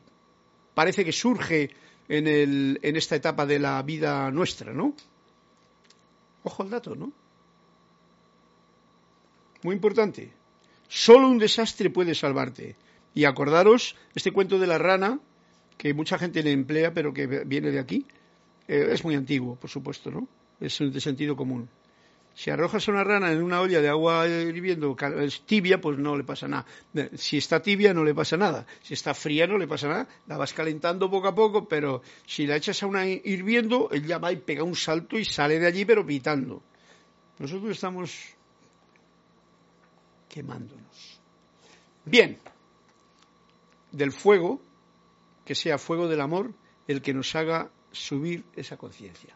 parece 0.74 1.04
que 1.04 1.12
surge 1.12 1.70
en, 2.08 2.26
el, 2.26 2.78
en 2.82 2.96
esta 2.96 3.16
etapa 3.16 3.44
de 3.44 3.58
la 3.58 3.82
vida 3.82 4.30
nuestra, 4.30 4.72
¿no? 4.72 4.94
Ojo 6.42 6.62
al 6.62 6.70
dato, 6.70 6.94
¿no? 6.94 7.12
Muy 9.62 9.74
importante. 9.74 10.32
Solo 10.88 11.28
un 11.28 11.38
desastre 11.38 11.90
puede 11.90 12.14
salvarte. 12.14 12.76
Y 13.14 13.24
acordaros, 13.24 13.96
este 14.14 14.32
cuento 14.32 14.58
de 14.58 14.66
la 14.66 14.78
rana, 14.78 15.20
que 15.76 15.94
mucha 15.94 16.18
gente 16.18 16.42
le 16.42 16.52
emplea, 16.52 16.92
pero 16.94 17.12
que 17.12 17.26
viene 17.26 17.70
de 17.70 17.78
aquí, 17.78 18.06
eh, 18.68 18.88
es 18.90 19.04
muy 19.04 19.14
antiguo, 19.14 19.56
por 19.56 19.70
supuesto, 19.70 20.10
¿no? 20.10 20.28
Es 20.60 20.78
de 20.78 21.00
sentido 21.00 21.36
común. 21.36 21.68
Si 22.34 22.50
arrojas 22.50 22.88
una 22.88 23.04
rana 23.04 23.32
en 23.32 23.42
una 23.42 23.60
olla 23.60 23.80
de 23.80 23.88
agua 23.88 24.26
hirviendo 24.26 24.96
tibia, 25.44 25.80
pues 25.80 25.98
no 25.98 26.16
le 26.16 26.24
pasa 26.24 26.48
nada. 26.48 26.64
Si 27.14 27.36
está 27.36 27.60
tibia, 27.60 27.92
no 27.92 28.04
le 28.04 28.14
pasa 28.14 28.36
nada. 28.36 28.66
Si 28.82 28.94
está 28.94 29.14
fría, 29.14 29.46
no 29.46 29.58
le 29.58 29.66
pasa 29.66 29.88
nada. 29.88 30.08
La 30.26 30.36
vas 30.36 30.54
calentando 30.54 31.10
poco 31.10 31.28
a 31.28 31.34
poco, 31.34 31.68
pero 31.68 32.02
si 32.26 32.46
la 32.46 32.56
echas 32.56 32.82
a 32.82 32.86
una 32.86 33.06
hirviendo, 33.06 33.90
ella 33.92 34.18
va 34.18 34.32
y 34.32 34.36
pega 34.36 34.62
un 34.62 34.76
salto 34.76 35.18
y 35.18 35.24
sale 35.24 35.58
de 35.58 35.66
allí, 35.66 35.84
pero 35.84 36.06
pitando. 36.06 36.62
Nosotros 37.38 37.72
estamos 37.72 38.36
quemándonos. 40.30 41.20
Bien, 42.06 42.38
del 43.92 44.12
fuego, 44.12 44.62
que 45.44 45.54
sea 45.54 45.76
fuego 45.76 46.08
del 46.08 46.20
amor, 46.20 46.54
el 46.86 47.02
que 47.02 47.12
nos 47.12 47.34
haga 47.34 47.70
subir 47.90 48.44
esa 48.54 48.76
conciencia. 48.78 49.34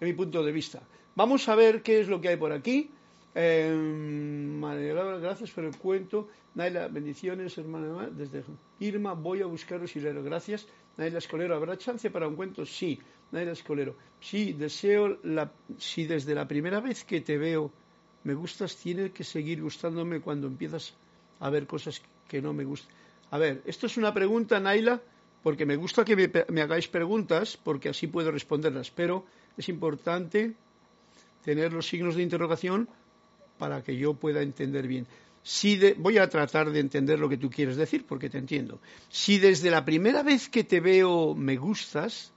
De 0.00 0.06
mi 0.06 0.12
punto 0.12 0.42
de 0.42 0.52
vista. 0.52 0.82
Vamos 1.14 1.48
a 1.48 1.54
ver 1.54 1.82
qué 1.82 2.00
es 2.00 2.08
lo 2.08 2.20
que 2.20 2.28
hay 2.28 2.36
por 2.36 2.52
aquí. 2.52 2.90
Eh, 3.34 3.72
gracias 5.20 5.50
por 5.52 5.64
el 5.64 5.76
cuento. 5.78 6.28
Naila, 6.54 6.88
bendiciones, 6.88 7.56
hermana. 7.56 8.10
Desde 8.10 8.44
Irma, 8.80 9.14
voy 9.14 9.42
a 9.42 9.46
buscaros 9.46 9.94
hilero. 9.96 10.22
Gracias. 10.22 10.66
Naila 10.96 11.18
Escolero, 11.18 11.56
¿habrá 11.56 11.76
chance 11.76 12.10
para 12.10 12.28
un 12.28 12.36
cuento? 12.36 12.66
Sí. 12.66 13.00
Naila 13.32 13.52
Escolero. 13.52 13.96
Sí, 14.20 14.52
deseo, 14.52 15.18
la, 15.22 15.52
si 15.78 16.06
desde 16.06 16.34
la 16.34 16.46
primera 16.46 16.80
vez 16.80 17.04
que 17.04 17.20
te 17.20 17.38
veo 17.38 17.72
me 18.24 18.34
gustas 18.34 18.76
tiene 18.76 19.10
que 19.10 19.22
seguir 19.24 19.62
gustándome 19.62 20.20
cuando 20.20 20.46
empiezas 20.46 20.94
a 21.40 21.50
ver 21.50 21.66
cosas 21.66 22.00
que 22.28 22.40
no 22.40 22.52
me 22.52 22.64
gustan. 22.64 22.94
A 23.30 23.38
ver, 23.38 23.62
esto 23.66 23.86
es 23.86 23.96
una 23.96 24.12
pregunta, 24.12 24.58
Naila, 24.60 25.00
porque 25.42 25.66
me 25.66 25.76
gusta 25.76 26.04
que 26.04 26.16
me, 26.48 26.62
hagáis 26.62 26.88
preguntas, 26.88 27.58
porque 27.62 27.90
así 27.90 28.06
puedo 28.06 28.30
responderlas, 28.30 28.90
pero 28.90 29.26
es 29.56 29.68
importante 29.68 30.54
tener 31.44 31.72
los 31.72 31.86
signos 31.86 32.16
de 32.16 32.22
interrogación 32.22 32.88
para 33.58 33.82
que 33.82 33.96
yo 33.96 34.14
pueda 34.14 34.40
entender 34.40 34.88
bien. 34.88 35.06
Si 35.42 35.78
voy 35.98 36.16
a 36.16 36.30
tratar 36.30 36.70
de 36.70 36.80
entender 36.80 37.18
lo 37.18 37.28
que 37.28 37.36
tú 37.36 37.50
quieres 37.50 37.76
decir, 37.76 38.06
porque 38.06 38.30
te 38.30 38.38
entiendo. 38.38 38.80
Si 39.10 39.38
desde 39.38 39.70
la 39.70 39.84
primera 39.84 40.22
vez 40.22 40.48
que 40.48 40.64
te 40.64 40.80
veo 40.80 41.34
me 41.34 41.56
gustas, 41.58 42.32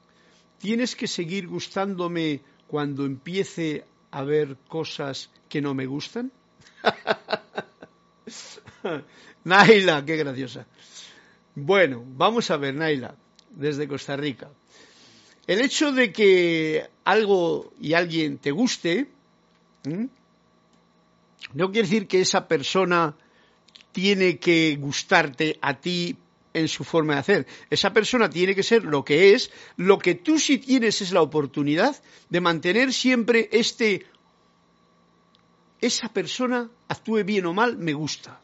tienes 0.57 0.97
que 0.97 1.07
seguir 1.07 1.47
gustándome 1.47 2.41
cuando 2.67 3.05
empiece 3.05 3.85
a 4.11 4.23
ver 4.23 4.57
cosas 4.67 5.29
que 5.49 5.61
no 5.61 5.73
me 5.73 5.85
gustan? 5.85 6.31
Naila, 9.43 10.05
qué 10.05 10.17
graciosa. 10.17 10.65
Bueno, 11.55 12.03
vamos 12.05 12.51
a 12.51 12.57
ver, 12.57 12.75
Naila, 12.75 13.15
desde 13.51 13.87
Costa 13.87 14.15
Rica. 14.15 14.49
El 15.47 15.61
hecho 15.61 15.91
de 15.91 16.11
que 16.11 16.89
algo 17.05 17.71
y 17.79 17.93
alguien 17.93 18.37
te 18.37 18.51
guste, 18.51 19.07
no 21.53 21.71
quiere 21.71 21.87
decir 21.87 22.07
que 22.07 22.21
esa 22.21 22.47
persona 22.47 23.15
tiene 23.93 24.37
que 24.37 24.77
gustarte 24.79 25.57
a 25.61 25.75
ti 25.75 26.17
en 26.57 26.67
su 26.67 26.83
forma 26.83 27.13
de 27.13 27.19
hacer. 27.19 27.47
Esa 27.69 27.93
persona 27.93 28.29
tiene 28.29 28.55
que 28.55 28.63
ser 28.63 28.83
lo 28.83 29.03
que 29.03 29.33
es. 29.33 29.51
Lo 29.75 29.99
que 29.99 30.15
tú 30.15 30.39
sí 30.39 30.57
tienes 30.57 31.01
es 31.01 31.11
la 31.11 31.21
oportunidad 31.21 31.95
de 32.29 32.41
mantener 32.41 32.93
siempre 32.93 33.49
este 33.51 34.05
esa 35.79 36.09
persona 36.09 36.69
actúe 36.87 37.23
bien 37.23 37.45
o 37.45 37.53
mal, 37.53 37.77
me 37.77 37.93
gusta. 37.93 38.41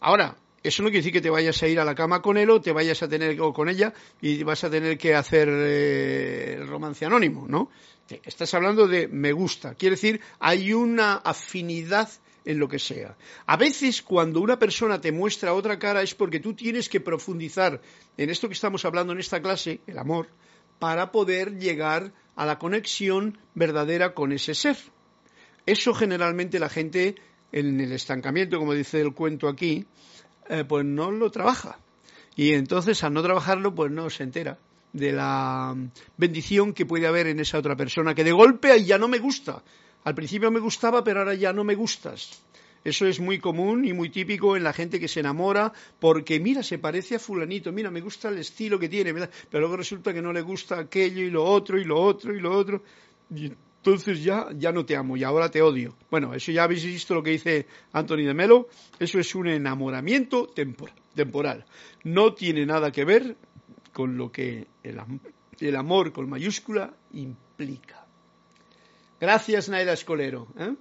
Ahora, 0.00 0.36
eso 0.62 0.82
no 0.82 0.88
quiere 0.88 0.98
decir 0.98 1.12
que 1.12 1.20
te 1.20 1.30
vayas 1.30 1.60
a 1.62 1.68
ir 1.68 1.80
a 1.80 1.84
la 1.84 1.94
cama 1.94 2.20
con 2.20 2.36
él 2.36 2.50
o 2.50 2.60
te 2.60 2.72
vayas 2.72 3.02
a 3.02 3.08
tener 3.08 3.40
o 3.40 3.52
con 3.52 3.68
ella 3.68 3.92
y 4.20 4.42
vas 4.42 4.62
a 4.62 4.70
tener 4.70 4.98
que 4.98 5.14
hacer 5.14 5.48
eh, 5.50 6.62
romance 6.66 7.04
anónimo, 7.04 7.46
¿no? 7.48 7.70
estás 8.24 8.52
hablando 8.52 8.86
de 8.86 9.08
me 9.08 9.32
gusta, 9.32 9.74
quiere 9.74 9.94
decir 9.96 10.20
hay 10.38 10.74
una 10.74 11.14
afinidad 11.14 12.10
en 12.44 12.58
lo 12.58 12.68
que 12.68 12.78
sea. 12.78 13.16
A 13.46 13.56
veces 13.56 14.02
cuando 14.02 14.40
una 14.40 14.58
persona 14.58 15.00
te 15.00 15.12
muestra 15.12 15.54
otra 15.54 15.78
cara 15.78 16.02
es 16.02 16.14
porque 16.14 16.40
tú 16.40 16.54
tienes 16.54 16.88
que 16.88 17.00
profundizar 17.00 17.80
en 18.16 18.30
esto 18.30 18.48
que 18.48 18.54
estamos 18.54 18.84
hablando 18.84 19.12
en 19.12 19.20
esta 19.20 19.40
clase, 19.40 19.80
el 19.86 19.98
amor, 19.98 20.28
para 20.78 21.12
poder 21.12 21.58
llegar 21.58 22.12
a 22.34 22.46
la 22.46 22.58
conexión 22.58 23.38
verdadera 23.54 24.14
con 24.14 24.32
ese 24.32 24.54
ser. 24.54 24.76
Eso 25.66 25.94
generalmente 25.94 26.58
la 26.58 26.68
gente 26.68 27.14
en 27.52 27.80
el 27.80 27.92
estancamiento, 27.92 28.58
como 28.58 28.74
dice 28.74 29.00
el 29.00 29.14
cuento 29.14 29.48
aquí, 29.48 29.86
eh, 30.48 30.64
pues 30.64 30.84
no 30.84 31.10
lo 31.12 31.30
trabaja. 31.30 31.78
Y 32.34 32.54
entonces 32.54 33.04
al 33.04 33.12
no 33.12 33.22
trabajarlo, 33.22 33.74
pues 33.74 33.92
no 33.92 34.10
se 34.10 34.24
entera 34.24 34.58
de 34.92 35.12
la 35.12 35.74
bendición 36.16 36.72
que 36.72 36.86
puede 36.86 37.06
haber 37.06 37.26
en 37.26 37.40
esa 37.40 37.58
otra 37.58 37.76
persona, 37.76 38.14
que 38.14 38.24
de 38.24 38.32
golpe 38.32 38.82
ya 38.84 38.98
no 38.98 39.08
me 39.08 39.18
gusta. 39.18 39.62
Al 40.04 40.14
principio 40.14 40.50
me 40.50 40.60
gustaba, 40.60 41.04
pero 41.04 41.20
ahora 41.20 41.34
ya 41.34 41.52
no 41.52 41.64
me 41.64 41.74
gustas. 41.74 42.42
Eso 42.84 43.06
es 43.06 43.20
muy 43.20 43.38
común 43.38 43.84
y 43.84 43.92
muy 43.92 44.10
típico 44.10 44.56
en 44.56 44.64
la 44.64 44.72
gente 44.72 44.98
que 44.98 45.06
se 45.06 45.20
enamora 45.20 45.72
porque, 46.00 46.40
mira, 46.40 46.64
se 46.64 46.78
parece 46.78 47.14
a 47.14 47.18
fulanito, 47.20 47.70
mira, 47.70 47.90
me 47.90 48.00
gusta 48.00 48.28
el 48.28 48.38
estilo 48.38 48.78
que 48.78 48.88
tiene, 48.88 49.14
pero 49.14 49.60
luego 49.60 49.76
resulta 49.76 50.12
que 50.12 50.20
no 50.20 50.32
le 50.32 50.42
gusta 50.42 50.80
aquello 50.80 51.22
y 51.22 51.30
lo 51.30 51.44
otro 51.44 51.78
y 51.78 51.84
lo 51.84 52.00
otro 52.00 52.34
y 52.34 52.40
lo 52.40 52.52
otro. 52.52 52.82
Y 53.32 53.52
entonces 53.84 54.24
ya, 54.24 54.48
ya 54.56 54.72
no 54.72 54.84
te 54.84 54.96
amo 54.96 55.16
y 55.16 55.22
ahora 55.22 55.48
te 55.48 55.62
odio. 55.62 55.96
Bueno, 56.10 56.34
eso 56.34 56.50
ya 56.50 56.64
habéis 56.64 56.84
visto 56.84 57.14
lo 57.14 57.22
que 57.22 57.30
dice 57.30 57.66
Anthony 57.92 58.24
de 58.24 58.34
Melo. 58.34 58.68
Eso 58.98 59.20
es 59.20 59.32
un 59.36 59.46
enamoramiento 59.46 60.48
temporal. 60.48 61.64
No 62.02 62.34
tiene 62.34 62.66
nada 62.66 62.90
que 62.90 63.04
ver 63.04 63.36
con 63.92 64.16
lo 64.16 64.32
que 64.32 64.66
el 65.60 65.76
amor 65.76 66.12
con 66.12 66.28
mayúscula 66.28 66.92
implica. 67.12 68.01
Gracias, 69.22 69.68
Naida 69.68 69.92
Escolero. 69.92 70.48
¿eh? 70.58 70.74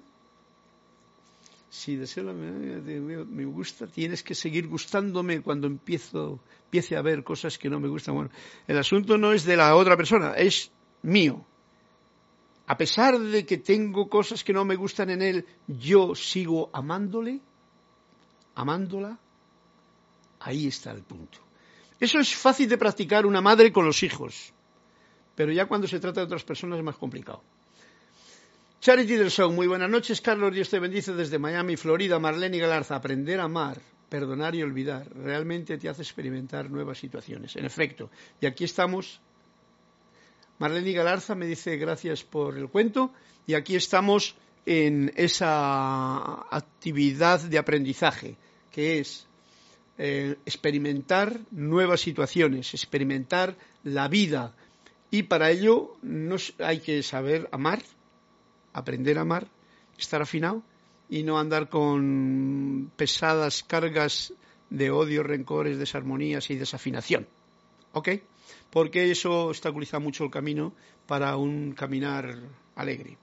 si 1.70 1.96
deseo 1.96 2.34
me 2.34 3.46
gusta, 3.46 3.86
tienes 3.86 4.24
que 4.24 4.34
seguir 4.34 4.68
gustándome 4.68 5.44
cuando 5.44 5.68
empiezo, 5.68 6.40
empiece 6.66 6.98
a 6.98 7.04
ver 7.04 7.24
cosas 7.24 7.60
que 7.60 7.70
no 7.70 7.80
me 7.80 7.88
gustan. 7.88 8.16
Bueno, 8.16 8.32
el 8.66 8.80
asunto 8.80 9.16
no 9.20 9.32
es 9.32 9.46
de 9.46 9.58
la 9.58 9.76
otra 9.76 9.96
persona, 9.96 10.34
es 10.34 10.72
mío. 11.04 11.46
A 12.66 12.76
pesar 12.78 13.20
de 13.20 13.46
que 13.46 13.58
tengo 13.60 14.10
cosas 14.10 14.44
que 14.44 14.54
no 14.54 14.66
me 14.66 14.76
gustan 14.76 15.12
en 15.12 15.22
él, 15.22 15.46
yo 15.68 16.16
sigo 16.16 16.72
amándole, 16.74 17.42
amándola. 18.56 19.20
Ahí 20.40 20.66
está 20.66 20.90
el 20.90 21.04
punto. 21.04 21.38
Eso 22.00 22.18
es 22.18 22.34
fácil 22.36 22.68
de 22.68 22.80
practicar 22.80 23.28
una 23.28 23.40
madre 23.40 23.72
con 23.72 23.86
los 23.86 24.02
hijos, 24.02 24.52
pero 25.36 25.52
ya 25.52 25.68
cuando 25.68 25.88
se 25.88 26.00
trata 26.00 26.22
de 26.22 26.26
otras 26.26 26.44
personas 26.44 26.80
es 26.80 26.84
más 26.84 26.98
complicado. 26.98 27.44
Charity 28.82 29.16
del 29.16 29.30
Show, 29.30 29.52
muy 29.52 29.68
buenas 29.68 29.92
noches, 29.92 30.22
Carlos. 30.22 30.52
Dios 30.52 30.72
te 30.72 30.80
bendice 30.80 31.14
desde 31.14 31.38
Miami, 31.38 31.78
Florida. 31.78 32.18
Marlene 32.18 32.58
Galarza, 32.58 32.96
aprender 32.96 33.40
a 33.40 33.44
amar, 33.44 33.80
perdonar 34.10 34.56
y 34.56 34.64
olvidar, 34.64 35.08
realmente 35.16 35.78
te 35.78 35.88
hace 35.88 36.02
experimentar 36.02 36.72
nuevas 36.72 36.98
situaciones. 36.98 37.56
En 37.56 37.66
efecto, 37.66 38.10
y 38.40 38.48
aquí 38.48 38.64
estamos. 38.64 39.22
Marlene 40.58 40.94
Galarza 40.94 41.36
me 41.36 41.46
dice 41.46 41.78
gracias 41.78 42.24
por 42.24 42.58
el 42.58 42.70
cuento, 42.70 43.14
y 43.46 43.54
aquí 43.54 43.76
estamos 43.76 44.36
en 44.66 45.14
esa 45.16 46.48
actividad 46.50 47.40
de 47.40 47.60
aprendizaje, 47.60 48.36
que 48.72 48.98
es 48.98 49.28
eh, 50.00 50.38
experimentar 50.44 51.40
nuevas 51.52 52.02
situaciones, 52.02 52.74
experimentar 52.74 53.56
la 53.84 54.08
vida, 54.08 54.56
y 55.12 55.22
para 55.22 55.52
ello 55.52 55.98
hay 56.58 56.80
que 56.80 57.04
saber 57.04 57.48
amar, 57.52 57.84
aprender 58.74 59.18
a 59.18 59.22
amar, 59.22 59.48
estar 59.98 60.22
afinado 60.22 60.64
y 61.10 61.24
no 61.24 61.38
andar 61.38 61.70
con 61.70 62.92
pesadas 62.96 63.64
cargas 63.64 64.34
de 64.70 64.90
odio, 64.90 65.24
rencores, 65.24 65.78
desarmonías 65.78 66.50
y 66.50 66.56
desafinación. 66.56 67.28
¿Ok? 67.94 68.10
Porque 68.70 69.12
eso 69.12 69.48
obstaculiza 69.48 70.00
mucho 70.00 70.24
el 70.24 70.32
camino 70.32 70.74
para 71.06 71.36
un 71.36 71.74
caminar 71.74 72.40
alegre, 72.76 73.18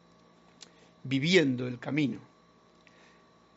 viviendo 1.03 1.67
el 1.67 1.79
camino. 1.79 2.21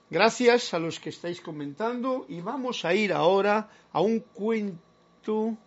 Gracias 0.10 0.74
a 0.74 0.80
los 0.80 1.00
que 1.00 1.10
estáis 1.10 1.42
comentando 1.42 2.26
y 2.28 2.42
vamos 2.42 2.86
a 2.86 2.94
ir 2.94 3.14
ahora 3.14 3.70
a 3.92 4.02
un 4.02 4.20
cuento 4.20 5.58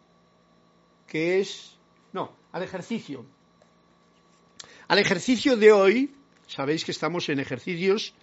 que 1.06 1.40
es, 1.40 1.76
no, 2.12 2.32
al 2.52 2.62
ejercicio 2.62 3.24
al 4.88 4.98
ejercicio 4.98 5.56
de 5.56 5.72
hoy, 5.72 6.14
sabéis 6.46 6.84
que 6.84 6.92
estamos 6.92 7.28
en 7.28 7.40
ejercicios 7.40 8.14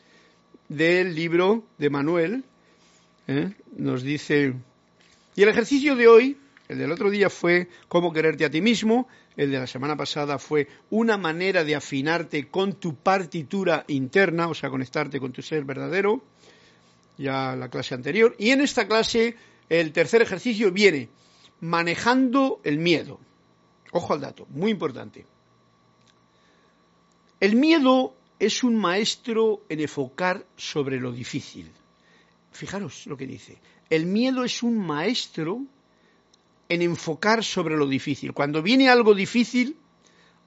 del 0.69 1.15
libro 1.15 1.63
de 1.77 1.89
Manuel, 1.89 2.43
¿eh? 3.27 3.51
nos 3.75 4.03
dice, 4.03 4.53
y 5.35 5.43
el 5.43 5.49
ejercicio 5.49 5.95
de 5.95 6.07
hoy, 6.07 6.37
el 6.67 6.77
del 6.77 6.91
otro 6.91 7.09
día 7.09 7.29
fue 7.29 7.67
cómo 7.87 8.13
quererte 8.13 8.45
a 8.45 8.49
ti 8.49 8.61
mismo, 8.61 9.07
el 9.35 9.51
de 9.51 9.59
la 9.59 9.67
semana 9.67 9.95
pasada 9.95 10.37
fue 10.37 10.67
una 10.89 11.17
manera 11.17 11.63
de 11.63 11.75
afinarte 11.75 12.47
con 12.47 12.73
tu 12.73 12.95
partitura 12.95 13.83
interna, 13.87 14.47
o 14.47 14.53
sea, 14.53 14.69
conectarte 14.69 15.19
con 15.19 15.31
tu 15.31 15.41
ser 15.41 15.63
verdadero, 15.63 16.23
ya 17.17 17.55
la 17.55 17.69
clase 17.69 17.95
anterior, 17.95 18.35
y 18.37 18.51
en 18.51 18.61
esta 18.61 18.87
clase 18.87 19.35
el 19.69 19.91
tercer 19.93 20.21
ejercicio 20.21 20.71
viene 20.71 21.09
manejando 21.59 22.59
el 22.63 22.77
miedo. 22.77 23.19
Ojo 23.91 24.13
al 24.13 24.21
dato, 24.21 24.45
muy 24.49 24.71
importante. 24.71 25.25
El 27.41 27.55
miedo 27.55 28.13
es 28.37 28.63
un 28.63 28.75
maestro 28.75 29.63
en 29.67 29.79
enfocar 29.79 30.45
sobre 30.55 30.99
lo 30.99 31.11
difícil. 31.11 31.71
Fijaros 32.51 33.07
lo 33.07 33.17
que 33.17 33.25
dice. 33.25 33.57
El 33.89 34.05
miedo 34.05 34.43
es 34.43 34.61
un 34.61 34.77
maestro 34.77 35.63
en 36.69 36.83
enfocar 36.83 37.43
sobre 37.43 37.77
lo 37.77 37.87
difícil. 37.87 38.31
Cuando 38.33 38.61
viene 38.61 38.89
algo 38.89 39.15
difícil, 39.15 39.75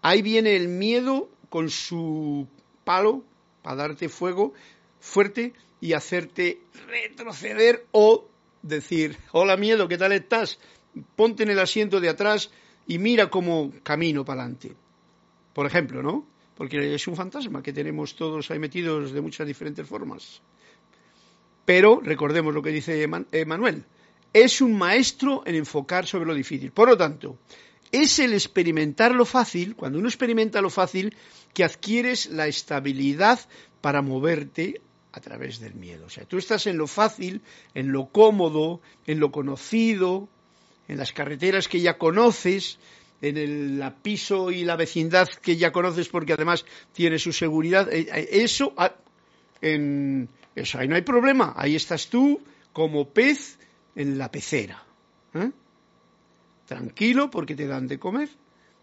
ahí 0.02 0.22
viene 0.22 0.54
el 0.54 0.68
miedo 0.68 1.30
con 1.48 1.68
su 1.68 2.46
palo 2.84 3.24
para 3.62 3.74
darte 3.74 4.08
fuego 4.08 4.54
fuerte 5.00 5.52
y 5.80 5.94
hacerte 5.94 6.60
retroceder 6.86 7.86
o 7.90 8.28
decir, 8.62 9.18
hola 9.32 9.56
miedo, 9.56 9.88
¿qué 9.88 9.98
tal 9.98 10.12
estás? 10.12 10.60
Ponte 11.16 11.42
en 11.42 11.50
el 11.50 11.58
asiento 11.58 12.00
de 12.00 12.10
atrás 12.10 12.52
y 12.86 12.98
mira 12.98 13.30
cómo 13.30 13.72
camino 13.82 14.24
para 14.24 14.42
adelante. 14.42 14.76
Por 15.52 15.66
ejemplo, 15.66 16.00
¿no? 16.00 16.33
Porque 16.56 16.94
es 16.94 17.06
un 17.08 17.16
fantasma 17.16 17.62
que 17.62 17.72
tenemos 17.72 18.14
todos 18.14 18.50
ahí 18.50 18.58
metidos 18.58 19.12
de 19.12 19.20
muchas 19.20 19.46
diferentes 19.46 19.86
formas. 19.86 20.40
Pero 21.64 22.00
recordemos 22.02 22.54
lo 22.54 22.62
que 22.62 22.70
dice 22.70 23.06
Manuel, 23.46 23.84
es 24.32 24.60
un 24.60 24.76
maestro 24.76 25.42
en 25.46 25.54
enfocar 25.54 26.06
sobre 26.06 26.26
lo 26.26 26.34
difícil. 26.34 26.70
Por 26.72 26.88
lo 26.88 26.96
tanto, 26.96 27.38
es 27.90 28.18
el 28.18 28.34
experimentar 28.34 29.14
lo 29.14 29.24
fácil, 29.24 29.76
cuando 29.76 29.98
uno 29.98 30.08
experimenta 30.08 30.60
lo 30.60 30.70
fácil, 30.70 31.14
que 31.52 31.64
adquieres 31.64 32.26
la 32.26 32.48
estabilidad 32.48 33.38
para 33.80 34.02
moverte 34.02 34.80
a 35.12 35.20
través 35.20 35.60
del 35.60 35.74
miedo. 35.74 36.06
O 36.06 36.10
sea, 36.10 36.24
tú 36.24 36.36
estás 36.36 36.66
en 36.66 36.76
lo 36.76 36.88
fácil, 36.88 37.40
en 37.74 37.92
lo 37.92 38.06
cómodo, 38.06 38.80
en 39.06 39.20
lo 39.20 39.30
conocido, 39.30 40.28
en 40.88 40.98
las 40.98 41.12
carreteras 41.12 41.68
que 41.68 41.80
ya 41.80 41.96
conoces, 41.96 42.78
en 43.20 43.36
el 43.38 43.92
piso 44.02 44.50
y 44.50 44.64
la 44.64 44.76
vecindad 44.76 45.28
que 45.28 45.56
ya 45.56 45.72
conoces 45.72 46.08
porque 46.08 46.34
además 46.34 46.64
tiene 46.92 47.18
su 47.18 47.32
seguridad. 47.32 47.90
Eh, 47.92 48.06
eh, 48.12 48.28
eso, 48.30 48.74
ah, 48.76 48.94
en, 49.60 50.28
eso 50.54 50.78
ahí 50.78 50.88
no 50.88 50.96
hay 50.96 51.02
problema. 51.02 51.54
Ahí 51.56 51.74
estás 51.74 52.08
tú 52.08 52.40
como 52.72 53.08
pez 53.08 53.58
en 53.94 54.18
la 54.18 54.30
pecera. 54.30 54.84
¿eh? 55.34 55.50
Tranquilo 56.66 57.30
porque 57.30 57.54
te 57.54 57.66
dan 57.66 57.86
de 57.88 57.98
comer, 57.98 58.28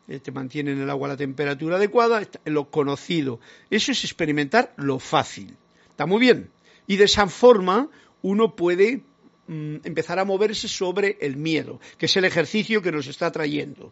te 0.07 0.31
mantienen 0.31 0.79
el 0.79 0.89
agua 0.89 1.07
a 1.07 1.11
la 1.11 1.17
temperatura 1.17 1.75
adecuada, 1.75 2.27
lo 2.45 2.69
conocido. 2.69 3.39
Eso 3.69 3.91
es 3.91 4.03
experimentar 4.03 4.73
lo 4.77 4.99
fácil. 4.99 5.55
Está 5.89 6.05
muy 6.05 6.19
bien. 6.19 6.49
Y 6.87 6.97
de 6.97 7.05
esa 7.05 7.27
forma 7.27 7.89
uno 8.21 8.55
puede 8.55 9.03
mm, 9.47 9.77
empezar 9.83 10.19
a 10.19 10.25
moverse 10.25 10.67
sobre 10.67 11.17
el 11.21 11.37
miedo, 11.37 11.79
que 11.97 12.07
es 12.07 12.15
el 12.17 12.25
ejercicio 12.25 12.81
que 12.81 12.91
nos 12.91 13.07
está 13.07 13.31
trayendo 13.31 13.91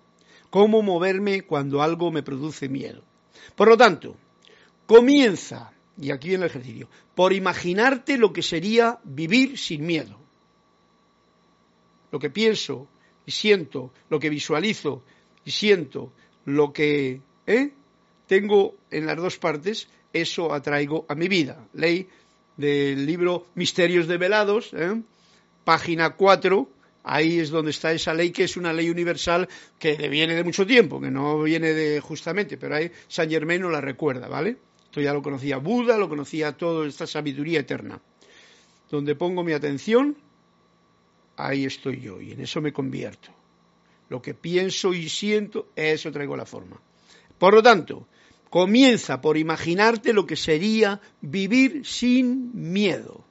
cómo 0.49 0.81
moverme 0.81 1.41
cuando 1.41 1.81
algo 1.81 2.11
me 2.11 2.23
produce 2.23 2.69
miedo. 2.69 3.03
Por 3.55 3.67
lo 3.67 3.77
tanto, 3.77 4.15
comienza, 4.85 5.71
y 5.99 6.11
aquí 6.11 6.33
en 6.33 6.41
el 6.41 6.47
ejercicio, 6.47 6.89
por 7.15 7.33
imaginarte 7.33 8.17
lo 8.17 8.33
que 8.33 8.41
sería 8.41 8.99
vivir 9.03 9.57
sin 9.57 9.85
miedo. 9.85 10.17
Lo 12.11 12.19
que 12.19 12.29
pienso 12.29 12.87
y 13.25 13.31
siento, 13.31 13.93
lo 14.09 14.19
que 14.19 14.29
visualizo 14.29 15.03
y 15.45 15.51
siento, 15.51 16.11
lo 16.45 16.73
que 16.73 17.21
¿eh? 17.45 17.71
tengo 18.27 18.75
en 18.89 19.05
las 19.05 19.17
dos 19.17 19.37
partes, 19.37 19.87
eso 20.13 20.53
atraigo 20.53 21.05
a 21.07 21.15
mi 21.15 21.27
vida. 21.27 21.67
Ley 21.73 22.07
del 22.57 23.05
libro 23.05 23.45
Misterios 23.55 24.07
develados, 24.07 24.73
¿eh? 24.73 25.01
página 25.63 26.15
4, 26.15 26.67
Ahí 27.11 27.39
es 27.39 27.49
donde 27.49 27.71
está 27.71 27.91
esa 27.91 28.13
ley 28.13 28.29
que 28.29 28.43
es 28.43 28.55
una 28.55 28.71
ley 28.71 28.87
universal 28.87 29.49
que 29.79 29.95
viene 30.09 30.35
de 30.35 30.43
mucho 30.43 30.63
tiempo, 30.63 31.01
que 31.01 31.09
no 31.09 31.41
viene 31.41 31.73
de 31.73 31.99
justamente, 32.01 32.55
pero 32.55 32.75
ahí 32.75 32.91
San 33.07 33.27
Germain 33.27 33.63
la 33.71 33.81
recuerda, 33.81 34.27
¿vale? 34.27 34.57
Esto 34.83 35.01
ya 35.01 35.11
lo 35.11 35.23
conocía 35.23 35.57
Buda, 35.57 35.97
lo 35.97 36.07
conocía 36.07 36.55
toda 36.55 36.87
esta 36.87 37.07
sabiduría 37.07 37.61
eterna. 37.61 37.99
Donde 38.91 39.15
pongo 39.15 39.43
mi 39.43 39.53
atención, 39.53 40.17
ahí 41.35 41.65
estoy 41.65 41.99
yo 41.99 42.21
y 42.21 42.33
en 42.33 42.41
eso 42.41 42.61
me 42.61 42.71
convierto. 42.71 43.31
Lo 44.09 44.21
que 44.21 44.35
pienso 44.35 44.93
y 44.93 45.09
siento, 45.09 45.69
eso 45.75 46.11
traigo 46.11 46.37
la 46.37 46.45
forma. 46.45 46.79
Por 47.39 47.55
lo 47.55 47.63
tanto, 47.63 48.07
comienza 48.51 49.19
por 49.19 49.35
imaginarte 49.35 50.13
lo 50.13 50.27
que 50.27 50.35
sería 50.35 51.01
vivir 51.21 51.87
sin 51.87 52.51
miedo. 52.53 53.25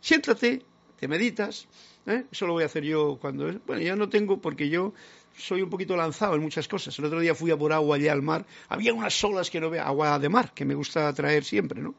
Siéntate 0.00 0.64
meditas. 1.08 1.66
¿eh? 2.06 2.24
Eso 2.30 2.46
lo 2.46 2.54
voy 2.54 2.62
a 2.62 2.66
hacer 2.66 2.84
yo 2.84 3.18
cuando... 3.20 3.52
Bueno, 3.66 3.82
ya 3.82 3.96
no 3.96 4.08
tengo 4.08 4.38
porque 4.38 4.68
yo 4.68 4.92
soy 5.36 5.62
un 5.62 5.70
poquito 5.70 5.96
lanzado 5.96 6.34
en 6.34 6.42
muchas 6.42 6.68
cosas. 6.68 6.98
El 6.98 7.06
otro 7.06 7.20
día 7.20 7.34
fui 7.34 7.50
a 7.50 7.56
por 7.56 7.72
agua 7.72 7.96
allá 7.96 8.12
al 8.12 8.22
mar. 8.22 8.46
Había 8.68 8.94
unas 8.94 9.22
olas 9.24 9.50
que 9.50 9.60
no 9.60 9.70
vea, 9.70 9.84
agua 9.84 10.18
de 10.18 10.28
mar, 10.28 10.52
que 10.54 10.64
me 10.64 10.74
gusta 10.74 11.12
traer 11.12 11.44
siempre, 11.44 11.80
¿no? 11.80 11.94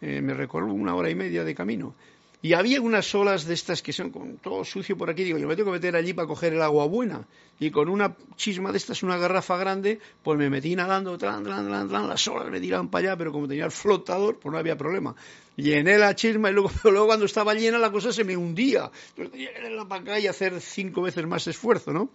Eh, 0.00 0.20
me 0.20 0.34
recorro 0.34 0.72
una 0.72 0.94
hora 0.94 1.10
y 1.10 1.14
media 1.14 1.44
de 1.44 1.54
camino. 1.54 1.94
Y 2.40 2.52
había 2.52 2.80
unas 2.80 3.12
olas 3.16 3.46
de 3.46 3.54
estas 3.54 3.82
que 3.82 3.92
son 3.92 4.10
con 4.10 4.38
todo 4.38 4.64
sucio 4.64 4.96
por 4.96 5.10
aquí. 5.10 5.24
Digo, 5.24 5.38
yo 5.38 5.48
me 5.48 5.56
tengo 5.56 5.70
que 5.70 5.78
meter 5.78 5.96
allí 5.96 6.12
para 6.12 6.28
coger 6.28 6.52
el 6.52 6.62
agua 6.62 6.86
buena. 6.86 7.26
Y 7.58 7.72
con 7.72 7.88
una 7.88 8.16
chisma 8.36 8.70
de 8.70 8.78
estas, 8.78 9.02
una 9.02 9.16
garrafa 9.16 9.56
grande, 9.56 9.98
pues 10.22 10.38
me 10.38 10.48
metí 10.48 10.76
nadando, 10.76 11.18
tran, 11.18 11.42
tran, 11.42 11.66
tran, 11.66 11.88
tran, 11.88 12.08
las 12.08 12.28
olas 12.28 12.48
me 12.48 12.60
tiraban 12.60 12.88
para 12.88 13.08
allá, 13.08 13.16
pero 13.16 13.32
como 13.32 13.48
tenía 13.48 13.64
el 13.64 13.72
flotador, 13.72 14.38
pues 14.38 14.52
no 14.52 14.58
había 14.58 14.76
problema. 14.76 15.16
Llené 15.56 15.98
la 15.98 16.14
chisma 16.14 16.50
y 16.50 16.52
luego, 16.52 16.70
luego 16.84 17.06
cuando 17.06 17.26
estaba 17.26 17.54
llena 17.54 17.78
la 17.78 17.90
cosa 17.90 18.12
se 18.12 18.22
me 18.22 18.36
hundía. 18.36 18.88
Entonces 19.08 19.32
tenía 19.32 19.52
que 19.52 19.66
irla 19.66 19.88
para 19.88 20.02
acá 20.02 20.20
y 20.20 20.28
hacer 20.28 20.60
cinco 20.60 21.02
veces 21.02 21.26
más 21.26 21.44
esfuerzo, 21.48 21.92
¿no? 21.92 22.10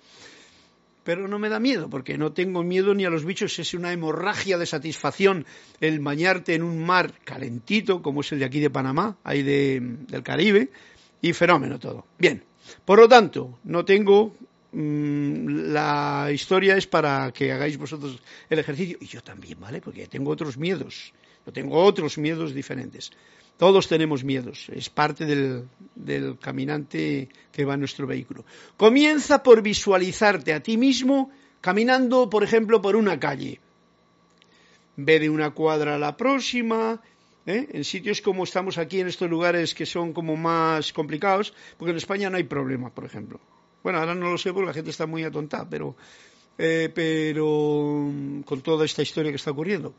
Pero 1.04 1.28
no 1.28 1.40
me 1.40 1.50
da 1.50 1.60
miedo, 1.60 1.90
porque 1.90 2.18
no 2.18 2.32
tengo 2.32 2.64
miedo 2.64 2.94
ni 2.94 3.06
a 3.06 3.10
los 3.10 3.26
bichos, 3.26 3.58
es 3.60 3.74
una 3.74 3.92
hemorragia 3.92 4.58
de 4.58 4.66
satisfacción 4.66 5.46
el 5.80 6.00
bañarte 6.00 6.56
en 6.56 6.64
un 6.64 6.84
mar 6.86 7.14
calentito, 7.24 8.02
como 8.02 8.22
es 8.22 8.32
el 8.32 8.40
de 8.40 8.46
aquí 8.46 8.60
de 8.60 8.70
Panamá, 8.70 9.18
ahí 9.24 9.44
del 9.44 10.24
Caribe, 10.24 10.70
y 11.22 11.34
fenómeno 11.34 11.80
todo. 11.80 12.06
Bien, 12.18 12.44
por 12.86 13.00
lo 13.00 13.08
tanto, 13.08 13.60
no 13.64 13.86
tengo... 13.86 14.36
Mm, 14.76 15.72
la 15.72 16.32
historia 16.34 16.76
es 16.76 16.88
para 16.88 17.32
que 17.32 17.52
hagáis 17.52 17.78
vosotros 17.78 18.20
el 18.50 18.58
ejercicio, 18.58 18.98
y 19.00 19.06
yo 19.06 19.22
también, 19.22 19.60
¿vale? 19.60 19.82
Porque 19.82 20.08
tengo 20.08 20.32
otros 20.32 20.58
miedos, 20.58 21.14
yo 21.46 21.54
tengo 21.54 21.84
otros 21.84 22.18
miedos 22.18 22.56
diferentes. 22.56 23.12
Todos 23.58 23.88
tenemos 23.88 24.24
miedos, 24.24 24.68
es 24.74 24.90
parte 24.90 25.26
del, 25.26 26.38
caminante 26.40 27.30
que 27.52 27.66
va 27.66 27.76
en 27.76 27.82
nuestro 27.82 28.08
vehículo. 28.08 28.46
Comienza 28.78 29.44
por 29.44 29.62
visualizarte 29.62 30.54
a 30.54 30.62
ti 30.62 30.76
mismo 30.78 31.30
caminando, 31.62 32.30
por 32.30 32.44
ejemplo, 32.44 32.82
por 32.82 32.96
una 32.96 33.20
calle. 33.20 33.60
Ve 34.98 35.20
de 35.20 35.30
una 35.30 35.52
cuadra 35.52 35.96
a 35.96 36.00
la 36.00 36.18
próxima, 36.18 37.00
¿eh? 37.46 37.68
en 37.72 37.84
sitios 37.84 38.22
como 38.22 38.44
estamos 38.44 38.78
aquí, 38.78 39.00
en 39.00 39.08
estos 39.08 39.30
lugares 39.30 39.74
que 39.74 39.86
son 39.86 40.14
como 40.14 40.36
más 40.36 40.92
complicados, 40.92 41.54
porque 41.78 41.92
en 41.92 41.98
España 41.98 42.30
no 42.30 42.38
hay 42.38 42.44
problema, 42.44 42.90
por 42.90 43.06
ejemplo. 43.06 43.40
Bueno, 43.84 44.00
ahora 44.00 44.16
no 44.16 44.32
lo 44.32 44.38
sé 44.38 44.52
porque 44.52 44.68
la 44.68 44.74
gente 44.74 44.90
está 44.90 45.06
muy 45.06 45.24
atontada, 45.24 45.68
pero, 45.70 45.96
eh, 46.58 46.92
pero 46.94 48.12
con 48.46 48.62
toda 48.62 48.86
esta 48.86 49.04
historia 49.04 49.32
que 49.32 49.38
está 49.38 49.52
ocurriendo 49.52 49.94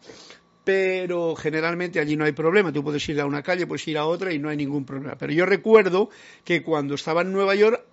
pero 0.65 1.37
generalmente 1.37 2.01
allí 2.01 2.17
no 2.17 2.25
hay 2.25 2.33
problema. 2.33 2.73
Tú 2.73 2.83
puedes 2.83 3.07
ir 3.09 3.21
a 3.21 3.27
una 3.27 3.43
calle, 3.43 3.67
puedes 3.67 3.87
ir 3.87 3.99
a 3.99 4.07
otra 4.07 4.33
y 4.33 4.39
no 4.39 4.49
hay 4.49 4.57
ningún 4.57 4.85
problema. 4.85 5.17
Pero 5.17 5.33
yo 5.33 5.45
recuerdo 5.47 6.09
que 6.43 6.63
cuando 6.63 6.95
estaba 6.95 7.21
en 7.21 7.33
Nueva 7.33 7.55
York, 7.55 7.85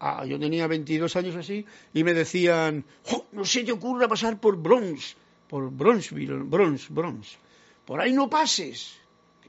ah, 0.00 0.24
yo 0.26 0.38
tenía 0.38 0.66
22 0.66 1.16
años 1.16 1.36
así, 1.36 1.64
y 1.94 2.04
me 2.04 2.12
decían, 2.12 2.84
no 3.32 3.44
se 3.44 3.64
te 3.64 3.72
ocurra 3.72 4.06
pasar 4.06 4.38
por 4.38 4.56
Bronx, 4.56 5.16
por 5.48 5.70
Bronxville, 5.70 6.42
Bronx, 6.44 6.90
Bronx. 6.90 7.38
Por 7.86 8.00
ahí 8.00 8.12
no 8.12 8.28
pases, 8.28 8.98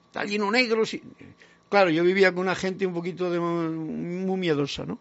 está 0.08 0.24
lleno 0.24 0.50
negro. 0.50 0.84
Claro, 1.68 1.90
yo 1.90 2.04
vivía 2.04 2.32
con 2.32 2.42
una 2.42 2.56
gente 2.56 2.88
un 2.88 2.94
poquito 2.94 3.30
de, 3.30 3.40
muy 3.40 4.40
miedosa, 4.40 4.86
¿no? 4.86 5.00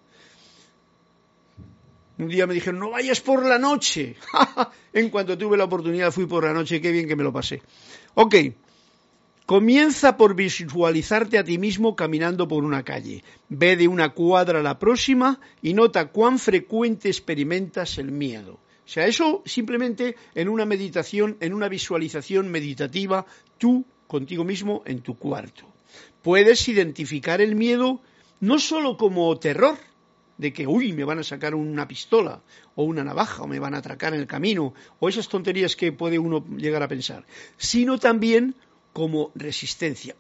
Un 2.19 2.29
día 2.29 2.47
me 2.47 2.55
dijeron, 2.55 2.81
no 2.81 2.91
vayas 2.91 3.21
por 3.21 3.47
la 3.47 3.59
noche. 3.59 4.17
en 4.93 5.09
cuanto 5.09 5.39
tuve 5.39 5.57
la 5.57 5.65
oportunidad 5.65 6.11
fui 6.11 6.27
por 6.27 6.45
la 6.45 6.53
noche, 6.53 6.81
qué 6.81 6.91
bien 6.91 7.07
que 7.07 7.15
me 7.15 7.23
lo 7.23 7.33
pasé. 7.33 7.63
Ok, 8.15 8.35
comienza 9.47 10.17
por 10.17 10.35
visualizarte 10.35 11.39
a 11.39 11.45
ti 11.45 11.59
mismo 11.59 11.95
caminando 11.95 12.49
por 12.49 12.65
una 12.65 12.83
calle. 12.83 13.23
Ve 13.49 13.77
de 13.77 13.87
una 13.87 14.11
cuadra 14.11 14.59
a 14.59 14.63
la 14.65 14.81
próxima 14.81 15.39
y 15.63 15.75
nota 15.75 16.09
cuán 16.09 16.41
frecuente 16.41 17.09
experimentas 17.09 17.99
el 17.99 18.11
miedo. 18.11 18.55
O 18.85 18.91
sea, 18.91 19.07
eso 19.07 19.43
simplemente 19.45 20.17
en 20.35 20.49
una 20.49 20.65
meditación, 20.65 21.37
en 21.41 21.55
una 21.55 21.69
visualización 21.69 22.49
meditativa, 22.49 23.27
tú 23.59 23.85
contigo 24.09 24.43
mismo 24.43 24.83
en 24.87 25.03
tu 25.03 25.17
cuarto. 25.17 25.67
Puedes 26.23 26.67
identificar 26.69 27.41
el 27.41 27.55
miedo 27.55 28.01
no 28.41 28.59
solo 28.59 28.97
como 28.97 29.37
terror, 29.39 29.79
de 30.39 30.53
que, 30.53 30.67
uy, 30.67 30.93
me 30.93 31.05
van 31.05 31.19
a 31.19 31.25
sacar 31.25 31.55
una 31.55 31.87
pistola 31.87 32.41
o 32.75 32.85
una 32.85 33.05
navaja 33.05 33.43
o 33.43 33.47
me 33.47 33.59
van 33.59 33.75
a 33.75 33.79
atracar 33.79 34.15
en 34.15 34.21
el 34.21 34.27
camino 34.27 34.73
o 35.01 35.09
esas 35.09 35.29
tonterías 35.29 35.77
que 35.77 35.93
puede 35.93 36.19
uno 36.19 36.45
llegar 36.57 36.83
a 36.83 36.89
pensar, 36.89 37.27
sino 37.57 37.99
también 37.99 38.55
como 38.93 39.31
resistencia. 39.35 40.17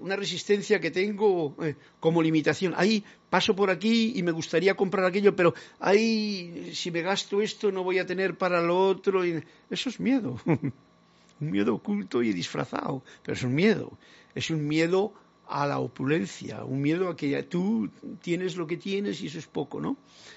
una 0.00 0.16
resistencia 0.16 0.80
que 0.80 0.90
tengo 0.90 1.54
eh, 1.62 1.74
como 1.98 2.22
limitación. 2.22 2.72
Ahí 2.76 3.04
paso 3.28 3.54
por 3.54 3.68
aquí 3.68 4.12
y 4.16 4.22
me 4.22 4.32
gustaría 4.32 4.74
comprar 4.74 5.04
aquello, 5.04 5.36
pero 5.36 5.54
ahí 5.80 6.70
si 6.72 6.90
me 6.90 7.02
gasto 7.02 7.42
esto 7.42 7.70
no 7.70 7.84
voy 7.84 7.98
a 7.98 8.06
tener 8.06 8.38
para 8.38 8.62
lo 8.62 8.78
otro. 8.78 9.22
Eso 9.24 9.88
es 9.90 10.00
miedo. 10.00 10.40
un 10.46 11.50
miedo 11.50 11.74
oculto 11.74 12.22
y 12.22 12.32
disfrazado, 12.32 13.02
pero 13.22 13.36
es 13.36 13.42
un 13.42 13.54
miedo. 13.54 13.92
Es 14.34 14.50
un 14.50 14.66
miedo 14.66 15.12
a 15.50 15.66
la 15.66 15.80
opulencia, 15.80 16.64
un 16.64 16.80
miedo 16.80 17.08
a 17.08 17.16
que 17.16 17.42
tú 17.42 17.90
tienes 18.22 18.56
lo 18.56 18.66
que 18.66 18.76
tienes 18.76 19.20
y 19.20 19.26
eso 19.26 19.38
es 19.38 19.46
poco, 19.46 19.80
¿no? 19.80 19.96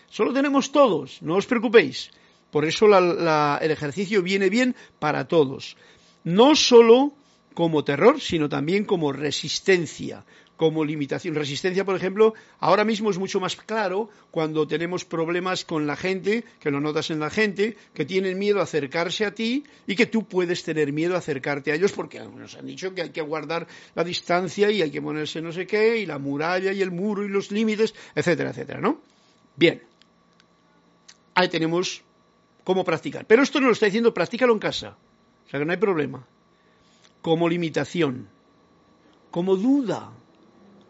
Solo 0.09 0.33
tenemos 0.33 0.71
todos, 0.71 1.21
no 1.21 1.35
os 1.35 1.45
preocupéis. 1.45 2.09
Por 2.51 2.65
eso 2.65 2.85
el 2.85 3.71
ejercicio 3.71 4.21
viene 4.21 4.49
bien 4.49 4.75
para 4.99 5.27
todos. 5.27 5.77
No 6.23 6.55
solo 6.55 7.13
como 7.53 7.83
terror, 7.83 8.19
sino 8.19 8.49
también 8.49 8.85
como 8.85 9.11
resistencia 9.11 10.25
como 10.63 10.85
limitación. 10.85 11.35
Resistencia, 11.35 11.83
por 11.83 11.97
ejemplo, 11.97 12.35
ahora 12.61 12.85
mismo 12.85 13.11
es 13.11 13.17
mucho 13.17 13.41
más 13.41 13.57
claro 13.57 14.09
cuando 14.31 14.65
tenemos 14.65 15.03
problemas 15.03 15.65
con 15.65 15.85
la 15.85 15.97
gente, 15.97 16.45
que 16.61 16.71
lo 16.71 16.79
notas 16.79 17.09
en 17.09 17.19
la 17.19 17.29
gente, 17.29 17.75
que 17.93 18.05
tienen 18.05 18.39
miedo 18.39 18.61
a 18.61 18.63
acercarse 18.63 19.25
a 19.25 19.35
ti 19.35 19.65
y 19.85 19.97
que 19.97 20.05
tú 20.05 20.25
puedes 20.25 20.63
tener 20.63 20.93
miedo 20.93 21.15
a 21.15 21.17
acercarte 21.17 21.73
a 21.73 21.75
ellos 21.75 21.91
porque 21.91 22.21
nos 22.21 22.55
han 22.55 22.65
dicho 22.65 22.95
que 22.95 23.01
hay 23.01 23.09
que 23.09 23.19
guardar 23.19 23.67
la 23.93 24.05
distancia 24.05 24.71
y 24.71 24.81
hay 24.81 24.89
que 24.89 25.01
ponerse 25.01 25.41
no 25.41 25.51
sé 25.51 25.67
qué, 25.67 25.97
y 25.97 26.05
la 26.05 26.17
muralla 26.17 26.71
y 26.71 26.81
el 26.81 26.91
muro 26.91 27.25
y 27.25 27.27
los 27.27 27.51
límites, 27.51 27.93
etcétera, 28.15 28.51
etcétera, 28.51 28.79
¿no? 28.79 29.01
Bien. 29.57 29.83
Ahí 31.35 31.49
tenemos 31.49 32.03
cómo 32.63 32.85
practicar. 32.85 33.25
Pero 33.25 33.43
esto 33.43 33.59
no 33.59 33.67
lo 33.67 33.73
está 33.73 33.87
diciendo, 33.87 34.13
practícalo 34.13 34.53
en 34.53 34.59
casa. 34.59 34.95
O 35.45 35.49
sea 35.49 35.59
que 35.59 35.65
no 35.65 35.73
hay 35.73 35.77
problema. 35.77 36.25
Como 37.21 37.49
limitación, 37.49 38.29
como 39.29 39.57
duda, 39.57 40.13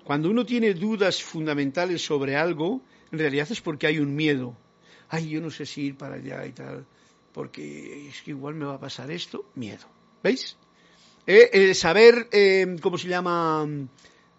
cuando 0.04 0.30
uno 0.30 0.46
tiene 0.46 0.74
dudas 0.74 1.24
fundamentales 1.24 2.04
sobre 2.06 2.36
algo, 2.36 2.82
en 3.12 3.20
realidad 3.20 3.48
es 3.50 3.62
porque 3.62 3.88
hay 3.88 4.00
un 4.00 4.16
miedo. 4.16 4.56
Ay, 5.10 5.30
yo 5.30 5.42
no 5.42 5.50
sé 5.50 5.66
si 5.66 5.84
ir 5.84 5.98
para 5.98 6.16
allá 6.16 6.46
y 6.46 6.52
tal, 6.52 6.86
porque 7.32 8.10
es 8.10 8.22
que 8.22 8.32
igual 8.32 8.56
me 8.56 8.66
va 8.66 8.76
a 8.76 8.80
pasar 8.80 9.12
esto. 9.12 9.46
Miedo. 9.56 9.86
¿Veis? 10.24 10.58
Eh, 11.26 11.74
saber, 11.74 12.28
eh, 12.32 12.76
¿cómo 12.82 12.98
se 12.98 13.08
llama? 13.08 13.66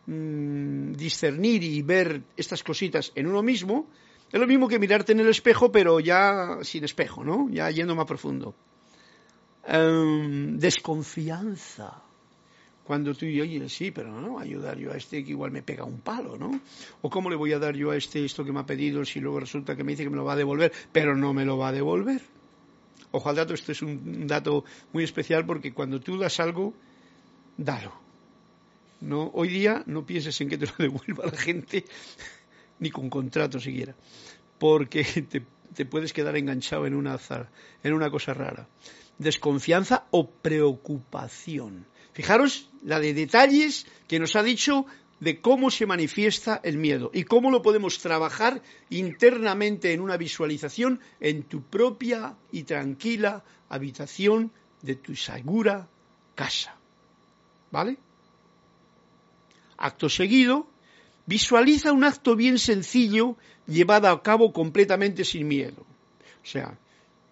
Mm, 0.06 0.92
discernir 0.92 1.64
y 1.64 1.80
ver 1.80 2.22
estas 2.36 2.62
cositas 2.62 3.10
en 3.14 3.26
uno 3.26 3.42
mismo, 3.42 3.88
es 4.30 4.38
lo 4.38 4.46
mismo 4.46 4.68
que 4.68 4.78
mirarte 4.78 5.12
en 5.12 5.20
el 5.20 5.28
espejo, 5.28 5.72
pero 5.72 5.98
ya 5.98 6.58
sin 6.62 6.84
espejo, 6.84 7.24
¿no? 7.24 7.48
Ya 7.50 7.70
yendo 7.70 7.94
más 7.94 8.06
profundo. 8.06 8.54
Em, 9.66 10.58
desconfianza 10.58 12.02
cuando 12.84 13.14
tú 13.14 13.24
y 13.24 13.40
oye, 13.40 13.68
sí, 13.68 13.90
pero 13.90 14.20
no, 14.20 14.38
ayudar 14.38 14.78
yo 14.78 14.92
a 14.92 14.96
este 14.96 15.24
que 15.24 15.30
igual 15.30 15.50
me 15.50 15.62
pega 15.62 15.84
un 15.84 16.00
palo, 16.00 16.36
¿no? 16.36 16.60
O 17.00 17.08
cómo 17.08 17.30
le 17.30 17.36
voy 17.36 17.52
a 17.52 17.58
dar 17.58 17.74
yo 17.74 17.90
a 17.90 17.96
este 17.96 18.24
esto 18.24 18.44
que 18.44 18.52
me 18.52 18.60
ha 18.60 18.66
pedido 18.66 19.04
si 19.04 19.20
luego 19.20 19.40
resulta 19.40 19.74
que 19.74 19.84
me 19.84 19.92
dice 19.92 20.04
que 20.04 20.10
me 20.10 20.16
lo 20.16 20.24
va 20.24 20.34
a 20.34 20.36
devolver, 20.36 20.70
pero 20.92 21.16
no 21.16 21.32
me 21.32 21.46
lo 21.46 21.56
va 21.56 21.68
a 21.68 21.72
devolver. 21.72 22.20
Ojo 23.10 23.28
al 23.28 23.36
dato, 23.36 23.54
esto 23.54 23.72
es 23.72 23.80
un 23.80 24.26
dato 24.26 24.64
muy 24.92 25.02
especial 25.02 25.46
porque 25.46 25.72
cuando 25.72 25.98
tú 26.00 26.18
das 26.18 26.40
algo, 26.40 26.74
dalo. 27.56 27.92
No, 29.00 29.30
hoy 29.34 29.48
día 29.48 29.82
no 29.86 30.04
pienses 30.04 30.38
en 30.42 30.50
que 30.50 30.58
te 30.58 30.66
lo 30.66 30.74
devuelva 30.78 31.24
la 31.26 31.38
gente, 31.38 31.84
ni 32.80 32.90
con 32.90 33.08
contrato 33.08 33.60
siquiera, 33.60 33.94
porque 34.58 35.04
te, 35.74 35.86
puedes 35.86 36.12
quedar 36.12 36.36
enganchado 36.36 36.86
en 36.86 36.94
una, 36.94 37.18
en 37.82 37.92
una 37.94 38.10
cosa 38.10 38.34
rara. 38.34 38.68
Desconfianza 39.16 40.04
o 40.10 40.28
preocupación 40.28 41.86
Fijaros 42.14 42.70
la 42.82 43.00
de 43.00 43.12
detalles 43.12 43.86
que 44.06 44.20
nos 44.20 44.36
ha 44.36 44.42
dicho 44.42 44.86
de 45.18 45.40
cómo 45.40 45.70
se 45.70 45.84
manifiesta 45.84 46.60
el 46.62 46.78
miedo 46.78 47.10
y 47.12 47.24
cómo 47.24 47.50
lo 47.50 47.60
podemos 47.60 47.98
trabajar 47.98 48.62
internamente 48.88 49.92
en 49.92 50.00
una 50.00 50.16
visualización 50.16 51.00
en 51.18 51.42
tu 51.42 51.62
propia 51.62 52.36
y 52.52 52.62
tranquila 52.62 53.42
habitación 53.68 54.52
de 54.82 54.94
tu 54.94 55.16
segura 55.16 55.88
casa. 56.36 56.76
¿Vale? 57.72 57.98
Acto 59.76 60.08
seguido, 60.08 60.68
visualiza 61.26 61.92
un 61.92 62.04
acto 62.04 62.36
bien 62.36 62.60
sencillo 62.60 63.36
llevado 63.66 64.08
a 64.08 64.22
cabo 64.22 64.52
completamente 64.52 65.24
sin 65.24 65.48
miedo. 65.48 65.84
O 66.42 66.46
sea, 66.46 66.78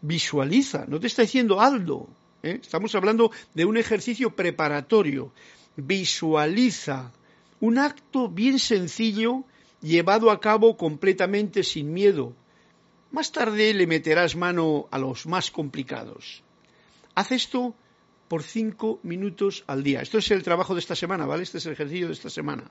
visualiza, 0.01 0.87
no 0.89 0.99
te 0.99 1.07
está 1.07 1.23
diciendo 1.23 1.61
Aldo, 1.61 2.09
¿eh? 2.43 2.59
Estamos 2.61 2.95
hablando 2.95 3.31
de 3.55 3.65
un 3.65 3.77
ejercicio 3.77 4.35
preparatorio. 4.35 5.33
Visualiza 5.77 7.13
un 7.61 7.79
acto 7.79 8.29
bien 8.29 8.59
sencillo 8.59 9.45
llevado 9.81 10.31
a 10.31 10.41
cabo 10.41 10.77
completamente 10.77 11.63
sin 11.63 11.93
miedo. 11.93 12.35
Más 13.11 13.33
tarde 13.33 13.75
le 13.75 13.87
meterás 13.87 14.37
mano 14.37 14.89
a 14.91 14.99
los 14.99 15.27
más 15.27 15.51
complicados. 15.51 16.43
Haz 17.15 17.33
esto 17.33 17.75
por 18.29 18.43
cinco 18.43 18.99
minutos 19.03 19.65
al 19.67 19.83
día. 19.83 20.01
Esto 20.01 20.19
es 20.19 20.31
el 20.31 20.43
trabajo 20.43 20.75
de 20.75 20.81
esta 20.81 20.97
semana, 20.97 21.27
¿vale? 21.27 21.43
Este 21.43 21.59
es 21.59 21.67
el 21.67 21.73
ejercicio 21.73 22.07
de 22.07 22.15
esta 22.15 22.31
semana. 22.31 22.71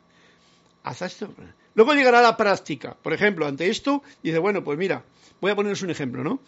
Haz 0.84 1.02
esto. 1.02 1.34
Luego 1.76 1.94
llegará 1.94 2.22
la 2.22 2.36
práctica. 2.36 2.96
Por 3.02 3.14
ejemplo, 3.14 3.46
ante 3.46 3.70
esto, 3.70 4.04
dice, 4.24 4.40
bueno, 4.40 4.64
pues 4.64 4.78
mira, 4.78 5.04
voy 5.40 5.52
a 5.52 5.56
poneros 5.56 5.82
un 5.82 5.90
ejemplo, 5.90 6.24
¿no? 6.24 6.40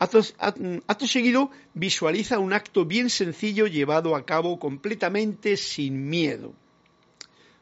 Acto, 0.00 1.06
seguido, 1.06 1.50
visualiza 1.74 2.38
un 2.38 2.54
acto 2.54 2.86
bien 2.86 3.10
sencillo 3.10 3.66
llevado 3.66 4.16
a 4.16 4.24
cabo 4.24 4.58
completamente 4.58 5.58
sin 5.58 6.08
miedo. 6.08 6.54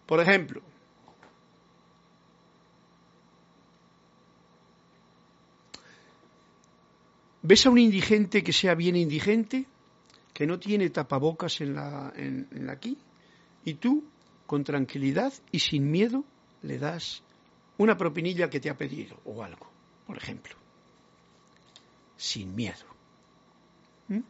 Por 0.07 0.21
ejemplo, 0.21 0.63
¿ves 7.43 7.67
a 7.67 7.71
un 7.71 7.79
indigente 7.79 8.45
que 8.45 8.53
sea 8.53 8.77
bien 8.77 8.95
indigente? 8.95 9.67
Que 10.33 10.47
no 10.47 10.61
tiene 10.61 10.91
tapabocas 10.91 11.61
en 11.61 11.75
la, 11.75 12.13
en, 12.15 12.71
aquí. 12.71 12.97
Y 13.65 13.75
tú, 13.75 14.05
con 14.49 14.65
tranquilidad 14.65 15.33
y 15.53 15.61
sin 15.61 15.89
miedo, 15.89 16.25
le 16.63 16.79
das 16.79 17.23
una 17.77 17.97
propinilla 17.97 18.51
que 18.51 18.59
te 18.59 18.69
ha 18.69 18.77
pedido 18.77 19.21
o 19.25 19.45
algo, 19.45 19.71
por 20.09 20.17
ejemplo 20.17 20.59
sin 22.19 22.55
miedo. 22.55 22.85
¿Mm? 24.09 24.21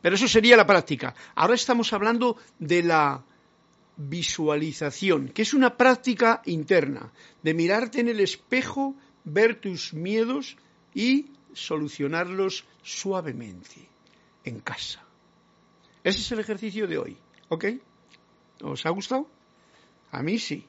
Pero 0.00 0.14
eso 0.14 0.28
sería 0.28 0.56
la 0.56 0.66
práctica. 0.66 1.14
Ahora 1.34 1.54
estamos 1.54 1.92
hablando 1.92 2.36
de 2.58 2.82
la 2.84 3.24
visualización, 3.96 5.30
que 5.30 5.42
es 5.42 5.52
una 5.52 5.76
práctica 5.76 6.42
interna, 6.44 7.10
de 7.42 7.54
mirarte 7.54 8.00
en 8.00 8.08
el 8.08 8.20
espejo, 8.20 8.94
ver 9.24 9.60
tus 9.60 9.92
miedos 9.92 10.56
y 10.94 11.32
solucionarlos 11.52 12.64
suavemente 12.82 13.88
en 14.44 14.60
casa. 14.60 15.02
Ese 16.04 16.20
es 16.20 16.32
el 16.32 16.38
ejercicio 16.38 16.86
de 16.86 16.98
hoy, 16.98 17.16
¿ok? 17.48 17.64
¿Os 18.62 18.86
ha 18.86 18.90
gustado? 18.90 19.28
A 20.10 20.22
mí 20.22 20.38
sí. 20.38 20.66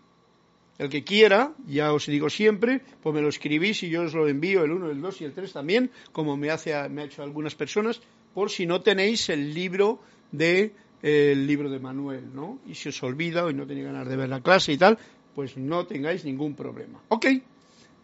El 0.78 0.90
que 0.90 1.04
quiera, 1.04 1.54
ya 1.68 1.94
os 1.94 2.08
digo 2.08 2.30
siempre, 2.30 2.82
pues 3.04 3.14
me 3.14 3.22
lo 3.22 3.30
escribís 3.30 3.84
y 3.84 3.90
yo 3.90 4.02
os 4.04 4.14
lo 4.14 4.28
envío 4.28 4.64
el 4.64 4.72
1, 4.72 4.90
el 4.90 5.02
2 5.02 5.22
y 5.22 5.26
el 5.26 5.34
3 5.34 5.54
también, 5.54 5.92
como 6.12 6.38
me, 6.38 6.50
hace, 6.50 6.90
me 6.90 7.04
ha 7.04 7.06
hecho 7.06 7.22
algunas 7.22 7.54
personas, 7.54 8.02
por 8.34 8.50
si 8.50 8.66
no 8.66 8.82
tenéis 8.82 9.30
el 9.30 9.54
libro 9.54 10.00
de 10.32 10.74
el 11.02 11.48
libro 11.48 11.70
de 11.70 11.80
Manuel, 11.80 12.34
¿no? 12.34 12.60
Y 12.68 12.76
si 12.76 12.90
os 12.90 13.04
olvida 13.04 13.50
y 13.50 13.54
no 13.54 13.66
tenéis 13.66 13.88
ganas 13.88 14.08
de 14.08 14.16
ver 14.16 14.30
la 14.30 14.42
clase 14.42 14.74
y 14.74 14.78
tal, 14.78 14.98
pues 15.34 15.58
no 15.58 15.86
tengáis 15.86 16.26
ningún 16.26 16.56
problema. 16.56 17.02
¿Ok? 17.10 17.26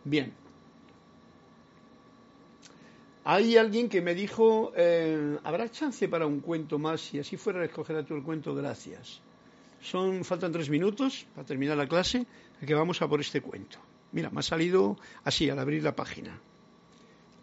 Bien. 0.03 0.33
Hay 3.23 3.57
alguien 3.57 3.89
que 3.89 4.01
me 4.01 4.15
dijo, 4.15 4.71
eh, 4.75 5.37
¿habrá 5.43 5.69
chance 5.69 6.07
para 6.07 6.25
un 6.25 6.39
cuento 6.39 6.79
más? 6.79 7.01
Si 7.01 7.19
así 7.19 7.37
fuera, 7.37 7.63
escoger 7.63 7.97
a 7.97 8.05
tú 8.05 8.15
el 8.15 8.23
cuento, 8.23 8.55
gracias. 8.55 9.21
Son, 9.81 10.23
faltan 10.23 10.51
tres 10.51 10.69
minutos 10.69 11.25
para 11.35 11.45
terminar 11.45 11.77
la 11.77 11.87
clase 11.87 12.25
que 12.65 12.73
vamos 12.73 13.01
a 13.01 13.07
por 13.07 13.21
este 13.21 13.41
cuento. 13.41 13.79
Mira, 14.11 14.29
me 14.29 14.39
ha 14.39 14.43
salido 14.43 14.97
así 15.23 15.49
al 15.49 15.59
abrir 15.59 15.83
la 15.83 15.95
página. 15.95 16.39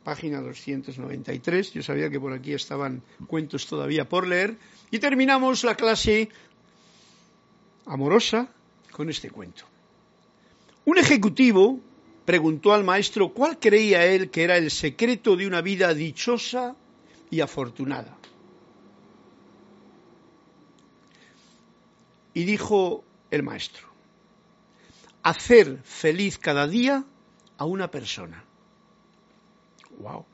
Página 0.02 0.40
293. 0.40 1.72
Yo 1.72 1.82
sabía 1.82 2.10
que 2.10 2.20
por 2.20 2.32
aquí 2.32 2.52
estaban 2.52 3.02
cuentos 3.26 3.66
todavía 3.66 4.08
por 4.08 4.26
leer. 4.26 4.56
Y 4.90 4.98
terminamos 4.98 5.64
la 5.64 5.74
clase 5.74 6.28
amorosa 7.86 8.48
con 8.90 9.08
este 9.08 9.30
cuento. 9.30 9.64
Un 10.84 10.98
ejecutivo 10.98 11.80
preguntó 12.24 12.72
al 12.72 12.84
maestro 12.84 13.30
cuál 13.30 13.58
creía 13.58 14.04
él 14.06 14.30
que 14.30 14.42
era 14.42 14.56
el 14.56 14.70
secreto 14.70 15.36
de 15.36 15.46
una 15.46 15.62
vida 15.62 15.94
dichosa 15.94 16.76
y 17.30 17.40
afortunada. 17.40 18.16
Y 22.34 22.44
dijo 22.44 23.04
el 23.30 23.42
maestro, 23.42 23.88
hacer 25.22 25.80
feliz 25.82 26.38
cada 26.38 26.66
día 26.66 27.04
a 27.56 27.64
una 27.64 27.90
persona. 27.90 28.44
Wow. 29.98 30.26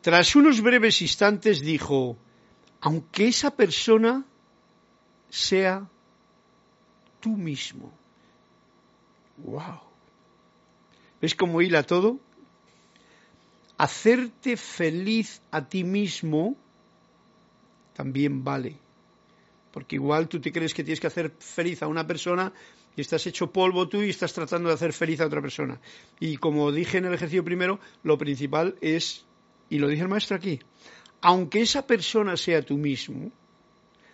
Tras 0.00 0.34
unos 0.34 0.60
breves 0.60 1.02
instantes 1.02 1.60
dijo, 1.60 2.16
aunque 2.80 3.28
esa 3.28 3.54
persona 3.54 4.24
sea 5.28 5.88
tú 7.20 7.36
mismo. 7.36 7.92
Wow. 9.36 9.80
¿Ves 11.20 11.34
cómo 11.34 11.60
hila 11.62 11.84
todo? 11.84 12.18
Hacerte 13.78 14.56
feliz 14.56 15.40
a 15.50 15.68
ti 15.68 15.84
mismo 15.84 16.56
también 17.94 18.42
vale 18.42 18.81
porque 19.72 19.96
igual 19.96 20.28
tú 20.28 20.40
te 20.40 20.52
crees 20.52 20.74
que 20.74 20.84
tienes 20.84 21.00
que 21.00 21.06
hacer 21.06 21.32
feliz 21.38 21.82
a 21.82 21.88
una 21.88 22.06
persona 22.06 22.52
y 22.94 23.00
estás 23.00 23.26
hecho 23.26 23.50
polvo 23.50 23.88
tú 23.88 24.02
y 24.02 24.10
estás 24.10 24.32
tratando 24.32 24.68
de 24.68 24.74
hacer 24.74 24.92
feliz 24.92 25.20
a 25.20 25.26
otra 25.26 25.40
persona. 25.40 25.80
Y 26.20 26.36
como 26.36 26.70
dije 26.70 26.98
en 26.98 27.06
el 27.06 27.14
ejercicio 27.14 27.44
primero, 27.44 27.80
lo 28.02 28.18
principal 28.18 28.76
es, 28.80 29.24
y 29.70 29.78
lo 29.78 29.88
dice 29.88 30.02
el 30.02 30.08
maestro 30.08 30.36
aquí, 30.36 30.60
aunque 31.22 31.62
esa 31.62 31.86
persona 31.86 32.36
sea 32.36 32.62
tú 32.62 32.76
mismo, 32.76 33.32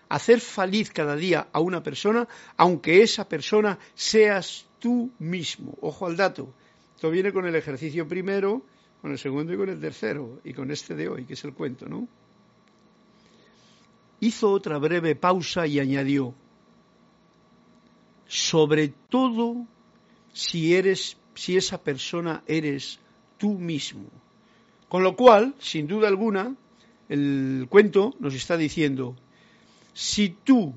hacer 0.09 0.41
feliz 0.41 0.91
cada 0.91 1.17
día 1.17 1.49
a 1.53 1.61
una 1.61 1.83
persona, 1.83 2.29
aunque 2.57 3.03
esa 3.03 3.29
persona 3.29 3.79
seas 3.95 4.67
tú 4.79 5.11
mismo. 5.19 5.77
Ojo 5.81 6.07
al 6.07 6.17
dato. 6.17 6.55
Esto 6.95 7.11
viene 7.11 7.33
con 7.33 7.47
el 7.47 7.55
ejercicio 7.55 8.07
primero, 8.07 8.63
con 9.01 9.11
el 9.11 9.19
segundo 9.19 9.53
y 9.53 9.57
con 9.57 9.69
el 9.69 9.81
tercero, 9.81 10.41
y 10.45 10.53
con 10.53 10.71
este 10.71 10.95
de 10.95 11.09
hoy, 11.09 11.25
que 11.25 11.35
es 11.35 11.45
el 11.45 11.55
cuento, 11.55 11.89
¿no? 11.89 12.09
Hizo 14.21 14.51
otra 14.51 14.79
breve 14.79 15.15
pausa 15.15 15.67
y 15.67 15.79
añadió, 15.81 16.35
sobre 18.27 18.89
todo 19.09 19.67
si 20.33 20.75
eres, 20.75 21.17
si 21.35 21.57
esa 21.57 21.83
persona 21.83 22.43
eres 22.47 23.01
tú 23.39 23.59
mismo. 23.59 24.07
Con 24.89 25.03
lo 25.03 25.17
cual, 25.17 25.55
sin 25.59 25.87
duda 25.87 26.09
alguna, 26.09 26.55
el 27.09 27.67
cuento 27.69 28.15
nos 28.21 28.35
está 28.35 28.57
diciendo, 28.57 29.17
si 29.93 30.31
tú, 30.31 30.75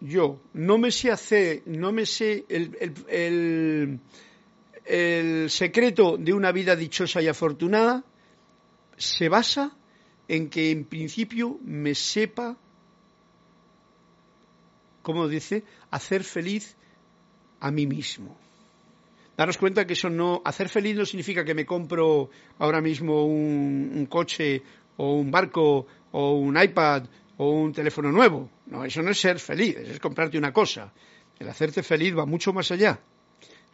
yo, 0.00 0.40
no 0.52 0.78
me 0.78 0.90
sé 0.90 1.10
hacer, 1.10 1.62
no 1.66 1.92
me 1.92 2.06
sé 2.06 2.44
el, 2.48 4.00
el 4.84 5.50
secreto 5.50 6.16
de 6.16 6.32
una 6.32 6.52
vida 6.52 6.76
dichosa 6.76 7.22
y 7.22 7.28
afortunada, 7.28 8.04
se 8.96 9.28
basa 9.28 9.76
en 10.32 10.48
que 10.48 10.70
en 10.70 10.84
principio 10.84 11.58
me 11.62 11.94
sepa 11.94 12.56
como 15.02 15.28
dice, 15.28 15.64
hacer 15.90 16.24
feliz 16.24 16.76
a 17.60 17.70
mí 17.70 17.86
mismo. 17.86 18.36
Daros 19.36 19.58
cuenta 19.58 19.86
que 19.86 19.94
eso 19.94 20.08
no, 20.08 20.40
hacer 20.44 20.68
feliz 20.68 20.96
no 20.96 21.04
significa 21.04 21.44
que 21.44 21.54
me 21.54 21.66
compro 21.66 22.30
ahora 22.58 22.80
mismo 22.80 23.26
un, 23.26 24.06
coche 24.08 24.62
o 24.96 25.14
un 25.14 25.30
barco 25.30 25.86
o 26.12 26.34
un 26.34 26.60
iPad 26.60 27.04
o 27.38 27.50
un 27.50 27.72
teléfono 27.72 28.12
nuevo. 28.12 28.48
No, 28.66 28.84
eso 28.84 29.02
no 29.02 29.10
es 29.10 29.20
ser 29.20 29.38
feliz, 29.38 29.76
es 29.76 29.98
comprarte 29.98 30.38
una 30.38 30.52
cosa. 30.52 30.92
El 31.38 31.48
hacerte 31.48 31.82
feliz 31.82 32.16
va 32.16 32.26
mucho 32.26 32.52
más 32.52 32.70
allá. 32.70 33.00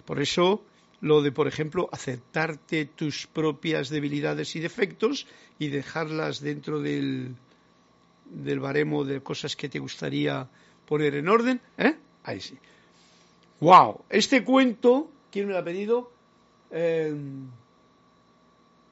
Por 0.07 0.21
eso 0.21 0.65
lo 1.01 1.23
de, 1.23 1.33
por 1.33 1.47
ejemplo, 1.47 1.89
aceptarte 1.93 2.87
tus 2.87 3.27
propias 3.27 3.89
debilidades 3.89 4.57
y 4.57 4.61
defectos 4.61 5.27
y 5.59 5.69
dejarlas 5.69 6.41
dentro 6.41 6.81
del, 6.81 7.37
del 8.27 8.61
baremo 8.61 9.05
de 9.05 9.21
cosas 9.23 9.57
que 9.57 9.69
te 9.69 9.79
gustaría 9.79 10.49
poner 10.87 11.15
en 11.15 11.29
orden. 11.29 11.61
¿eh? 11.77 11.97
Ahí 12.25 12.41
sí. 12.41 12.59
¡Wow! 13.61 14.05
Este 14.09 14.45
cuento, 14.45 15.11
¿quién 15.31 15.47
me 15.47 15.53
lo 15.53 15.59
ha 15.59 15.65
pedido? 15.65 16.13
Eh, 16.71 17.15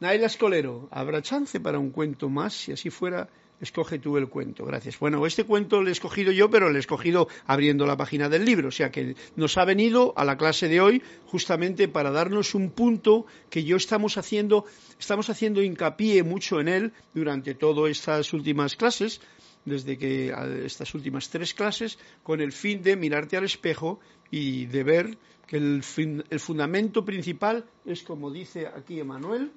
Naila 0.00 0.26
Escolero. 0.26 0.88
¿Habrá 0.90 1.22
chance 1.22 1.58
para 1.60 1.78
un 1.78 1.90
cuento 1.90 2.28
más? 2.28 2.54
Si 2.54 2.72
así 2.72 2.90
fuera, 2.90 3.28
escoge 3.60 3.98
tú 3.98 4.16
el 4.16 4.28
cuento. 4.28 4.64
Gracias. 4.64 4.98
Bueno, 4.98 5.26
este 5.26 5.44
cuento 5.44 5.82
lo 5.82 5.88
he 5.88 5.92
escogido 5.92 6.32
yo, 6.32 6.50
pero 6.50 6.68
lo 6.70 6.76
he 6.76 6.80
escogido 6.80 7.28
abriendo 7.46 7.86
la 7.86 7.96
página 7.96 8.28
del 8.28 8.44
libro. 8.44 8.68
O 8.68 8.72
sea 8.72 8.90
que 8.90 9.16
nos 9.36 9.56
ha 9.58 9.64
venido 9.64 10.12
a 10.16 10.24
la 10.24 10.36
clase 10.36 10.68
de 10.68 10.80
hoy 10.80 11.02
justamente 11.26 11.88
para 11.88 12.10
darnos 12.10 12.54
un 12.54 12.70
punto 12.70 13.26
que 13.50 13.64
yo 13.64 13.76
estamos 13.76 14.18
haciendo, 14.18 14.64
estamos 14.98 15.30
haciendo 15.30 15.62
hincapié 15.62 16.22
mucho 16.22 16.60
en 16.60 16.68
él 16.68 16.92
durante 17.14 17.54
todas 17.54 17.90
estas 17.90 18.32
últimas 18.32 18.76
clases 18.76 19.20
desde 19.64 19.98
que 19.98 20.32
estas 20.64 20.94
últimas 20.94 21.28
tres 21.28 21.52
clases 21.52 21.98
con 22.22 22.40
el 22.40 22.52
fin 22.52 22.82
de 22.82 22.96
mirarte 22.96 23.36
al 23.36 23.44
espejo 23.44 23.98
y 24.30 24.66
de 24.66 24.84
ver 24.84 25.18
que 25.46 25.56
el, 25.56 25.82
el 26.30 26.40
fundamento 26.40 27.04
principal 27.04 27.64
es 27.84 28.02
como 28.04 28.30
dice 28.30 28.68
aquí 28.68 29.00
Emanuel, 29.00 29.50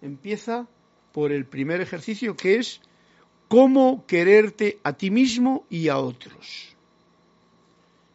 empieza 0.00 0.66
por 1.12 1.32
el 1.32 1.44
primer 1.44 1.82
ejercicio 1.82 2.34
que 2.34 2.56
es 2.56 2.80
cómo 3.52 4.06
quererte 4.06 4.78
a 4.82 4.94
ti 4.94 5.10
mismo 5.10 5.66
y 5.68 5.88
a 5.88 5.98
otros. 5.98 6.74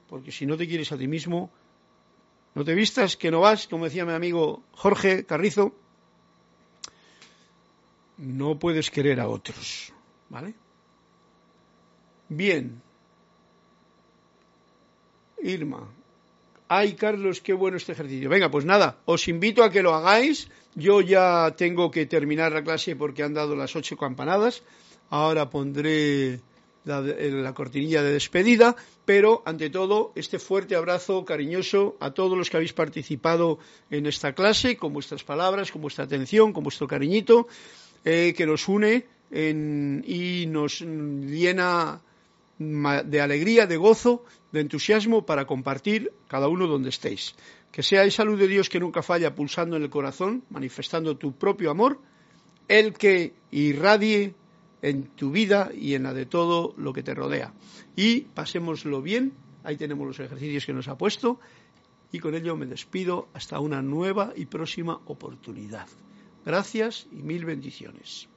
Porque 0.10 0.32
si 0.32 0.48
no 0.48 0.58
te 0.58 0.68
quieres 0.68 0.92
a 0.92 0.98
ti 0.98 1.08
mismo, 1.08 1.52
No 2.56 2.66
te 2.66 2.74
vistas 2.74 3.16
que 3.16 3.30
no 3.30 3.42
vas, 3.42 3.68
como 3.68 3.86
decía 3.86 4.04
mi 4.04 4.14
amigo 4.14 4.64
Jorge 4.72 5.26
Carrizo, 5.26 5.76
no 8.18 8.58
puedes 8.58 8.90
querer 8.90 9.20
a 9.20 9.28
otros, 9.28 9.94
¿vale? 10.28 10.56
Bien. 12.30 12.82
Irma. 15.44 15.88
Ay, 16.68 16.96
Carlos, 16.96 17.42
qué 17.42 17.54
bueno 17.54 17.78
este 17.78 17.92
ejercicio. 17.92 18.28
Venga, 18.28 18.50
pues 18.50 18.66
nada, 18.66 18.98
os 19.06 19.28
invito 19.28 19.64
a 19.64 19.70
que 19.70 19.84
lo 19.84 19.94
hagáis. 19.94 20.50
Yo 20.74 21.02
ya 21.02 21.54
tengo 21.56 21.92
que 21.92 22.08
terminar 22.08 22.54
la 22.54 22.64
clase 22.64 22.96
porque 22.96 23.22
han 23.22 23.36
dado 23.36 23.56
las 23.56 23.76
ocho 23.76 23.98
campanadas. 23.98 24.64
Ahora 25.10 25.50
pondré 25.50 26.40
la, 26.88 27.54
cortinilla 27.54 28.02
de 28.02 28.14
despedida, 28.14 28.76
pero 29.06 29.44
ante 29.46 29.70
todo 29.70 30.12
este 30.16 30.40
fuerte 30.40 30.76
abrazo 30.76 31.26
cariñoso 31.26 31.98
a 32.00 32.12
todos 32.12 32.38
los 32.38 32.50
que 32.50 32.58
habéis 32.58 32.74
participado 32.74 33.60
en 33.90 34.06
esta 34.06 34.34
clase, 34.34 34.78
con 34.78 34.94
vuestras 34.94 35.24
palabras, 35.24 35.72
con 35.72 35.82
vuestra 35.82 36.06
atención, 36.06 36.54
con 36.54 36.64
vuestro 36.64 36.88
cariñito, 36.88 37.48
eh, 38.06 38.34
que 38.36 38.46
nos 38.46 38.68
une 38.68 39.06
y 39.30 40.46
nos 40.48 40.80
llena 40.80 42.02
de 42.58 43.22
alegría, 43.22 43.68
de 43.68 43.76
gozo, 43.76 44.24
de 44.52 44.62
entusiasmo 44.62 45.26
para 45.26 45.46
compartir 45.46 46.14
cada 46.28 46.48
uno 46.48 46.68
donde 46.68 46.90
estéis. 46.90 47.36
Que 47.72 47.84
sea 47.84 48.04
el 48.04 48.12
salud 48.12 48.40
de 48.40 48.48
Dios 48.48 48.70
que 48.70 48.80
nunca 48.80 49.04
falla 49.04 49.36
pulsando 49.36 49.76
en 49.76 49.84
el 49.84 49.90
corazón, 49.90 50.44
manifestando 50.50 51.18
tu 51.18 51.34
propio 51.34 51.70
amor, 51.70 52.00
el 52.70 52.94
que 52.94 53.34
irradie 53.52 54.34
en 54.82 55.04
tu 55.04 55.32
vida 55.32 55.72
y 55.74 55.96
en 55.96 56.04
la 56.04 56.14
de 56.14 56.26
todo 56.26 56.74
lo 56.78 56.94
que 56.94 57.04
te 57.04 57.14
rodea. 57.14 57.54
Y 57.96 58.22
pasémoslo 58.22 59.02
bien, 59.02 59.34
ahí 59.64 59.78
tenemos 59.78 60.08
los 60.08 60.20
ejercicios 60.20 60.66
que 60.66 60.74
nos 60.74 60.88
ha 60.88 60.98
puesto, 60.98 61.40
y 62.12 62.20
con 62.20 62.36
ello 62.36 62.56
me 62.56 62.66
despido 62.66 63.28
hasta 63.34 63.60
una 63.60 63.82
nueva 63.82 64.34
y 64.36 64.46
próxima 64.46 65.02
oportunidad. 65.06 65.88
Gracias 66.46 67.08
y 67.12 67.24
mil 67.24 67.44
bendiciones. 67.44 68.30